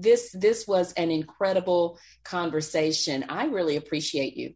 this 0.00 0.30
this 0.32 0.66
was 0.66 0.92
an 0.94 1.10
incredible 1.10 1.98
conversation. 2.24 3.24
I 3.28 3.46
really 3.46 3.76
appreciate 3.76 4.36
you. 4.36 4.54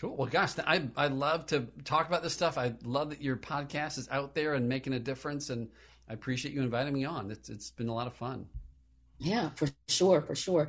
Cool. 0.00 0.16
Well, 0.16 0.28
gosh, 0.28 0.52
I 0.58 0.88
I 0.96 1.08
love 1.08 1.46
to 1.46 1.66
talk 1.84 2.06
about 2.06 2.22
this 2.22 2.32
stuff. 2.32 2.56
I 2.56 2.74
love 2.84 3.10
that 3.10 3.20
your 3.20 3.36
podcast 3.36 3.98
is 3.98 4.08
out 4.10 4.34
there 4.34 4.54
and 4.54 4.68
making 4.68 4.92
a 4.92 5.00
difference, 5.00 5.50
and 5.50 5.68
I 6.08 6.12
appreciate 6.12 6.54
you 6.54 6.62
inviting 6.62 6.94
me 6.94 7.04
on. 7.04 7.30
It's 7.30 7.48
it's 7.48 7.70
been 7.70 7.88
a 7.88 7.94
lot 7.94 8.06
of 8.06 8.14
fun. 8.14 8.46
Yeah, 9.20 9.50
for 9.56 9.68
sure, 9.88 10.22
for 10.22 10.36
sure. 10.36 10.68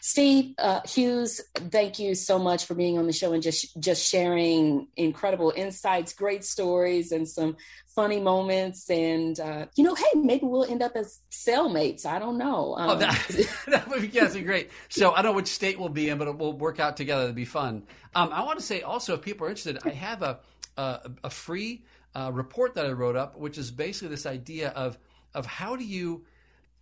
Steve 0.00 0.54
uh, 0.58 0.80
Hughes, 0.84 1.40
thank 1.54 2.00
you 2.00 2.16
so 2.16 2.40
much 2.40 2.66
for 2.66 2.74
being 2.74 2.98
on 2.98 3.06
the 3.06 3.12
show 3.12 3.32
and 3.32 3.42
just 3.42 3.78
just 3.78 4.08
sharing 4.10 4.88
incredible 4.96 5.52
insights, 5.54 6.12
great 6.12 6.44
stories, 6.44 7.12
and 7.12 7.28
some 7.28 7.56
funny 7.94 8.18
moments. 8.18 8.90
And 8.90 9.38
uh, 9.38 9.66
you 9.76 9.84
know, 9.84 9.94
hey, 9.94 10.18
maybe 10.20 10.44
we'll 10.44 10.64
end 10.64 10.82
up 10.82 10.96
as 10.96 11.20
cellmates. 11.30 12.04
I 12.04 12.18
don't 12.18 12.36
know. 12.36 12.74
Um, 12.76 12.90
oh, 12.90 12.96
that, 12.96 13.48
that 13.68 13.88
would 13.88 14.02
be 14.02 14.08
yes, 14.08 14.36
great. 14.36 14.70
So 14.88 15.12
I 15.12 15.22
don't 15.22 15.32
know 15.32 15.36
which 15.36 15.46
state 15.46 15.78
we'll 15.78 15.88
be 15.88 16.08
in, 16.08 16.18
but 16.18 16.36
we'll 16.36 16.52
work 16.52 16.80
out 16.80 16.96
together. 16.96 17.24
It'd 17.24 17.36
be 17.36 17.44
fun. 17.44 17.84
Um, 18.16 18.30
I 18.32 18.42
want 18.42 18.58
to 18.58 18.64
say 18.64 18.82
also, 18.82 19.14
if 19.14 19.22
people 19.22 19.46
are 19.46 19.50
interested, 19.50 19.78
I 19.84 19.90
have 19.90 20.22
a 20.22 20.40
a, 20.76 21.10
a 21.24 21.30
free 21.30 21.84
uh, 22.16 22.30
report 22.32 22.74
that 22.74 22.86
I 22.86 22.90
wrote 22.90 23.14
up, 23.14 23.38
which 23.38 23.56
is 23.56 23.70
basically 23.70 24.08
this 24.08 24.26
idea 24.26 24.70
of 24.70 24.98
of 25.32 25.46
how 25.46 25.76
do 25.76 25.84
you 25.84 26.24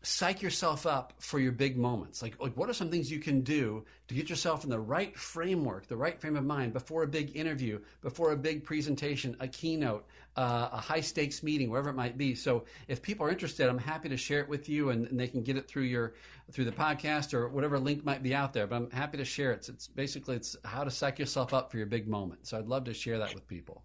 psych 0.02 0.42
yourself 0.42 0.86
up 0.86 1.14
for 1.18 1.38
your 1.38 1.52
big 1.52 1.76
moments? 1.76 2.22
Like, 2.22 2.40
like 2.40 2.56
what 2.56 2.68
are 2.68 2.74
some 2.74 2.90
things 2.90 3.10
you 3.10 3.18
can 3.18 3.42
do 3.42 3.84
to 4.08 4.14
get 4.14 4.28
yourself 4.28 4.64
in 4.64 4.70
the 4.70 4.78
right 4.78 5.16
framework, 5.16 5.86
the 5.86 5.96
right 5.96 6.20
frame 6.20 6.36
of 6.36 6.44
mind 6.44 6.72
before 6.72 7.02
a 7.02 7.06
big 7.06 7.36
interview, 7.36 7.80
before 8.00 8.32
a 8.32 8.36
big 8.36 8.64
presentation, 8.64 9.36
a 9.40 9.48
keynote, 9.48 10.06
uh, 10.36 10.70
a 10.72 10.76
high 10.78 11.00
stakes 11.00 11.42
meeting, 11.42 11.70
wherever 11.70 11.90
it 11.90 11.94
might 11.94 12.16
be. 12.16 12.34
So, 12.34 12.64
if 12.88 13.02
people 13.02 13.26
are 13.26 13.30
interested, 13.30 13.68
I'm 13.68 13.78
happy 13.78 14.08
to 14.08 14.16
share 14.16 14.40
it 14.40 14.48
with 14.48 14.68
you, 14.68 14.90
and, 14.90 15.06
and, 15.06 15.20
they 15.20 15.28
can 15.28 15.42
get 15.42 15.56
it 15.56 15.68
through 15.68 15.82
your 15.82 16.14
through 16.50 16.64
the 16.64 16.72
podcast 16.72 17.34
or 17.34 17.48
whatever 17.48 17.78
link 17.78 18.04
might 18.04 18.22
be 18.22 18.34
out 18.34 18.52
there. 18.52 18.66
But 18.66 18.76
I'm 18.76 18.90
happy 18.90 19.18
to 19.18 19.24
share 19.24 19.52
it. 19.52 19.56
It's, 19.56 19.68
it's 19.68 19.86
basically 19.88 20.36
it's 20.36 20.56
how 20.64 20.84
to 20.84 20.90
psych 20.90 21.18
yourself 21.18 21.52
up 21.52 21.70
for 21.70 21.76
your 21.76 21.86
big 21.86 22.08
moment. 22.08 22.46
So, 22.46 22.58
I'd 22.58 22.66
love 22.66 22.84
to 22.84 22.94
share 22.94 23.18
that 23.18 23.34
with 23.34 23.46
people 23.46 23.82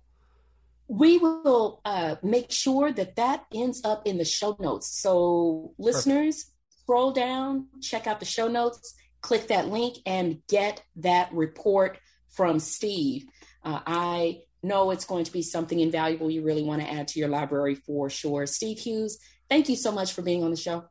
we 0.87 1.17
will 1.17 1.81
uh, 1.83 2.15
make 2.23 2.51
sure 2.51 2.91
that 2.91 3.15
that 3.17 3.45
ends 3.53 3.81
up 3.83 4.07
in 4.07 4.17
the 4.17 4.25
show 4.25 4.55
notes. 4.59 4.99
So, 4.99 5.73
listeners, 5.77 6.43
Perfect. 6.43 6.81
scroll 6.81 7.11
down, 7.11 7.67
check 7.81 8.07
out 8.07 8.19
the 8.19 8.25
show 8.25 8.47
notes, 8.47 8.95
click 9.21 9.47
that 9.47 9.67
link, 9.67 9.97
and 10.05 10.41
get 10.47 10.81
that 10.97 11.33
report 11.33 11.99
from 12.29 12.59
Steve. 12.59 13.25
Uh, 13.63 13.81
I 13.85 14.41
know 14.63 14.91
it's 14.91 15.05
going 15.05 15.25
to 15.25 15.31
be 15.31 15.41
something 15.41 15.79
invaluable 15.79 16.31
you 16.31 16.43
really 16.43 16.63
want 16.63 16.81
to 16.81 16.91
add 16.91 17.07
to 17.09 17.19
your 17.19 17.29
library 17.29 17.75
for 17.75 18.09
sure. 18.09 18.45
Steve 18.45 18.79
Hughes, 18.79 19.19
thank 19.49 19.69
you 19.69 19.75
so 19.75 19.91
much 19.91 20.13
for 20.13 20.21
being 20.21 20.43
on 20.43 20.51
the 20.51 20.57
show. 20.57 20.85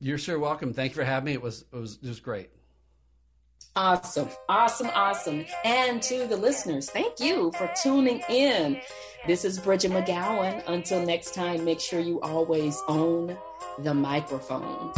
You're 0.00 0.18
sure 0.18 0.38
welcome. 0.38 0.72
Thank 0.72 0.92
you 0.92 0.96
for 0.96 1.04
having 1.04 1.26
me. 1.26 1.32
It 1.32 1.42
was 1.42 1.64
it 1.72 1.76
was 1.76 1.98
it 2.02 2.08
was 2.08 2.20
great. 2.20 2.50
Awesome, 3.76 4.28
awesome, 4.48 4.88
awesome. 4.94 5.44
And 5.64 6.00
to 6.02 6.28
the 6.28 6.36
listeners, 6.36 6.88
thank 6.88 7.18
you 7.18 7.50
for 7.58 7.68
tuning 7.82 8.22
in. 8.28 8.80
This 9.26 9.44
is 9.44 9.58
Bridgett 9.58 9.90
McGowen. 9.90 10.62
Until 10.68 11.04
next 11.04 11.34
time, 11.34 11.64
make 11.64 11.80
sure 11.80 11.98
you 11.98 12.20
always 12.20 12.80
own 12.86 13.36
the 13.80 13.92
microphone. 13.92 14.92